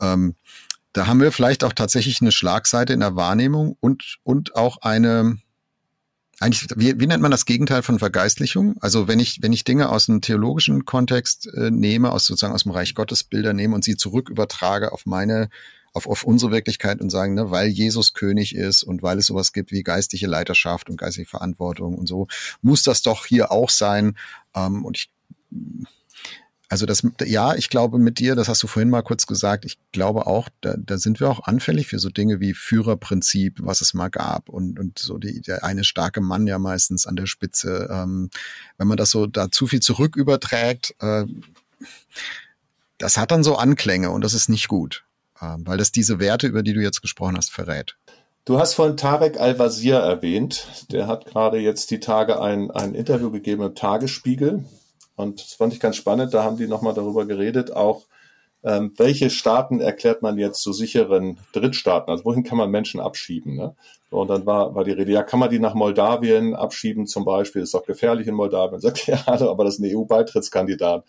Ähm, 0.00 0.36
da 0.98 1.06
haben 1.06 1.20
wir 1.20 1.30
vielleicht 1.30 1.62
auch 1.62 1.72
tatsächlich 1.72 2.20
eine 2.20 2.32
Schlagseite 2.32 2.92
in 2.92 2.98
der 2.98 3.14
Wahrnehmung 3.14 3.76
und, 3.78 4.18
und 4.24 4.56
auch 4.56 4.78
eine, 4.78 5.38
eigentlich, 6.40 6.66
wie, 6.74 6.98
wie 6.98 7.06
nennt 7.06 7.22
man 7.22 7.30
das 7.30 7.46
Gegenteil 7.46 7.82
von 7.82 8.00
Vergeistlichung? 8.00 8.74
Also 8.80 9.06
wenn 9.06 9.20
ich, 9.20 9.40
wenn 9.40 9.52
ich 9.52 9.62
Dinge 9.62 9.90
aus 9.90 10.08
einem 10.08 10.22
theologischen 10.22 10.86
Kontext 10.86 11.46
äh, 11.54 11.70
nehme, 11.70 12.10
aus 12.10 12.24
sozusagen 12.24 12.52
aus 12.52 12.64
dem 12.64 12.72
Reich 12.72 12.96
Gottes 12.96 13.22
Bilder 13.22 13.52
nehme 13.52 13.76
und 13.76 13.84
sie 13.84 13.96
zurück 13.96 14.28
übertrage 14.28 14.90
auf 14.90 15.06
meine, 15.06 15.50
auf, 15.92 16.08
auf 16.08 16.24
unsere 16.24 16.50
Wirklichkeit 16.50 17.00
und 17.00 17.10
sagen, 17.10 17.34
ne, 17.34 17.52
weil 17.52 17.68
Jesus 17.68 18.12
König 18.12 18.56
ist 18.56 18.82
und 18.82 19.00
weil 19.00 19.18
es 19.18 19.26
sowas 19.26 19.52
gibt 19.52 19.70
wie 19.70 19.84
geistliche 19.84 20.26
Leiterschaft 20.26 20.90
und 20.90 20.96
geistliche 20.96 21.30
Verantwortung 21.30 21.94
und 21.96 22.08
so, 22.08 22.26
muss 22.60 22.82
das 22.82 23.02
doch 23.02 23.24
hier 23.24 23.52
auch 23.52 23.70
sein. 23.70 24.18
Ähm, 24.52 24.84
und 24.84 24.96
ich 24.96 25.10
also 26.70 26.84
das, 26.84 27.02
ja, 27.24 27.54
ich 27.54 27.70
glaube 27.70 27.98
mit 27.98 28.18
dir, 28.18 28.34
das 28.34 28.48
hast 28.48 28.62
du 28.62 28.66
vorhin 28.66 28.90
mal 28.90 29.02
kurz 29.02 29.26
gesagt, 29.26 29.64
ich 29.64 29.78
glaube 29.92 30.26
auch, 30.26 30.50
da, 30.60 30.74
da 30.76 30.98
sind 30.98 31.18
wir 31.18 31.30
auch 31.30 31.44
anfällig 31.44 31.86
für 31.86 31.98
so 31.98 32.10
Dinge 32.10 32.40
wie 32.40 32.52
Führerprinzip, 32.52 33.58
was 33.60 33.80
es 33.80 33.94
mal 33.94 34.08
gab 34.08 34.50
und, 34.50 34.78
und 34.78 34.98
so 34.98 35.16
die, 35.16 35.40
der 35.40 35.64
eine 35.64 35.84
starke 35.84 36.20
Mann 36.20 36.46
ja 36.46 36.58
meistens 36.58 37.06
an 37.06 37.16
der 37.16 37.26
Spitze. 37.26 37.88
Ähm, 37.90 38.28
wenn 38.76 38.86
man 38.86 38.98
das 38.98 39.10
so 39.10 39.26
da 39.26 39.50
zu 39.50 39.66
viel 39.66 39.80
zurück 39.80 40.14
überträgt, 40.16 40.94
äh, 41.00 41.24
das 42.98 43.16
hat 43.16 43.30
dann 43.30 43.42
so 43.42 43.56
Anklänge 43.56 44.10
und 44.10 44.22
das 44.22 44.34
ist 44.34 44.50
nicht 44.50 44.68
gut, 44.68 45.04
äh, 45.40 45.54
weil 45.60 45.78
das 45.78 45.90
diese 45.90 46.20
Werte, 46.20 46.48
über 46.48 46.62
die 46.62 46.74
du 46.74 46.82
jetzt 46.82 47.00
gesprochen 47.00 47.38
hast, 47.38 47.50
verrät. 47.50 47.96
Du 48.44 48.58
hast 48.58 48.74
vorhin 48.74 48.96
Tarek 48.96 49.40
Al-Wazir 49.40 49.96
erwähnt. 49.96 50.66
Der 50.90 51.06
hat 51.06 51.26
gerade 51.26 51.58
jetzt 51.58 51.90
die 51.90 52.00
Tage 52.00 52.40
ein, 52.40 52.70
ein 52.70 52.94
Interview 52.94 53.30
gegeben 53.30 53.62
im 53.62 53.74
Tagesspiegel 53.74 54.64
und 55.18 55.40
das 55.40 55.54
fand 55.54 55.72
ich 55.72 55.80
ganz 55.80 55.96
spannend. 55.96 56.32
Da 56.32 56.44
haben 56.44 56.56
die 56.56 56.68
nochmal 56.68 56.94
darüber 56.94 57.26
geredet, 57.26 57.72
auch 57.72 58.06
ähm, 58.64 58.92
welche 58.96 59.30
Staaten 59.30 59.80
erklärt 59.80 60.22
man 60.22 60.36
jetzt 60.38 60.62
zu 60.62 60.72
sicheren 60.72 61.38
Drittstaaten? 61.52 62.10
Also 62.10 62.24
wohin 62.24 62.42
kann 62.42 62.58
man 62.58 62.70
Menschen 62.70 63.00
abschieben? 63.00 63.56
Ne? 63.56 63.74
Und 64.10 64.28
dann 64.28 64.46
war, 64.46 64.74
war 64.74 64.84
die 64.84 64.92
Rede, 64.92 65.12
ja, 65.12 65.22
kann 65.22 65.40
man 65.40 65.50
die 65.50 65.58
nach 65.58 65.74
Moldawien 65.74 66.54
abschieben 66.54 67.06
zum 67.06 67.24
Beispiel? 67.24 67.62
Ist 67.62 67.74
doch 67.74 67.84
gefährlich 67.84 68.26
in 68.26 68.34
Moldawien. 68.34 68.80
Sagt 68.80 69.06
ja, 69.06 69.22
aber 69.26 69.64
das 69.64 69.74
ist 69.74 69.80
ein 69.80 69.96
EU-Beitrittskandidat. 69.96 71.04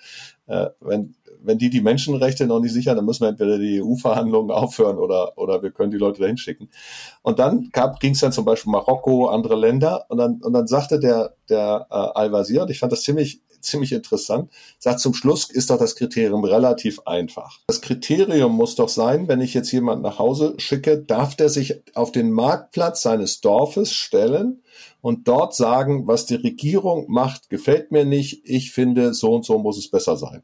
Äh, 0.47 0.67
wenn, 0.79 1.15
wenn 1.41 1.57
die 1.57 1.69
die 1.69 1.81
Menschenrechte 1.81 2.45
noch 2.45 2.59
nicht 2.59 2.73
sichern, 2.73 2.95
dann 2.95 3.05
müssen 3.05 3.21
wir 3.21 3.29
entweder 3.29 3.57
die 3.57 3.81
EU-Verhandlungen 3.81 4.51
aufhören 4.51 4.97
oder, 4.97 5.37
oder 5.37 5.63
wir 5.63 5.71
können 5.71 5.91
die 5.91 5.97
Leute 5.97 6.21
dahin 6.21 6.37
schicken. 6.37 6.69
Und 7.23 7.39
dann 7.39 7.71
ging 7.99 8.13
es 8.13 8.19
dann 8.19 8.31
zum 8.31 8.45
Beispiel 8.45 8.71
Marokko, 8.71 9.27
andere 9.27 9.55
Länder. 9.55 10.05
Und 10.09 10.17
dann, 10.17 10.39
und 10.41 10.53
dann 10.53 10.67
sagte 10.67 10.99
der, 10.99 11.35
der 11.49 11.87
äh, 11.89 11.95
Al-Wazir, 11.95 12.63
und 12.63 12.69
ich 12.71 12.79
fand 12.79 12.91
das 12.91 13.03
ziemlich 13.03 13.41
ziemlich 13.61 13.91
interessant, 13.91 14.51
sagt 14.77 14.99
zum 14.99 15.13
Schluss 15.13 15.49
ist 15.49 15.69
doch 15.69 15.77
das 15.77 15.95
Kriterium 15.95 16.43
relativ 16.43 16.99
einfach. 17.05 17.59
Das 17.67 17.81
Kriterium 17.81 18.53
muss 18.55 18.75
doch 18.75 18.89
sein, 18.89 19.27
wenn 19.27 19.41
ich 19.41 19.53
jetzt 19.53 19.71
jemand 19.71 20.01
nach 20.01 20.19
Hause 20.19 20.55
schicke, 20.57 20.99
darf 20.99 21.35
der 21.35 21.49
sich 21.49 21.81
auf 21.95 22.11
den 22.11 22.31
Marktplatz 22.31 23.01
seines 23.01 23.41
Dorfes 23.41 23.93
stellen 23.93 24.63
und 25.01 25.27
dort 25.27 25.55
sagen, 25.55 26.07
was 26.07 26.25
die 26.25 26.35
Regierung 26.35 27.05
macht, 27.09 27.49
gefällt 27.49 27.91
mir 27.91 28.05
nicht, 28.05 28.41
ich 28.43 28.71
finde, 28.71 29.13
so 29.13 29.33
und 29.33 29.45
so 29.45 29.57
muss 29.59 29.77
es 29.77 29.89
besser 29.89 30.17
sein. 30.17 30.43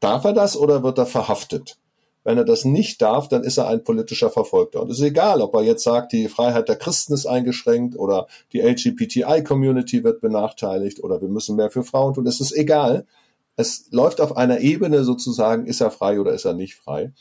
Darf 0.00 0.24
er 0.24 0.32
das 0.32 0.56
oder 0.56 0.82
wird 0.82 0.98
er 0.98 1.06
verhaftet? 1.06 1.78
Wenn 2.24 2.38
er 2.38 2.44
das 2.44 2.64
nicht 2.64 3.02
darf, 3.02 3.28
dann 3.28 3.44
ist 3.44 3.58
er 3.58 3.68
ein 3.68 3.84
politischer 3.84 4.30
Verfolgter. 4.30 4.82
Und 4.82 4.90
es 4.90 4.98
ist 4.98 5.04
egal, 5.04 5.42
ob 5.42 5.54
er 5.54 5.62
jetzt 5.62 5.84
sagt, 5.84 6.12
die 6.12 6.28
Freiheit 6.28 6.68
der 6.68 6.76
Christen 6.76 7.12
ist 7.12 7.26
eingeschränkt 7.26 7.96
oder 7.96 8.26
die 8.52 8.60
LGBTI-Community 8.60 10.02
wird 10.02 10.22
benachteiligt 10.22 11.04
oder 11.04 11.20
wir 11.20 11.28
müssen 11.28 11.56
mehr 11.56 11.70
für 11.70 11.84
Frauen 11.84 12.14
tun. 12.14 12.26
Es 12.26 12.40
ist 12.40 12.52
egal. 12.52 13.06
Es 13.56 13.88
läuft 13.90 14.20
auf 14.20 14.36
einer 14.36 14.60
Ebene 14.60 15.04
sozusagen, 15.04 15.66
ist 15.66 15.82
er 15.82 15.90
frei 15.90 16.18
oder 16.18 16.32
ist 16.32 16.46
er 16.46 16.54
nicht 16.54 16.74
frei. 16.74 17.12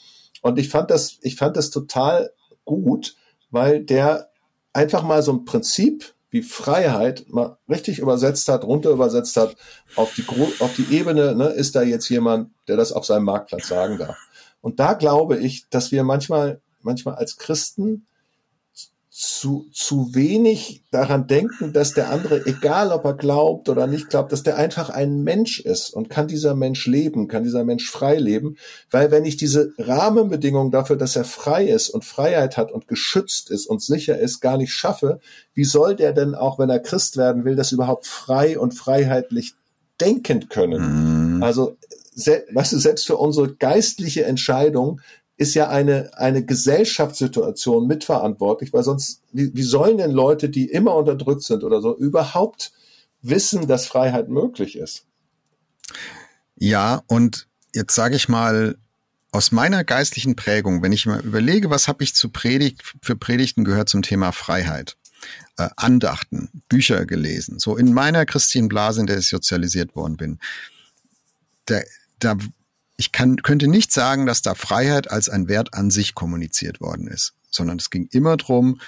Und 0.42 0.58
ich 0.58 0.70
fand 0.70 0.90
das, 0.90 1.20
ich 1.22 1.36
fand 1.36 1.58
das 1.58 1.70
total 1.70 2.32
gut, 2.66 3.16
weil 3.52 3.84
der 3.84 4.30
einfach 4.72 5.04
mal 5.04 5.22
so 5.22 5.34
ein 5.34 5.46
Prinzip 5.46 6.14
wie 6.30 6.42
Freiheit 6.42 7.26
mal 7.30 7.58
richtig 7.70 8.00
übersetzt 8.00 8.48
hat, 8.48 8.64
runter 8.64 8.90
übersetzt 8.90 9.38
hat 9.38 9.56
auf 9.96 10.16
die, 10.16 10.26
auf 10.60 10.74
die 10.76 10.96
Ebene, 10.96 11.36
ne, 11.36 11.50
ist 11.50 11.76
da 11.76 11.84
jetzt 11.84 12.10
jemand, 12.10 12.50
der 12.68 12.76
das 12.76 12.92
auf 12.92 13.06
seinem 13.06 13.26
Marktplatz 13.26 13.68
sagen 13.68 14.00
darf. 14.00 14.18
Und 14.64 14.80
da 14.80 14.94
glaube 14.94 15.38
ich, 15.38 15.70
dass 15.70 15.92
wir 15.92 16.04
manchmal 16.04 16.60
manchmal 16.84 17.16
als 17.16 17.38
Christen 17.38 18.06
zu, 19.16 19.68
zu 19.72 20.16
wenig 20.16 20.82
daran 20.90 21.28
denken, 21.28 21.72
dass 21.72 21.94
der 21.94 22.10
andere, 22.10 22.48
egal 22.48 22.92
ob 22.92 23.06
er 23.06 23.14
glaubt 23.14 23.70
oder 23.70 23.86
nicht 23.86 24.10
glaubt, 24.10 24.32
dass 24.32 24.42
der 24.42 24.58
einfach 24.58 24.90
ein 24.90 25.22
Mensch 25.22 25.60
ist 25.60 25.92
und 25.92 26.10
kann 26.10 26.28
dieser 26.28 26.56
Mensch 26.56 26.88
leben, 26.88 27.28
kann 27.28 27.44
dieser 27.44 27.64
Mensch 27.64 27.92
frei 27.92 28.16
leben, 28.16 28.58
weil 28.90 29.12
wenn 29.12 29.24
ich 29.24 29.38
diese 29.38 29.72
Rahmenbedingungen 29.78 30.72
dafür, 30.72 30.96
dass 30.96 31.16
er 31.16 31.26
frei 31.26 31.66
ist 31.66 31.90
und 31.90 32.04
Freiheit 32.04 32.58
hat 32.58 32.72
und 32.72 32.88
geschützt 32.88 33.52
ist 33.52 33.68
und 33.68 33.84
sicher 33.84 34.18
ist, 34.18 34.40
gar 34.40 34.58
nicht 34.58 34.74
schaffe, 34.74 35.20
wie 35.54 35.66
soll 35.66 35.96
der 35.96 36.14
denn 36.14 36.34
auch, 36.34 36.58
wenn 36.58 36.72
er 36.72 36.80
Christ 36.80 37.16
werden 37.16 37.46
will, 37.46 37.56
das 37.56 37.72
überhaupt 37.72 38.08
frei 38.08 38.58
und 38.58 38.74
freiheitlich 38.74 39.54
denken 40.02 40.50
können? 40.50 41.36
Mhm. 41.36 41.44
Also, 41.44 41.78
weißt 42.16 42.74
du, 42.74 42.78
selbst 42.78 43.08
für 43.08 43.18
unsere 43.18 43.56
geistliche 43.56 44.26
Entscheidung 44.26 45.02
ist 45.38 45.56
ja 45.56 45.70
eine, 45.70 46.12
eine 46.18 46.46
Gesellschaftssituation 46.46 47.88
mitverantwortlich, 47.88 48.72
weil 48.72 48.84
sonst, 48.84 49.22
wie, 49.32 49.54
wie 49.56 49.64
sollen 49.64 49.98
denn 49.98 50.12
Leute, 50.12 50.50
die 50.50 50.70
immer 50.70 50.96
unterdrückt 50.96 51.44
sind 51.44 51.64
oder 51.64 51.82
so, 51.82 51.98
überhaupt 51.98 52.72
wissen, 53.22 53.68
dass 53.68 53.88
Freiheit 53.88 54.30
möglich 54.30 54.78
ist? 54.78 55.06
Ja, 56.56 57.02
und 57.08 57.48
jetzt 57.74 57.96
sage 57.96 58.16
ich 58.16 58.30
mal, 58.30 58.78
aus 59.32 59.52
meiner 59.52 59.84
geistlichen 59.84 60.36
Prägung, 60.36 60.84
wenn 60.84 60.92
ich 60.92 61.08
mal 61.08 61.20
überlege, 61.22 61.72
was 61.72 61.88
habe 61.88 62.04
ich 62.04 62.14
zu 62.14 62.30
Predigt, 62.30 62.84
für 63.02 63.16
Predigten 63.16 63.64
gehört 63.64 63.90
zum 63.90 64.04
Thema 64.04 64.32
Freiheit, 64.32 64.96
äh, 65.58 65.70
Andachten, 65.76 66.62
Bücher 66.70 67.08
gelesen, 67.08 67.58
so 67.58 67.76
in 67.76 67.94
meiner 67.94 68.28
christlichen 68.28 68.68
Blase, 68.68 69.02
in 69.02 69.08
der 69.08 69.18
ich 69.18 69.30
sozialisiert 69.30 69.96
worden 69.96 70.18
bin, 70.18 70.40
da, 71.66 71.80
da 72.20 72.38
ich 72.96 73.12
kann, 73.12 73.38
könnte 73.38 73.68
nicht 73.68 73.92
sagen, 73.92 74.26
dass 74.26 74.42
da 74.42 74.56
Freiheit 74.56 75.10
als 75.10 75.30
ein 75.30 75.48
Wert 75.48 75.74
an 75.74 75.90
sich 75.90 76.14
kommuniziert 76.14 76.80
worden 76.80 77.08
ist, 77.08 77.34
sondern 77.50 77.78
es 77.78 77.90
ging 77.90 78.08
immer 78.12 78.38
drum, 78.38 78.80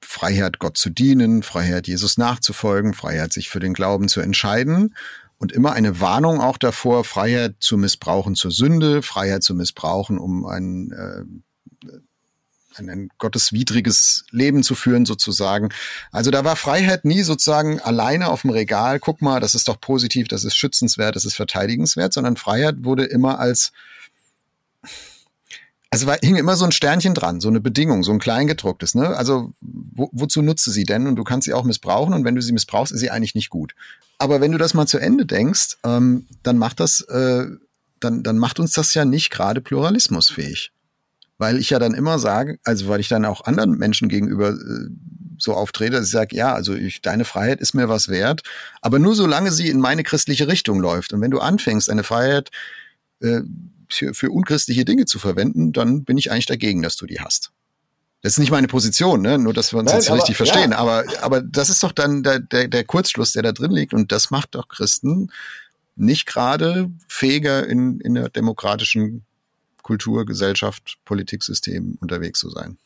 Freiheit 0.00 0.58
Gott 0.58 0.76
zu 0.76 0.90
dienen, 0.90 1.42
Freiheit 1.42 1.88
Jesus 1.88 2.18
nachzufolgen, 2.18 2.94
Freiheit 2.94 3.32
sich 3.32 3.48
für 3.48 3.60
den 3.60 3.74
Glauben 3.74 4.08
zu 4.08 4.20
entscheiden 4.20 4.94
und 5.38 5.52
immer 5.52 5.72
eine 5.72 6.00
Warnung 6.00 6.40
auch 6.40 6.58
davor, 6.58 7.04
Freiheit 7.04 7.56
zu 7.60 7.76
missbrauchen 7.76 8.34
zur 8.34 8.50
Sünde, 8.50 9.02
Freiheit 9.02 9.42
zu 9.42 9.54
missbrauchen, 9.54 10.18
um 10.18 10.46
ein 10.46 10.92
äh, 10.92 11.24
ein, 12.78 12.88
ein 12.88 13.08
gotteswidriges 13.18 14.24
Leben 14.30 14.62
zu 14.62 14.74
führen 14.74 15.06
sozusagen. 15.06 15.70
Also 16.12 16.30
da 16.30 16.44
war 16.44 16.56
Freiheit 16.56 17.04
nie 17.04 17.22
sozusagen 17.22 17.80
alleine 17.80 18.28
auf 18.28 18.42
dem 18.42 18.50
Regal, 18.50 19.00
guck 19.00 19.22
mal, 19.22 19.40
das 19.40 19.54
ist 19.54 19.68
doch 19.68 19.80
positiv, 19.80 20.28
das 20.28 20.44
ist 20.44 20.56
schützenswert, 20.56 21.16
das 21.16 21.24
ist 21.24 21.34
verteidigenswert, 21.36 22.12
sondern 22.12 22.36
Freiheit 22.36 22.76
wurde 22.84 23.04
immer 23.04 23.38
als 23.38 23.72
also 25.90 26.06
war, 26.06 26.18
hing 26.22 26.36
immer 26.36 26.56
so 26.56 26.64
ein 26.64 26.72
Sternchen 26.72 27.14
dran, 27.14 27.40
so 27.40 27.48
eine 27.48 27.60
Bedingung, 27.60 28.02
so 28.02 28.12
ein 28.12 28.18
kleingedrucktes. 28.18 28.94
Ne? 28.94 29.16
Also 29.16 29.52
wo, 29.60 30.10
wozu 30.12 30.42
nutze 30.42 30.70
sie 30.70 30.84
denn? 30.84 31.06
Und 31.06 31.16
du 31.16 31.24
kannst 31.24 31.46
sie 31.46 31.54
auch 31.54 31.64
missbrauchen 31.64 32.12
und 32.12 32.24
wenn 32.24 32.34
du 32.34 32.42
sie 32.42 32.52
missbrauchst, 32.52 32.92
ist 32.92 33.00
sie 33.00 33.10
eigentlich 33.10 33.34
nicht 33.34 33.50
gut. 33.50 33.74
Aber 34.18 34.40
wenn 34.40 34.52
du 34.52 34.58
das 34.58 34.74
mal 34.74 34.86
zu 34.86 34.98
Ende 34.98 35.26
denkst, 35.26 35.78
ähm, 35.84 36.26
dann 36.42 36.58
macht 36.58 36.80
das, 36.80 37.00
äh, 37.02 37.46
dann, 38.00 38.22
dann 38.22 38.38
macht 38.38 38.58
uns 38.58 38.72
das 38.72 38.94
ja 38.94 39.04
nicht 39.04 39.30
gerade 39.30 39.60
pluralismusfähig 39.60 40.72
weil 41.38 41.58
ich 41.58 41.70
ja 41.70 41.78
dann 41.78 41.94
immer 41.94 42.18
sage, 42.18 42.58
also 42.64 42.88
weil 42.88 43.00
ich 43.00 43.08
dann 43.08 43.24
auch 43.24 43.44
anderen 43.44 43.76
Menschen 43.78 44.08
gegenüber 44.08 44.50
äh, 44.50 44.88
so 45.38 45.54
auftrete, 45.54 45.92
dass 45.92 46.06
ich 46.06 46.12
sage, 46.12 46.34
ja, 46.34 46.54
also 46.54 46.74
ich, 46.74 47.02
deine 47.02 47.24
Freiheit 47.24 47.60
ist 47.60 47.74
mir 47.74 47.88
was 47.88 48.08
wert, 48.08 48.42
aber 48.80 48.98
nur 48.98 49.14
solange 49.14 49.52
sie 49.52 49.68
in 49.68 49.80
meine 49.80 50.02
christliche 50.02 50.48
Richtung 50.48 50.80
läuft. 50.80 51.12
Und 51.12 51.20
wenn 51.20 51.30
du 51.30 51.40
anfängst, 51.40 51.90
eine 51.90 52.04
Freiheit 52.04 52.50
äh, 53.20 53.40
für, 53.88 54.14
für 54.14 54.30
unchristliche 54.30 54.84
Dinge 54.84 55.04
zu 55.04 55.18
verwenden, 55.18 55.72
dann 55.72 56.04
bin 56.04 56.18
ich 56.18 56.30
eigentlich 56.30 56.46
dagegen, 56.46 56.82
dass 56.82 56.96
du 56.96 57.06
die 57.06 57.20
hast. 57.20 57.52
Das 58.22 58.32
ist 58.32 58.38
nicht 58.38 58.50
meine 58.50 58.66
Position, 58.66 59.20
ne? 59.20 59.38
nur 59.38 59.52
dass 59.52 59.72
wir 59.72 59.78
uns 59.78 59.90
Nein, 59.90 60.00
jetzt 60.00 60.08
aber, 60.08 60.18
richtig 60.18 60.36
verstehen. 60.36 60.72
Ja. 60.72 60.78
Aber, 60.78 61.04
aber 61.20 61.42
das 61.42 61.68
ist 61.68 61.82
doch 61.82 61.92
dann 61.92 62.22
der, 62.22 62.40
der, 62.40 62.66
der 62.66 62.84
Kurzschluss, 62.84 63.32
der 63.32 63.42
da 63.42 63.52
drin 63.52 63.70
liegt. 63.70 63.94
Und 63.94 64.10
das 64.10 64.30
macht 64.30 64.54
doch 64.54 64.68
Christen 64.68 65.30
nicht 65.96 66.26
gerade 66.26 66.90
fähiger 67.08 67.66
in, 67.66 68.00
in 68.00 68.14
der 68.14 68.28
demokratischen 68.30 69.24
Kultur, 69.86 70.26
Gesellschaft, 70.26 70.98
Politiksystem 71.04 71.96
unterwegs 72.00 72.40
zu 72.40 72.50
sein. 72.50 72.76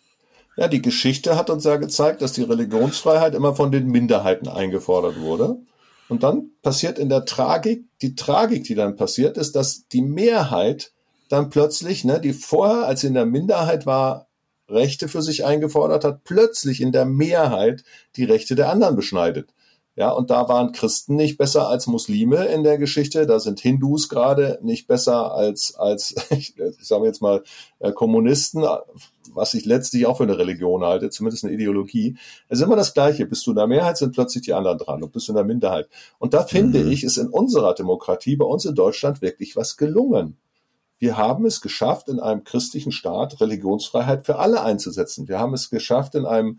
Ja, 0.58 0.68
die 0.68 0.82
Geschichte 0.82 1.34
hat 1.34 1.48
uns 1.48 1.64
ja 1.64 1.76
gezeigt, 1.76 2.20
dass 2.20 2.34
die 2.34 2.42
Religionsfreiheit 2.42 3.34
immer 3.34 3.54
von 3.54 3.72
den 3.72 3.86
Minderheiten 3.86 4.48
eingefordert 4.48 5.18
wurde. 5.18 5.56
Und 6.10 6.22
dann 6.22 6.50
passiert 6.60 6.98
in 6.98 7.08
der 7.08 7.24
Tragik, 7.24 7.86
die 8.02 8.16
Tragik, 8.16 8.64
die 8.64 8.74
dann 8.74 8.96
passiert, 8.96 9.38
ist, 9.38 9.56
dass 9.56 9.88
die 9.88 10.02
Mehrheit 10.02 10.92
dann 11.30 11.48
plötzlich, 11.48 12.04
ne, 12.04 12.20
die 12.20 12.34
vorher, 12.34 12.86
als 12.86 13.00
sie 13.00 13.06
in 13.06 13.14
der 13.14 13.24
Minderheit 13.24 13.86
war, 13.86 14.26
Rechte 14.68 15.08
für 15.08 15.22
sich 15.22 15.46
eingefordert 15.46 16.04
hat, 16.04 16.24
plötzlich 16.24 16.82
in 16.82 16.92
der 16.92 17.06
Mehrheit 17.06 17.82
die 18.16 18.24
Rechte 18.24 18.54
der 18.56 18.68
anderen 18.68 18.94
beschneidet. 18.94 19.48
Ja, 20.00 20.12
und 20.12 20.30
da 20.30 20.48
waren 20.48 20.72
Christen 20.72 21.14
nicht 21.14 21.36
besser 21.36 21.68
als 21.68 21.86
Muslime 21.86 22.46
in 22.46 22.62
der 22.62 22.78
Geschichte. 22.78 23.26
Da 23.26 23.38
sind 23.38 23.60
Hindus 23.60 24.08
gerade 24.08 24.58
nicht 24.62 24.86
besser 24.86 25.34
als, 25.34 25.74
als 25.74 26.14
ich, 26.30 26.58
ich 26.58 26.88
sage 26.88 27.04
jetzt 27.04 27.20
mal, 27.20 27.44
äh, 27.80 27.92
Kommunisten, 27.92 28.64
was 29.34 29.52
ich 29.52 29.66
letztlich 29.66 30.06
auch 30.06 30.16
für 30.16 30.22
eine 30.22 30.38
Religion 30.38 30.84
halte, 30.84 31.10
zumindest 31.10 31.44
eine 31.44 31.52
Ideologie. 31.52 32.16
Es 32.48 32.60
ist 32.60 32.64
immer 32.64 32.76
das 32.76 32.94
Gleiche. 32.94 33.26
Bist 33.26 33.46
du 33.46 33.50
in 33.50 33.56
der 33.56 33.66
Mehrheit, 33.66 33.98
sind 33.98 34.14
plötzlich 34.14 34.42
die 34.42 34.54
anderen 34.54 34.78
dran 34.78 35.02
und 35.02 35.12
bist 35.12 35.28
du 35.28 35.32
in 35.32 35.36
der 35.36 35.44
Minderheit. 35.44 35.86
Und 36.18 36.32
da 36.32 36.44
finde 36.44 36.82
mhm. 36.82 36.92
ich, 36.92 37.04
ist 37.04 37.18
in 37.18 37.28
unserer 37.28 37.74
Demokratie, 37.74 38.36
bei 38.36 38.46
uns 38.46 38.64
in 38.64 38.74
Deutschland, 38.74 39.20
wirklich 39.20 39.54
was 39.54 39.76
gelungen. 39.76 40.38
Wir 40.98 41.18
haben 41.18 41.44
es 41.44 41.60
geschafft, 41.60 42.08
in 42.08 42.20
einem 42.20 42.44
christlichen 42.44 42.92
Staat 42.92 43.38
Religionsfreiheit 43.42 44.24
für 44.24 44.38
alle 44.38 44.62
einzusetzen. 44.62 45.28
Wir 45.28 45.38
haben 45.38 45.52
es 45.52 45.68
geschafft, 45.68 46.14
in 46.14 46.24
einem 46.24 46.58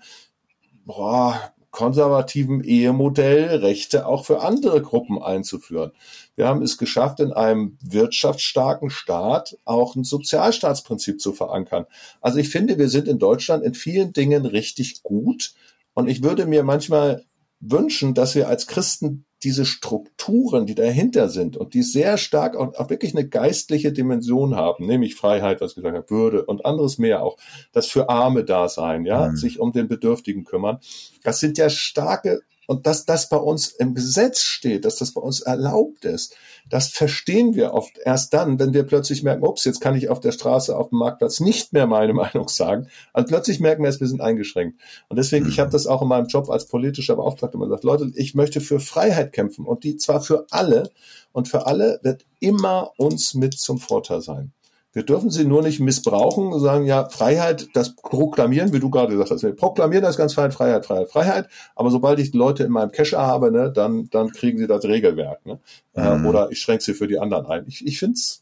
boah, 0.85 1.53
konservativen 1.71 2.63
Ehemodell 2.63 3.55
Rechte 3.55 4.05
auch 4.05 4.25
für 4.25 4.41
andere 4.41 4.81
Gruppen 4.81 5.21
einzuführen. 5.21 5.91
Wir 6.35 6.47
haben 6.47 6.61
es 6.61 6.77
geschafft, 6.77 7.19
in 7.19 7.31
einem 7.31 7.77
wirtschaftsstarken 7.81 8.89
Staat 8.89 9.57
auch 9.65 9.95
ein 9.95 10.03
Sozialstaatsprinzip 10.03 11.19
zu 11.19 11.33
verankern. 11.33 11.85
Also 12.19 12.39
ich 12.39 12.49
finde, 12.49 12.77
wir 12.77 12.89
sind 12.89 13.07
in 13.07 13.19
Deutschland 13.19 13.63
in 13.63 13.73
vielen 13.73 14.13
Dingen 14.13 14.45
richtig 14.45 15.01
gut. 15.01 15.53
Und 15.93 16.07
ich 16.07 16.23
würde 16.23 16.45
mir 16.45 16.63
manchmal 16.63 17.25
wünschen, 17.59 18.13
dass 18.13 18.35
wir 18.35 18.47
als 18.47 18.67
Christen 18.67 19.25
diese 19.43 19.65
Strukturen, 19.65 20.65
die 20.65 20.75
dahinter 20.75 21.29
sind 21.29 21.57
und 21.57 21.73
die 21.73 21.81
sehr 21.81 22.17
stark 22.17 22.55
auch, 22.55 22.75
auch, 22.75 22.89
wirklich 22.89 23.15
eine 23.15 23.27
geistliche 23.27 23.91
Dimension 23.91 24.55
haben, 24.55 24.85
nämlich 24.85 25.15
Freiheit, 25.15 25.61
was 25.61 25.71
ich 25.71 25.75
gesagt 25.75 25.95
habe, 25.95 26.09
Würde 26.09 26.45
und 26.45 26.65
anderes 26.65 26.97
mehr 26.97 27.23
auch, 27.23 27.37
das 27.71 27.87
für 27.87 28.09
Arme 28.09 28.43
da 28.43 28.69
sein, 28.69 29.05
ja, 29.05 29.29
mhm. 29.29 29.35
sich 29.35 29.59
um 29.59 29.71
den 29.71 29.87
Bedürftigen 29.87 30.43
kümmern. 30.43 30.79
Das 31.23 31.39
sind 31.39 31.57
ja 31.57 31.69
starke 31.69 32.41
und 32.71 32.87
dass 32.87 33.05
das 33.05 33.27
bei 33.27 33.35
uns 33.35 33.67
im 33.67 33.95
Gesetz 33.95 34.43
steht, 34.43 34.85
dass 34.85 34.95
das 34.95 35.11
bei 35.11 35.19
uns 35.19 35.41
erlaubt 35.41 36.05
ist, 36.05 36.37
das 36.69 36.87
verstehen 36.87 37.53
wir 37.53 37.73
oft 37.73 37.97
erst 38.05 38.33
dann, 38.33 38.59
wenn 38.59 38.73
wir 38.73 38.83
plötzlich 38.83 39.23
merken, 39.23 39.43
ups, 39.43 39.65
jetzt 39.65 39.81
kann 39.81 39.93
ich 39.93 40.07
auf 40.07 40.21
der 40.21 40.31
Straße, 40.31 40.77
auf 40.77 40.87
dem 40.87 40.99
Marktplatz 40.99 41.41
nicht 41.41 41.73
mehr 41.73 41.85
meine 41.85 42.13
Meinung 42.23 42.47
sagen. 42.47 42.87
Also 43.11 43.27
plötzlich 43.27 43.59
merken 43.59 43.83
wir 43.83 43.89
es, 43.89 43.99
wir 43.99 44.07
sind 44.07 44.21
eingeschränkt. 44.21 44.79
Und 45.09 45.17
deswegen, 45.17 45.49
ich 45.49 45.59
habe 45.59 45.69
das 45.69 45.85
auch 45.85 46.01
in 46.01 46.07
meinem 46.07 46.27
Job 46.27 46.49
als 46.49 46.65
politischer 46.65 47.17
Beauftragter 47.17 47.55
immer 47.55 47.65
gesagt, 47.65 47.83
Leute, 47.83 48.09
ich 48.15 48.35
möchte 48.35 48.61
für 48.61 48.79
Freiheit 48.79 49.33
kämpfen 49.33 49.65
und 49.65 49.83
die 49.83 49.97
zwar 49.97 50.21
für 50.21 50.45
alle 50.49 50.89
und 51.33 51.49
für 51.49 51.65
alle 51.65 51.99
wird 52.03 52.23
immer 52.39 52.93
uns 52.95 53.33
mit 53.33 53.59
zum 53.59 53.79
Vorteil 53.79 54.21
sein. 54.21 54.53
Wir 54.93 55.03
dürfen 55.03 55.29
sie 55.29 55.45
nur 55.45 55.61
nicht 55.61 55.79
missbrauchen 55.79 56.51
und 56.51 56.59
sagen, 56.59 56.85
ja, 56.85 57.07
Freiheit, 57.07 57.69
das 57.73 57.95
proklamieren, 57.95 58.73
wie 58.73 58.79
du 58.79 58.89
gerade 58.89 59.13
gesagt 59.13 59.31
hast. 59.31 59.43
Wir 59.43 59.55
proklamieren 59.55 60.03
das 60.03 60.17
ganz 60.17 60.33
fein, 60.33 60.51
Freiheit, 60.51 60.85
Freiheit, 60.85 61.09
Freiheit. 61.09 61.47
Aber 61.75 61.91
sobald 61.91 62.19
ich 62.19 62.33
Leute 62.33 62.63
in 62.63 62.71
meinem 62.71 62.91
Cache 62.91 63.17
habe, 63.17 63.51
ne, 63.51 63.71
dann, 63.71 64.09
dann 64.09 64.31
kriegen 64.31 64.57
sie 64.57 64.67
das 64.67 64.83
Regelwerk. 64.83 65.45
Ne? 65.45 65.59
Äh, 65.93 66.17
mhm. 66.17 66.25
oder 66.25 66.51
ich 66.51 66.59
schränke 66.59 66.83
sie 66.83 66.93
für 66.93 67.07
die 67.07 67.19
anderen 67.19 67.45
ein. 67.45 67.65
Ich, 67.67 67.85
ich 67.85 67.99
finde 67.99 68.15
es, 68.15 68.41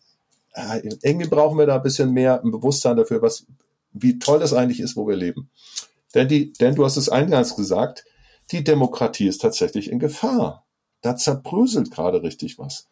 äh, 0.53 0.81
irgendwie 1.03 1.27
brauchen 1.27 1.57
wir 1.59 1.67
da 1.67 1.75
ein 1.75 1.83
bisschen 1.83 2.11
mehr 2.11 2.43
ein 2.43 2.49
Bewusstsein 2.49 2.97
dafür, 2.97 3.21
was, 3.21 3.45
wie 3.93 4.17
toll 4.17 4.39
das 4.39 4.53
eigentlich 4.53 4.79
ist, 4.79 4.95
wo 4.95 5.07
wir 5.07 5.15
leben. 5.15 5.51
Denn 6.15 6.27
die, 6.27 6.53
denn 6.53 6.73
du 6.73 6.83
hast 6.83 6.97
es 6.97 7.09
eingangs 7.09 7.55
gesagt, 7.55 8.05
die 8.51 8.63
Demokratie 8.63 9.27
ist 9.27 9.41
tatsächlich 9.41 9.91
in 9.91 9.99
Gefahr. 9.99 10.65
Da 11.01 11.15
zerbröselt 11.15 11.91
gerade 11.91 12.23
richtig 12.23 12.57
was. 12.57 12.87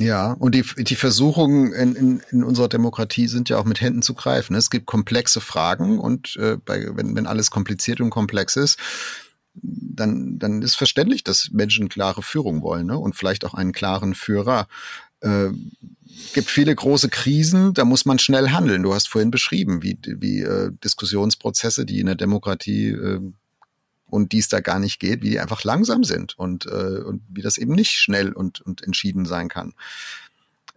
Ja, 0.00 0.32
und 0.34 0.54
die, 0.54 0.64
die 0.76 0.94
Versuchungen 0.94 1.72
in, 1.72 1.96
in, 1.96 2.22
in 2.30 2.44
unserer 2.44 2.68
Demokratie 2.68 3.26
sind 3.26 3.48
ja 3.48 3.58
auch 3.58 3.64
mit 3.64 3.80
Händen 3.80 4.02
zu 4.02 4.14
greifen. 4.14 4.54
Es 4.54 4.70
gibt 4.70 4.86
komplexe 4.86 5.40
Fragen 5.40 5.98
und 5.98 6.36
äh, 6.36 6.56
bei, 6.56 6.86
wenn, 6.94 7.16
wenn 7.16 7.26
alles 7.26 7.50
kompliziert 7.50 8.00
und 8.00 8.10
komplex 8.10 8.54
ist, 8.54 8.78
dann, 9.54 10.38
dann 10.38 10.62
ist 10.62 10.76
verständlich, 10.76 11.24
dass 11.24 11.50
Menschen 11.50 11.88
klare 11.88 12.22
Führung 12.22 12.62
wollen 12.62 12.86
ne? 12.86 12.96
und 12.96 13.16
vielleicht 13.16 13.44
auch 13.44 13.54
einen 13.54 13.72
klaren 13.72 14.14
Führer. 14.14 14.68
Äh, 15.20 15.48
gibt 16.32 16.48
viele 16.48 16.74
große 16.74 17.08
Krisen, 17.08 17.74
da 17.74 17.84
muss 17.84 18.04
man 18.04 18.20
schnell 18.20 18.50
handeln. 18.50 18.84
Du 18.84 18.94
hast 18.94 19.08
vorhin 19.08 19.32
beschrieben, 19.32 19.82
wie, 19.82 19.98
wie 20.04 20.42
äh, 20.42 20.70
Diskussionsprozesse, 20.84 21.84
die 21.84 21.98
in 21.98 22.06
der 22.06 22.14
Demokratie 22.14 22.90
äh, 22.90 23.20
und 24.08 24.32
dies 24.32 24.48
da 24.48 24.60
gar 24.60 24.78
nicht 24.78 24.98
geht, 24.98 25.22
wie 25.22 25.30
die 25.30 25.40
einfach 25.40 25.64
langsam 25.64 26.04
sind 26.04 26.38
und, 26.38 26.66
äh, 26.66 27.02
und 27.02 27.22
wie 27.28 27.42
das 27.42 27.58
eben 27.58 27.74
nicht 27.74 27.92
schnell 27.92 28.32
und, 28.32 28.60
und 28.60 28.82
entschieden 28.82 29.26
sein 29.26 29.48
kann. 29.48 29.74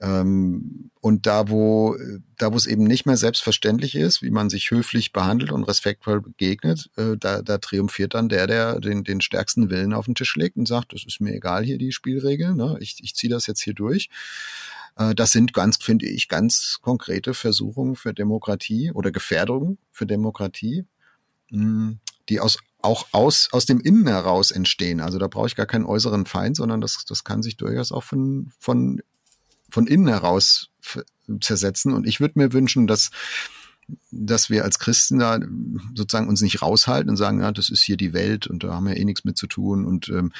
Ähm, 0.01 0.89
und 0.99 1.27
da, 1.27 1.49
wo, 1.49 1.95
da, 2.37 2.51
wo 2.51 2.57
es 2.57 2.65
eben 2.65 2.83
nicht 2.83 3.05
mehr 3.05 3.17
selbstverständlich 3.17 3.93
ist, 3.95 4.23
wie 4.23 4.31
man 4.31 4.49
sich 4.49 4.71
höflich 4.71 5.13
behandelt 5.13 5.51
und 5.51 5.63
respektvoll 5.63 6.21
begegnet, 6.21 6.89
äh, 6.97 7.15
da, 7.17 7.43
da 7.43 7.59
triumphiert 7.59 8.15
dann 8.15 8.27
der, 8.27 8.47
der 8.47 8.79
den, 8.79 9.03
den 9.03 9.21
stärksten 9.21 9.69
Willen 9.69 9.93
auf 9.93 10.05
den 10.05 10.15
Tisch 10.15 10.35
legt 10.35 10.57
und 10.57 10.67
sagt, 10.67 10.93
das 10.93 11.05
ist 11.05 11.21
mir 11.21 11.35
egal 11.35 11.63
hier 11.63 11.77
die 11.77 11.91
Spielregeln, 11.91 12.57
ne? 12.57 12.77
ich, 12.79 12.97
ich 13.03 13.13
ziehe 13.13 13.31
das 13.31 13.45
jetzt 13.45 13.61
hier 13.61 13.75
durch. 13.75 14.09
Äh, 14.95 15.13
das 15.13 15.31
sind 15.31 15.53
ganz, 15.53 15.77
finde 15.77 16.07
ich, 16.07 16.27
ganz 16.27 16.79
konkrete 16.81 17.35
Versuchungen 17.35 17.95
für 17.95 18.13
Demokratie 18.13 18.91
oder 18.91 19.11
Gefährdungen 19.11 19.77
für 19.91 20.07
Demokratie, 20.07 20.85
hm, 21.51 21.99
die 22.27 22.39
aus 22.39 22.57
auch 22.81 23.07
aus, 23.11 23.49
aus 23.51 23.65
dem 23.65 23.79
Innen 23.79 24.07
heraus 24.07 24.51
entstehen. 24.51 25.01
Also 25.01 25.19
da 25.19 25.27
brauche 25.27 25.47
ich 25.47 25.55
gar 25.55 25.65
keinen 25.65 25.85
äußeren 25.85 26.25
Feind, 26.25 26.55
sondern 26.55 26.81
das, 26.81 27.05
das 27.05 27.23
kann 27.23 27.43
sich 27.43 27.57
durchaus 27.57 27.91
auch 27.91 28.03
von, 28.03 28.51
von 28.59 29.01
von 29.71 29.87
innen 29.87 30.07
heraus 30.07 30.69
zersetzen. 31.39 31.93
Und 31.93 32.05
ich 32.05 32.19
würde 32.19 32.37
mir 32.37 32.53
wünschen, 32.53 32.85
dass 32.85 33.09
dass 34.09 34.49
wir 34.49 34.63
als 34.63 34.79
Christen 34.79 35.19
da 35.19 35.39
sozusagen 35.95 36.29
uns 36.29 36.41
nicht 36.41 36.61
raushalten 36.61 37.09
und 37.09 37.17
sagen, 37.17 37.41
ja, 37.41 37.51
das 37.51 37.69
ist 37.69 37.81
hier 37.81 37.97
die 37.97 38.13
Welt 38.13 38.47
und 38.47 38.63
da 38.63 38.73
haben 38.73 38.87
wir 38.87 38.95
eh 38.95 39.03
nichts 39.03 39.25
mit 39.25 39.37
zu 39.37 39.47
tun 39.47 39.85
und 39.85 40.07
ähm, 40.07 40.31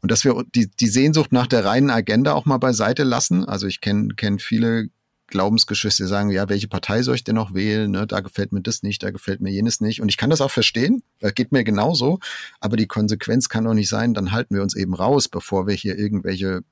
und 0.00 0.12
dass 0.12 0.22
wir 0.22 0.44
die 0.54 0.68
die 0.68 0.86
Sehnsucht 0.86 1.32
nach 1.32 1.48
der 1.48 1.64
reinen 1.64 1.90
Agenda 1.90 2.34
auch 2.34 2.44
mal 2.44 2.58
beiseite 2.58 3.02
lassen. 3.02 3.44
Also 3.44 3.66
ich 3.66 3.80
kenne 3.80 4.14
kenn 4.14 4.38
viele 4.38 4.90
Glaubensgeschwister, 5.30 6.06
sagen, 6.06 6.30
ja, 6.30 6.48
welche 6.48 6.68
Partei 6.68 7.02
soll 7.02 7.14
ich 7.14 7.24
denn 7.24 7.36
noch 7.36 7.54
wählen? 7.54 7.90
Ne, 7.90 8.06
da 8.06 8.20
gefällt 8.20 8.52
mir 8.52 8.60
das 8.60 8.82
nicht, 8.82 9.02
da 9.02 9.10
gefällt 9.10 9.40
mir 9.40 9.50
jenes 9.50 9.80
nicht. 9.80 10.02
Und 10.02 10.08
ich 10.08 10.16
kann 10.16 10.30
das 10.30 10.40
auch 10.40 10.50
verstehen, 10.50 11.02
das 11.20 11.34
geht 11.34 11.52
mir 11.52 11.64
genauso. 11.64 12.18
Aber 12.60 12.76
die 12.76 12.86
Konsequenz 12.86 13.48
kann 13.48 13.64
doch 13.64 13.74
nicht 13.74 13.88
sein, 13.88 14.14
dann 14.14 14.32
halten 14.32 14.54
wir 14.54 14.62
uns 14.62 14.76
eben 14.76 14.94
raus, 14.94 15.28
bevor 15.28 15.66
wir 15.66 15.74
hier 15.74 15.98
irgendwelche 15.98 16.62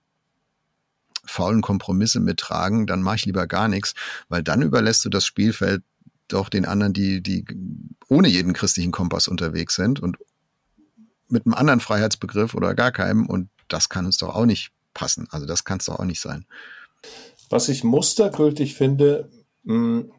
faulen 1.24 1.60
Kompromisse 1.60 2.20
mittragen, 2.20 2.86
dann 2.86 3.02
mache 3.02 3.16
ich 3.16 3.26
lieber 3.26 3.46
gar 3.46 3.68
nichts, 3.68 3.94
weil 4.28 4.42
dann 4.42 4.62
überlässt 4.62 5.04
du 5.04 5.10
das 5.10 5.26
Spielfeld 5.26 5.82
doch 6.26 6.48
den 6.48 6.64
anderen, 6.66 6.92
die, 6.92 7.22
die 7.22 7.44
ohne 8.08 8.28
jeden 8.28 8.52
christlichen 8.52 8.92
Kompass 8.92 9.28
unterwegs 9.28 9.74
sind 9.74 10.00
und 10.00 10.16
mit 11.28 11.46
einem 11.46 11.54
anderen 11.54 11.80
Freiheitsbegriff 11.80 12.54
oder 12.54 12.74
gar 12.74 12.92
keinem. 12.92 13.26
Und 13.26 13.50
das 13.68 13.88
kann 13.88 14.06
uns 14.06 14.18
doch 14.18 14.34
auch 14.34 14.46
nicht 14.46 14.70
passen. 14.94 15.28
Also 15.30 15.46
das 15.46 15.64
kann 15.64 15.78
es 15.78 15.86
doch 15.86 15.98
auch 15.98 16.04
nicht 16.04 16.20
sein. 16.20 16.46
Was 17.48 17.68
ich 17.68 17.84
mustergültig 17.84 18.74
finde, 18.74 19.30
hm, 19.64 20.12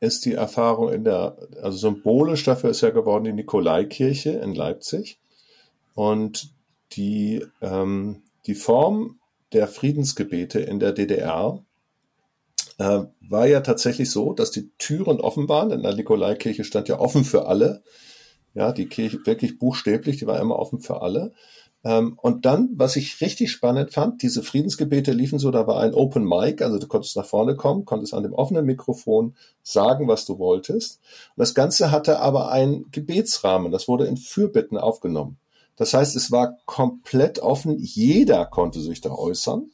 ist 0.00 0.24
die 0.24 0.34
Erfahrung 0.34 0.92
in 0.92 1.04
der, 1.04 1.36
also 1.62 1.78
symbolisch 1.78 2.44
dafür 2.44 2.70
ist 2.70 2.82
ja 2.82 2.90
geworden 2.90 3.24
die 3.24 3.32
Nikolaikirche 3.32 4.30
in 4.30 4.54
Leipzig. 4.54 5.18
Und 5.94 6.50
die, 6.92 7.44
ähm, 7.62 8.22
die 8.46 8.54
Form 8.54 9.18
der 9.52 9.68
Friedensgebete 9.68 10.60
in 10.60 10.80
der 10.80 10.92
DDR 10.92 11.64
äh, 12.78 13.00
war 13.20 13.46
ja 13.46 13.60
tatsächlich 13.60 14.10
so, 14.10 14.32
dass 14.32 14.50
die 14.50 14.70
Türen 14.78 15.20
offen 15.20 15.48
waren. 15.48 15.70
In 15.70 15.82
der 15.82 15.94
Nikolaikirche 15.94 16.64
stand 16.64 16.88
ja 16.88 16.98
offen 16.98 17.24
für 17.24 17.46
alle. 17.46 17.82
Ja, 18.52 18.72
die 18.72 18.86
Kirche 18.86 19.24
wirklich 19.24 19.58
buchstäblich, 19.58 20.18
die 20.18 20.26
war 20.26 20.40
immer 20.40 20.58
offen 20.58 20.80
für 20.80 21.02
alle. 21.02 21.32
Ähm, 21.84 22.18
und 22.20 22.46
dann, 22.46 22.70
was 22.76 22.96
ich 22.96 23.20
richtig 23.20 23.52
spannend 23.52 23.92
fand, 23.92 24.22
diese 24.22 24.42
Friedensgebete 24.42 25.12
liefen 25.12 25.38
so, 25.38 25.50
da 25.50 25.66
war 25.66 25.80
ein 25.80 25.94
Open 25.94 26.24
Mic, 26.24 26.62
also 26.62 26.78
du 26.78 26.86
konntest 26.86 27.16
nach 27.16 27.26
vorne 27.26 27.56
kommen, 27.56 27.84
konntest 27.84 28.14
an 28.14 28.22
dem 28.22 28.32
offenen 28.32 28.64
Mikrofon 28.64 29.36
sagen, 29.62 30.08
was 30.08 30.24
du 30.24 30.38
wolltest. 30.38 31.00
Und 31.36 31.40
das 31.40 31.54
Ganze 31.54 31.90
hatte 31.90 32.20
aber 32.20 32.50
einen 32.50 32.90
Gebetsrahmen, 32.90 33.70
das 33.70 33.86
wurde 33.86 34.06
in 34.06 34.16
Fürbitten 34.16 34.78
aufgenommen. 34.78 35.36
Das 35.76 35.92
heißt, 35.92 36.16
es 36.16 36.30
war 36.30 36.56
komplett 36.66 37.40
offen. 37.40 37.76
Jeder 37.78 38.46
konnte 38.46 38.80
sich 38.80 39.00
da 39.00 39.10
äußern. 39.10 39.70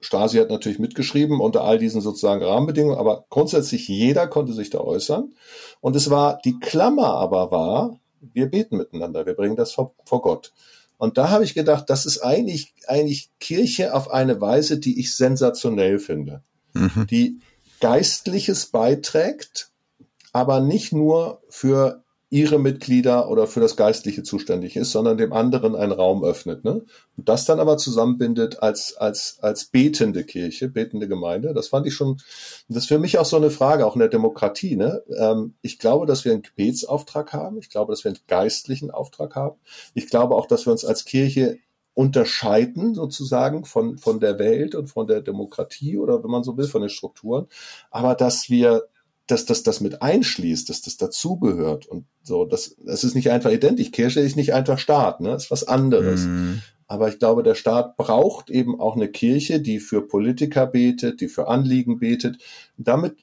Stasi 0.00 0.38
hat 0.38 0.50
natürlich 0.50 0.78
mitgeschrieben 0.78 1.40
unter 1.40 1.64
all 1.64 1.78
diesen 1.78 2.00
sozusagen 2.00 2.42
Rahmenbedingungen, 2.42 2.98
aber 2.98 3.24
grundsätzlich 3.30 3.88
jeder 3.88 4.26
konnte 4.26 4.52
sich 4.52 4.68
da 4.70 4.78
äußern. 4.80 5.34
Und 5.80 5.96
es 5.96 6.10
war, 6.10 6.40
die 6.44 6.58
Klammer 6.58 7.14
aber 7.14 7.50
war, 7.50 8.00
wir 8.32 8.50
beten 8.50 8.76
miteinander, 8.76 9.26
wir 9.26 9.34
bringen 9.34 9.56
das 9.56 9.72
vor, 9.72 9.94
vor 10.04 10.22
Gott. 10.22 10.52
Und 10.96 11.18
da 11.18 11.30
habe 11.30 11.44
ich 11.44 11.54
gedacht, 11.54 11.90
das 11.90 12.06
ist 12.06 12.20
eigentlich, 12.20 12.72
eigentlich 12.86 13.30
Kirche 13.40 13.94
auf 13.94 14.10
eine 14.10 14.40
Weise, 14.40 14.78
die 14.78 15.00
ich 15.00 15.16
sensationell 15.16 15.98
finde. 15.98 16.42
Mhm. 16.72 17.06
Die 17.10 17.40
Geistliches 17.80 18.66
beiträgt, 18.66 19.70
aber 20.32 20.60
nicht 20.60 20.92
nur 20.92 21.42
für 21.48 22.03
ihre 22.34 22.58
Mitglieder 22.58 23.30
oder 23.30 23.46
für 23.46 23.60
das 23.60 23.76
Geistliche 23.76 24.24
zuständig 24.24 24.74
ist, 24.74 24.90
sondern 24.90 25.16
dem 25.16 25.32
anderen 25.32 25.76
einen 25.76 25.92
Raum 25.92 26.24
öffnet. 26.24 26.64
Ne? 26.64 26.82
Und 27.16 27.28
das 27.28 27.44
dann 27.44 27.60
aber 27.60 27.76
zusammenbindet 27.76 28.60
als, 28.60 28.96
als, 28.96 29.38
als 29.40 29.66
betende 29.66 30.24
Kirche, 30.24 30.68
betende 30.68 31.06
Gemeinde. 31.06 31.54
Das 31.54 31.68
fand 31.68 31.86
ich 31.86 31.94
schon, 31.94 32.16
das 32.66 32.78
ist 32.78 32.88
für 32.88 32.98
mich 32.98 33.18
auch 33.18 33.24
so 33.24 33.36
eine 33.36 33.50
Frage, 33.50 33.86
auch 33.86 33.94
in 33.94 34.00
der 34.00 34.08
Demokratie. 34.08 34.74
Ne? 34.74 35.04
Ähm, 35.16 35.54
ich 35.62 35.78
glaube, 35.78 36.06
dass 36.06 36.24
wir 36.24 36.32
einen 36.32 36.42
Gebetsauftrag 36.42 37.32
haben. 37.32 37.58
Ich 37.58 37.70
glaube, 37.70 37.92
dass 37.92 38.02
wir 38.02 38.10
einen 38.10 38.18
geistlichen 38.26 38.90
Auftrag 38.90 39.36
haben. 39.36 39.60
Ich 39.94 40.10
glaube 40.10 40.34
auch, 40.34 40.48
dass 40.48 40.66
wir 40.66 40.72
uns 40.72 40.84
als 40.84 41.04
Kirche 41.04 41.58
unterscheiden 41.94 42.96
sozusagen 42.96 43.64
von, 43.64 43.96
von 43.96 44.18
der 44.18 44.40
Welt 44.40 44.74
und 44.74 44.88
von 44.88 45.06
der 45.06 45.20
Demokratie 45.20 45.98
oder 45.98 46.24
wenn 46.24 46.32
man 46.32 46.42
so 46.42 46.56
will, 46.56 46.66
von 46.66 46.80
den 46.80 46.90
Strukturen. 46.90 47.46
Aber 47.92 48.16
dass 48.16 48.50
wir 48.50 48.88
dass 49.26 49.46
das 49.46 49.62
das 49.62 49.80
mit 49.80 50.02
einschließt, 50.02 50.68
dass 50.68 50.82
das 50.82 50.96
dazugehört 50.96 51.86
und 51.86 52.04
so, 52.22 52.44
das, 52.44 52.76
das 52.84 53.04
ist 53.04 53.14
nicht 53.14 53.30
einfach 53.30 53.50
identisch. 53.50 53.90
Kirche 53.90 54.20
ist 54.20 54.36
nicht 54.36 54.52
einfach 54.52 54.78
Staat, 54.78 55.20
ne, 55.20 55.30
das 55.30 55.44
ist 55.44 55.50
was 55.50 55.66
anderes. 55.66 56.24
Mm. 56.26 56.60
Aber 56.86 57.08
ich 57.08 57.18
glaube, 57.18 57.42
der 57.42 57.54
Staat 57.54 57.96
braucht 57.96 58.50
eben 58.50 58.78
auch 58.78 58.96
eine 58.96 59.08
Kirche, 59.08 59.60
die 59.60 59.80
für 59.80 60.06
Politiker 60.06 60.66
betet, 60.66 61.22
die 61.22 61.28
für 61.28 61.48
Anliegen 61.48 61.98
betet. 61.98 62.36
Damit 62.76 63.16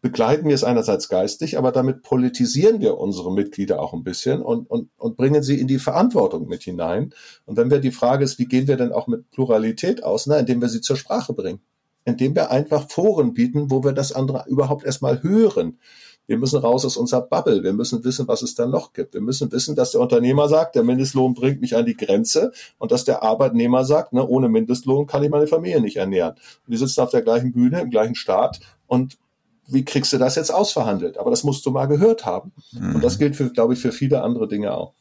begleiten 0.00 0.46
wir 0.46 0.54
es 0.54 0.62
einerseits 0.62 1.08
geistig, 1.08 1.58
aber 1.58 1.72
damit 1.72 2.02
politisieren 2.02 2.80
wir 2.80 2.98
unsere 2.98 3.32
Mitglieder 3.32 3.80
auch 3.80 3.94
ein 3.94 4.04
bisschen 4.04 4.42
und, 4.42 4.70
und, 4.70 4.90
und 4.96 5.16
bringen 5.16 5.42
sie 5.42 5.58
in 5.58 5.66
die 5.66 5.78
Verantwortung 5.78 6.46
mit 6.46 6.62
hinein. 6.62 7.12
Und 7.46 7.56
wenn 7.56 7.70
wir 7.70 7.80
die 7.80 7.90
Frage 7.90 8.22
ist, 8.22 8.38
wie 8.38 8.46
gehen 8.46 8.68
wir 8.68 8.76
denn 8.76 8.92
auch 8.92 9.08
mit 9.08 9.30
Pluralität 9.32 10.04
aus? 10.04 10.26
Na, 10.26 10.38
indem 10.38 10.60
wir 10.60 10.68
sie 10.68 10.82
zur 10.82 10.96
Sprache 10.96 11.32
bringen 11.32 11.60
indem 12.04 12.34
wir 12.34 12.50
einfach 12.50 12.88
Foren 12.88 13.32
bieten, 13.32 13.70
wo 13.70 13.82
wir 13.82 13.92
das 13.92 14.12
andere 14.12 14.44
überhaupt 14.48 14.84
erstmal 14.84 15.22
hören. 15.22 15.78
Wir 16.26 16.38
müssen 16.38 16.58
raus 16.58 16.84
aus 16.84 16.96
unserer 16.96 17.22
Bubble. 17.22 17.62
Wir 17.62 17.74
müssen 17.74 18.02
wissen, 18.02 18.26
was 18.28 18.42
es 18.42 18.54
da 18.54 18.66
noch 18.66 18.94
gibt. 18.94 19.12
Wir 19.12 19.20
müssen 19.20 19.52
wissen, 19.52 19.76
dass 19.76 19.92
der 19.92 20.00
Unternehmer 20.00 20.48
sagt, 20.48 20.74
der 20.74 20.82
Mindestlohn 20.82 21.34
bringt 21.34 21.60
mich 21.60 21.76
an 21.76 21.84
die 21.84 21.96
Grenze 21.96 22.52
und 22.78 22.92
dass 22.92 23.04
der 23.04 23.22
Arbeitnehmer 23.22 23.84
sagt, 23.84 24.14
ne, 24.14 24.26
ohne 24.26 24.48
Mindestlohn 24.48 25.06
kann 25.06 25.22
ich 25.22 25.30
meine 25.30 25.46
Familie 25.46 25.80
nicht 25.82 25.96
ernähren. 25.96 26.34
Und 26.66 26.72
die 26.72 26.78
sitzen 26.78 27.00
auf 27.00 27.10
der 27.10 27.22
gleichen 27.22 27.52
Bühne, 27.52 27.80
im 27.80 27.90
gleichen 27.90 28.14
Staat 28.14 28.60
und 28.86 29.18
wie 29.66 29.84
kriegst 29.84 30.12
du 30.12 30.18
das 30.18 30.34
jetzt 30.36 30.52
ausverhandelt? 30.52 31.18
Aber 31.18 31.30
das 31.30 31.42
musst 31.42 31.64
du 31.64 31.70
mal 31.70 31.86
gehört 31.86 32.26
haben. 32.26 32.52
Mhm. 32.72 32.96
Und 32.96 33.04
das 33.04 33.18
gilt 33.18 33.36
für, 33.36 33.50
glaube 33.50 33.74
ich, 33.74 33.80
für 33.80 33.92
viele 33.92 34.22
andere 34.22 34.46
Dinge 34.46 34.74
auch. 34.74 34.92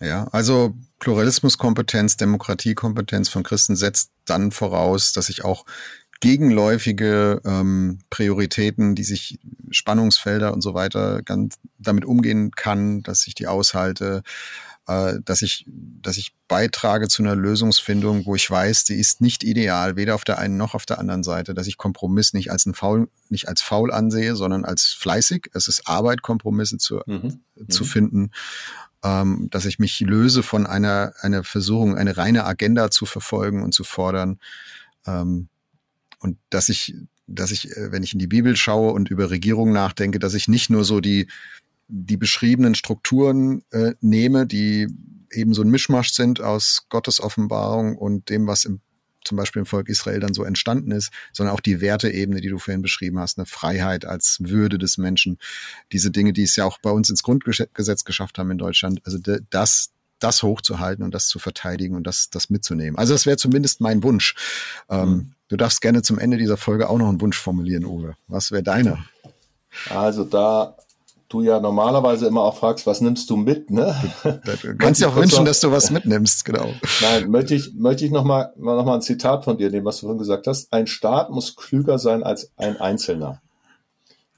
Ja, 0.00 0.26
also 0.32 0.74
Pluralismuskompetenz, 0.98 2.16
Demokratiekompetenz 2.16 3.28
von 3.28 3.42
Christen 3.42 3.76
setzt 3.76 4.10
dann 4.24 4.50
voraus, 4.50 5.12
dass 5.12 5.28
ich 5.28 5.44
auch 5.44 5.64
gegenläufige 6.24 7.42
ähm, 7.44 7.98
Prioritäten, 8.08 8.94
die 8.94 9.04
sich 9.04 9.38
Spannungsfelder 9.70 10.54
und 10.54 10.62
so 10.62 10.72
weiter 10.72 11.20
ganz 11.20 11.56
damit 11.78 12.06
umgehen 12.06 12.50
kann, 12.52 13.02
dass 13.02 13.26
ich 13.26 13.34
die 13.34 13.46
aushalte, 13.46 14.22
äh, 14.86 15.16
dass 15.22 15.42
ich, 15.42 15.66
dass 15.68 16.16
ich 16.16 16.34
beitrage 16.48 17.08
zu 17.08 17.22
einer 17.22 17.36
Lösungsfindung, 17.36 18.24
wo 18.24 18.34
ich 18.34 18.50
weiß, 18.50 18.84
die 18.84 18.94
ist 18.94 19.20
nicht 19.20 19.44
ideal, 19.44 19.96
weder 19.96 20.14
auf 20.14 20.24
der 20.24 20.38
einen 20.38 20.56
noch 20.56 20.74
auf 20.74 20.86
der 20.86 20.98
anderen 20.98 21.22
Seite, 21.24 21.52
dass 21.52 21.66
ich 21.66 21.76
Kompromiss 21.76 22.32
nicht 22.32 22.50
als 22.50 22.64
ein 22.64 22.72
Faul, 22.72 23.10
nicht 23.28 23.46
als 23.46 23.60
faul 23.60 23.92
ansehe, 23.92 24.34
sondern 24.34 24.64
als 24.64 24.96
fleißig. 24.98 25.50
Es 25.52 25.68
ist 25.68 25.86
Arbeit, 25.86 26.22
Kompromisse 26.22 26.78
zu, 26.78 27.02
mhm. 27.04 27.40
zu 27.68 27.84
mhm. 27.84 27.88
finden. 27.88 28.30
Ähm, 29.02 29.48
dass 29.50 29.66
ich 29.66 29.78
mich 29.78 30.00
löse 30.00 30.42
von 30.42 30.66
einer, 30.66 31.12
einer 31.20 31.44
Versuchung, 31.44 31.98
eine 31.98 32.16
reine 32.16 32.46
Agenda 32.46 32.90
zu 32.90 33.04
verfolgen 33.04 33.62
und 33.62 33.74
zu 33.74 33.84
fordern. 33.84 34.38
Ähm, 35.06 35.50
und 36.24 36.38
dass 36.48 36.70
ich, 36.70 36.94
dass 37.26 37.50
ich, 37.50 37.70
äh, 37.76 37.92
wenn 37.92 38.02
ich 38.02 38.14
in 38.14 38.18
die 38.18 38.26
Bibel 38.26 38.56
schaue 38.56 38.92
und 38.92 39.10
über 39.10 39.28
Regierung 39.30 39.72
nachdenke, 39.72 40.18
dass 40.18 40.32
ich 40.32 40.48
nicht 40.48 40.70
nur 40.70 40.82
so 40.82 41.00
die, 41.00 41.28
die 41.86 42.16
beschriebenen 42.16 42.74
Strukturen 42.74 43.62
äh, 43.70 43.92
nehme, 44.00 44.46
die 44.46 44.88
eben 45.30 45.52
so 45.52 45.60
ein 45.60 45.68
Mischmasch 45.68 46.12
sind 46.12 46.40
aus 46.40 46.86
Gottes 46.88 47.20
Offenbarung 47.20 47.98
und 47.98 48.30
dem, 48.30 48.46
was 48.46 48.64
im, 48.64 48.80
zum 49.22 49.36
Beispiel 49.36 49.60
im 49.60 49.66
Volk 49.66 49.90
Israel 49.90 50.18
dann 50.20 50.32
so 50.32 50.44
entstanden 50.44 50.92
ist, 50.92 51.12
sondern 51.34 51.54
auch 51.54 51.60
die 51.60 51.82
Werteebene, 51.82 52.40
die 52.40 52.48
du 52.48 52.58
vorhin 52.58 52.80
beschrieben 52.80 53.18
hast, 53.18 53.36
eine 53.36 53.44
Freiheit 53.44 54.06
als 54.06 54.38
Würde 54.40 54.78
des 54.78 54.96
Menschen, 54.96 55.36
diese 55.92 56.10
Dinge, 56.10 56.32
die 56.32 56.44
es 56.44 56.56
ja 56.56 56.64
auch 56.64 56.78
bei 56.78 56.90
uns 56.90 57.10
ins 57.10 57.22
Grundgesetz 57.22 58.04
geschafft 58.04 58.38
haben 58.38 58.50
in 58.50 58.58
Deutschland. 58.58 59.02
Also 59.04 59.18
das, 59.50 59.90
das 60.24 60.42
hochzuhalten 60.42 61.04
und 61.04 61.14
das 61.14 61.28
zu 61.28 61.38
verteidigen 61.38 61.94
und 61.94 62.06
das, 62.06 62.30
das 62.30 62.50
mitzunehmen. 62.50 62.98
Also 62.98 63.12
das 63.12 63.26
wäre 63.26 63.36
zumindest 63.36 63.80
mein 63.80 64.02
Wunsch. 64.02 64.34
Ähm, 64.88 65.08
mhm. 65.08 65.32
Du 65.48 65.56
darfst 65.56 65.80
gerne 65.80 66.02
zum 66.02 66.18
Ende 66.18 66.38
dieser 66.38 66.56
Folge 66.56 66.88
auch 66.88 66.98
noch 66.98 67.08
einen 67.08 67.20
Wunsch 67.20 67.38
formulieren, 67.38 67.84
Uwe. 67.84 68.16
Was 68.26 68.50
wäre 68.50 68.62
deiner? 68.62 69.04
Also 69.90 70.24
da 70.24 70.76
du 71.28 71.42
ja 71.42 71.58
normalerweise 71.58 72.26
immer 72.26 72.42
auch 72.42 72.56
fragst, 72.56 72.86
was 72.86 73.00
nimmst 73.00 73.28
du 73.28 73.36
mit, 73.36 73.70
ne? 73.70 73.94
Du 74.62 74.76
kannst 74.76 75.00
dir 75.00 75.08
auch 75.08 75.16
wünschen, 75.16 75.38
noch, 75.38 75.46
dass 75.46 75.60
du 75.60 75.70
was 75.70 75.90
mitnimmst, 75.90 76.44
genau. 76.44 76.68
Nein, 77.00 77.30
möchte 77.30 77.54
ich, 77.54 77.74
möchte 77.74 78.04
ich 78.04 78.10
nochmal 78.10 78.52
noch 78.56 78.84
mal 78.84 78.94
ein 78.94 79.02
Zitat 79.02 79.44
von 79.44 79.58
dir 79.58 79.70
nehmen, 79.70 79.84
was 79.84 79.96
du 79.96 80.02
vorhin 80.02 80.18
gesagt 80.18 80.46
hast. 80.46 80.72
Ein 80.72 80.86
Staat 80.86 81.30
muss 81.30 81.56
klüger 81.56 81.98
sein 81.98 82.22
als 82.22 82.52
ein 82.56 82.80
Einzelner. 82.80 83.42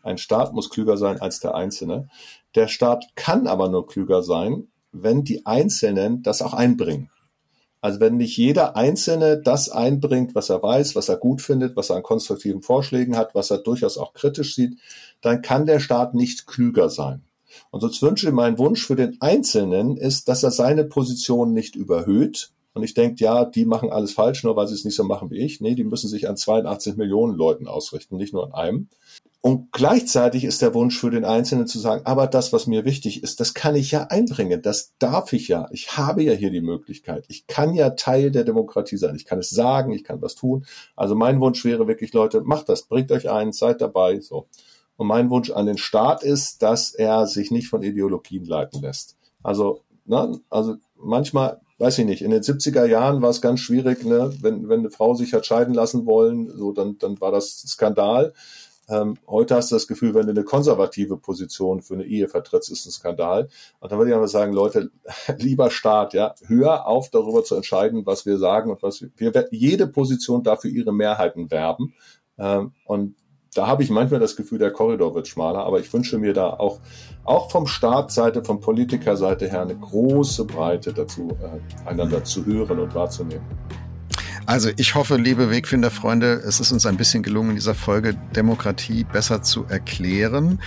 Ein 0.03 0.19
Staat 0.19 0.53
muss 0.55 0.71
klüger 0.71 0.97
sein 0.97 1.21
als 1.21 1.41
der 1.41 1.55
Einzelne. 1.55 2.09
Der 2.55 2.69
Staat 2.69 3.05
kann 3.15 3.47
aber 3.47 3.69
nur 3.69 3.87
klüger 3.87 4.23
sein, 4.23 4.69
wenn 5.03 5.25
die 5.25 5.47
Einzelnen 5.47 6.23
das 6.23 6.43
auch 6.43 6.55
einbringen. 6.55 7.11
Also 7.81 8.01
wenn 8.01 8.17
nicht 8.17 8.37
jeder 8.37 8.77
Einzelne 8.77 9.41
das 9.41 9.69
einbringt, 9.69 10.35
was 10.35 10.51
er 10.51 10.63
weiß, 10.63 10.97
was 10.97 11.09
er 11.09 11.19
gut 11.19 11.41
findet, 11.41 11.77
was 11.77 11.91
er 11.91 11.97
an 11.97 12.03
konstruktiven 12.03 12.63
Vorschlägen 12.63 13.17
hat, 13.17 13.35
was 13.35 13.51
er 13.51 13.59
durchaus 13.59 13.99
auch 13.99 14.13
kritisch 14.13 14.55
sieht, 14.55 14.79
dann 15.21 15.43
kann 15.43 15.67
der 15.67 15.79
Staat 15.79 16.15
nicht 16.15 16.47
klüger 16.47 16.89
sein. 16.89 17.23
Und 17.71 17.81
sonst 17.81 18.03
wünsche 18.03 18.33
mein 18.33 18.59
Wunsch 18.59 18.85
für 18.85 18.97
den 18.97 19.17
Einzelnen 19.21 19.97
ist, 19.97 20.29
dass 20.29 20.43
er 20.43 20.51
seine 20.51 20.85
Position 20.85 21.53
nicht 21.53 21.77
überhöht. 21.77 22.51
Und 22.75 22.83
ich 22.83 22.93
denke, 22.93 23.23
ja, 23.23 23.45
die 23.45 23.65
machen 23.65 23.91
alles 23.91 24.13
falsch, 24.13 24.45
nur 24.45 24.57
weil 24.57 24.67
sie 24.69 24.75
es 24.75 24.85
nicht 24.85 24.97
so 24.97 25.05
machen 25.05 25.31
wie 25.31 25.39
ich. 25.39 25.61
Nee, 25.61 25.75
die 25.75 25.85
müssen 25.85 26.09
sich 26.09 26.29
an 26.29 26.37
82 26.37 26.97
Millionen 26.97 27.35
Leuten 27.35 27.69
ausrichten, 27.69 28.17
nicht 28.17 28.35
nur 28.35 28.45
an 28.47 28.53
einem. 28.53 28.89
Und 29.41 29.71
gleichzeitig 29.71 30.45
ist 30.45 30.61
der 30.61 30.75
Wunsch 30.75 30.99
für 30.99 31.11
den 31.11 31.25
Einzelnen 31.25 31.69
zu 31.69 31.79
sagen, 31.79 32.03
aber 32.05 32.27
das, 32.27 32.53
was 32.53 32.67
mir 32.67 32.85
wichtig 32.85 33.23
ist, 33.23 33.39
das 33.39 33.55
kann 33.55 33.77
ich 33.77 33.93
ja 33.93 34.05
einbringen, 34.05 34.61
das 34.61 34.95
darf 34.99 35.33
ich 35.33 35.47
ja. 35.47 35.69
Ich 35.71 35.97
habe 35.97 36.25
ja 36.25 36.33
hier 36.33 36.51
die 36.51 36.61
Möglichkeit. 36.61 37.25
Ich 37.29 37.47
kann 37.47 37.73
ja 37.73 37.91
Teil 37.91 38.33
der 38.33 38.43
Demokratie 38.43 38.97
sein. 38.97 39.15
Ich 39.15 39.25
kann 39.25 39.39
es 39.39 39.51
sagen, 39.51 39.93
ich 39.93 40.03
kann 40.03 40.21
was 40.21 40.35
tun. 40.35 40.67
Also 40.97 41.15
mein 41.15 41.41
Wunsch 41.41 41.65
wäre 41.65 41.87
wirklich, 41.87 42.13
Leute, 42.13 42.41
macht 42.41 42.69
das, 42.69 42.83
bringt 42.89 43.13
euch 43.13 43.31
ein, 43.31 43.53
seid 43.53 43.81
dabei, 43.81 44.21
so. 44.21 44.49
Und 44.97 45.07
mein 45.07 45.31
Wunsch 45.31 45.51
an 45.51 45.67
den 45.67 45.79
Staat 45.79 46.23
ist, 46.23 46.63
dass 46.63 46.95
er 46.95 47.27
sich 47.27 47.51
nicht 47.51 47.69
von 47.69 47.83
Ideologien 47.83 48.47
leiten 48.47 48.81
lässt. 48.81 49.17
Also, 49.43 49.83
ne, 50.07 50.41
also 50.49 50.77
manchmal, 50.97 51.61
weiß 51.79 51.99
ich 51.99 52.07
nicht, 52.07 52.23
in 52.23 52.31
den 52.31 52.43
70er 52.43 52.87
Jahren 52.87 53.23
war 53.23 53.31
es 53.31 53.43
ganz 53.43 53.61
schwierig, 53.61 54.05
ne, 54.05 54.33
wenn, 54.41 54.69
wenn 54.69 54.81
eine 54.81 54.91
Frau 54.91 55.15
sich 55.15 55.35
hat 55.35 55.47
scheiden 55.47 55.75
lassen 55.75 56.07
wollen, 56.07 56.51
so, 56.57 56.73
dann, 56.73 56.99
dann 56.99 57.21
war 57.21 57.31
das 57.31 57.59
Skandal. 57.69 58.33
Ähm, 58.89 59.17
heute 59.27 59.57
hast 59.57 59.71
du 59.71 59.77
das 59.77 59.89
Gefühl, 59.89 60.15
wenn 60.15 60.27
du 60.27 60.33
eine 60.33 60.45
konservative 60.45 61.17
Position 61.17 61.83
für 61.83 61.95
eine 61.95 62.05
Ehe 62.05 62.29
vertrittst, 62.29 62.71
ist 62.71 62.87
ein 62.87 62.93
Skandal. 62.93 63.49
Und 63.81 63.91
dann 63.91 63.99
würde 63.99 64.11
ich 64.11 64.17
aber 64.17 64.29
sagen, 64.29 64.53
Leute, 64.53 64.91
lieber 65.39 65.71
Staat, 65.71 66.15
ja, 66.15 66.35
hör 66.47 66.87
auf, 66.87 67.11
darüber 67.11 67.43
zu 67.45 67.57
entscheiden, 67.57 68.07
was 68.07 68.27
wir 68.27 68.39
sagen 68.39 68.71
und 68.71 68.83
was 68.83 69.03
wir, 69.03 69.11
wir 69.17 69.49
jede 69.51 69.87
Position 69.87 70.43
dafür 70.43 70.71
ihre 70.71 70.93
Mehrheiten 70.93 71.51
werben. 71.51 71.95
Ähm, 72.39 72.73
und 72.85 73.17
da 73.55 73.67
habe 73.67 73.83
ich 73.83 73.91
manchmal 73.91 74.21
das 74.21 74.37
Gefühl, 74.37 74.59
der 74.59 74.71
Korridor 74.71 75.15
wird 75.15 75.29
schmaler, 75.29 75.65
aber 75.65 75.81
ich 75.81 75.91
wünsche 75.93 76.19
mir 76.19 76.35
da 76.35 76.51
auch, 76.51 76.79
auch 77.25 77.51
vom 77.51 77.67
Staatsseite, 77.67 78.45
vom 78.45 78.61
Politikerseite 78.61 79.49
her 79.49 79.63
eine 79.63 79.77
große 79.77 80.45
Breite 80.45 80.93
dazu, 80.93 81.31
äh, 81.41 81.89
einander 81.89 82.23
zu 82.23 82.45
hören 82.45 82.79
und 82.79 82.95
wahrzunehmen. 82.95 83.47
Also 84.47 84.71
ich 84.77 84.95
hoffe, 84.95 85.17
liebe 85.17 85.51
Wegfinderfreunde, 85.51 86.35
es 86.47 86.61
ist 86.61 86.71
uns 86.71 86.87
ein 86.87 86.97
bisschen 86.97 87.25
gelungen, 87.25 87.51
in 87.51 87.57
dieser 87.57 87.75
Folge 87.75 88.15
Demokratie 88.37 89.03
besser 89.03 89.43
zu 89.43 89.65
erklären. 89.65 90.61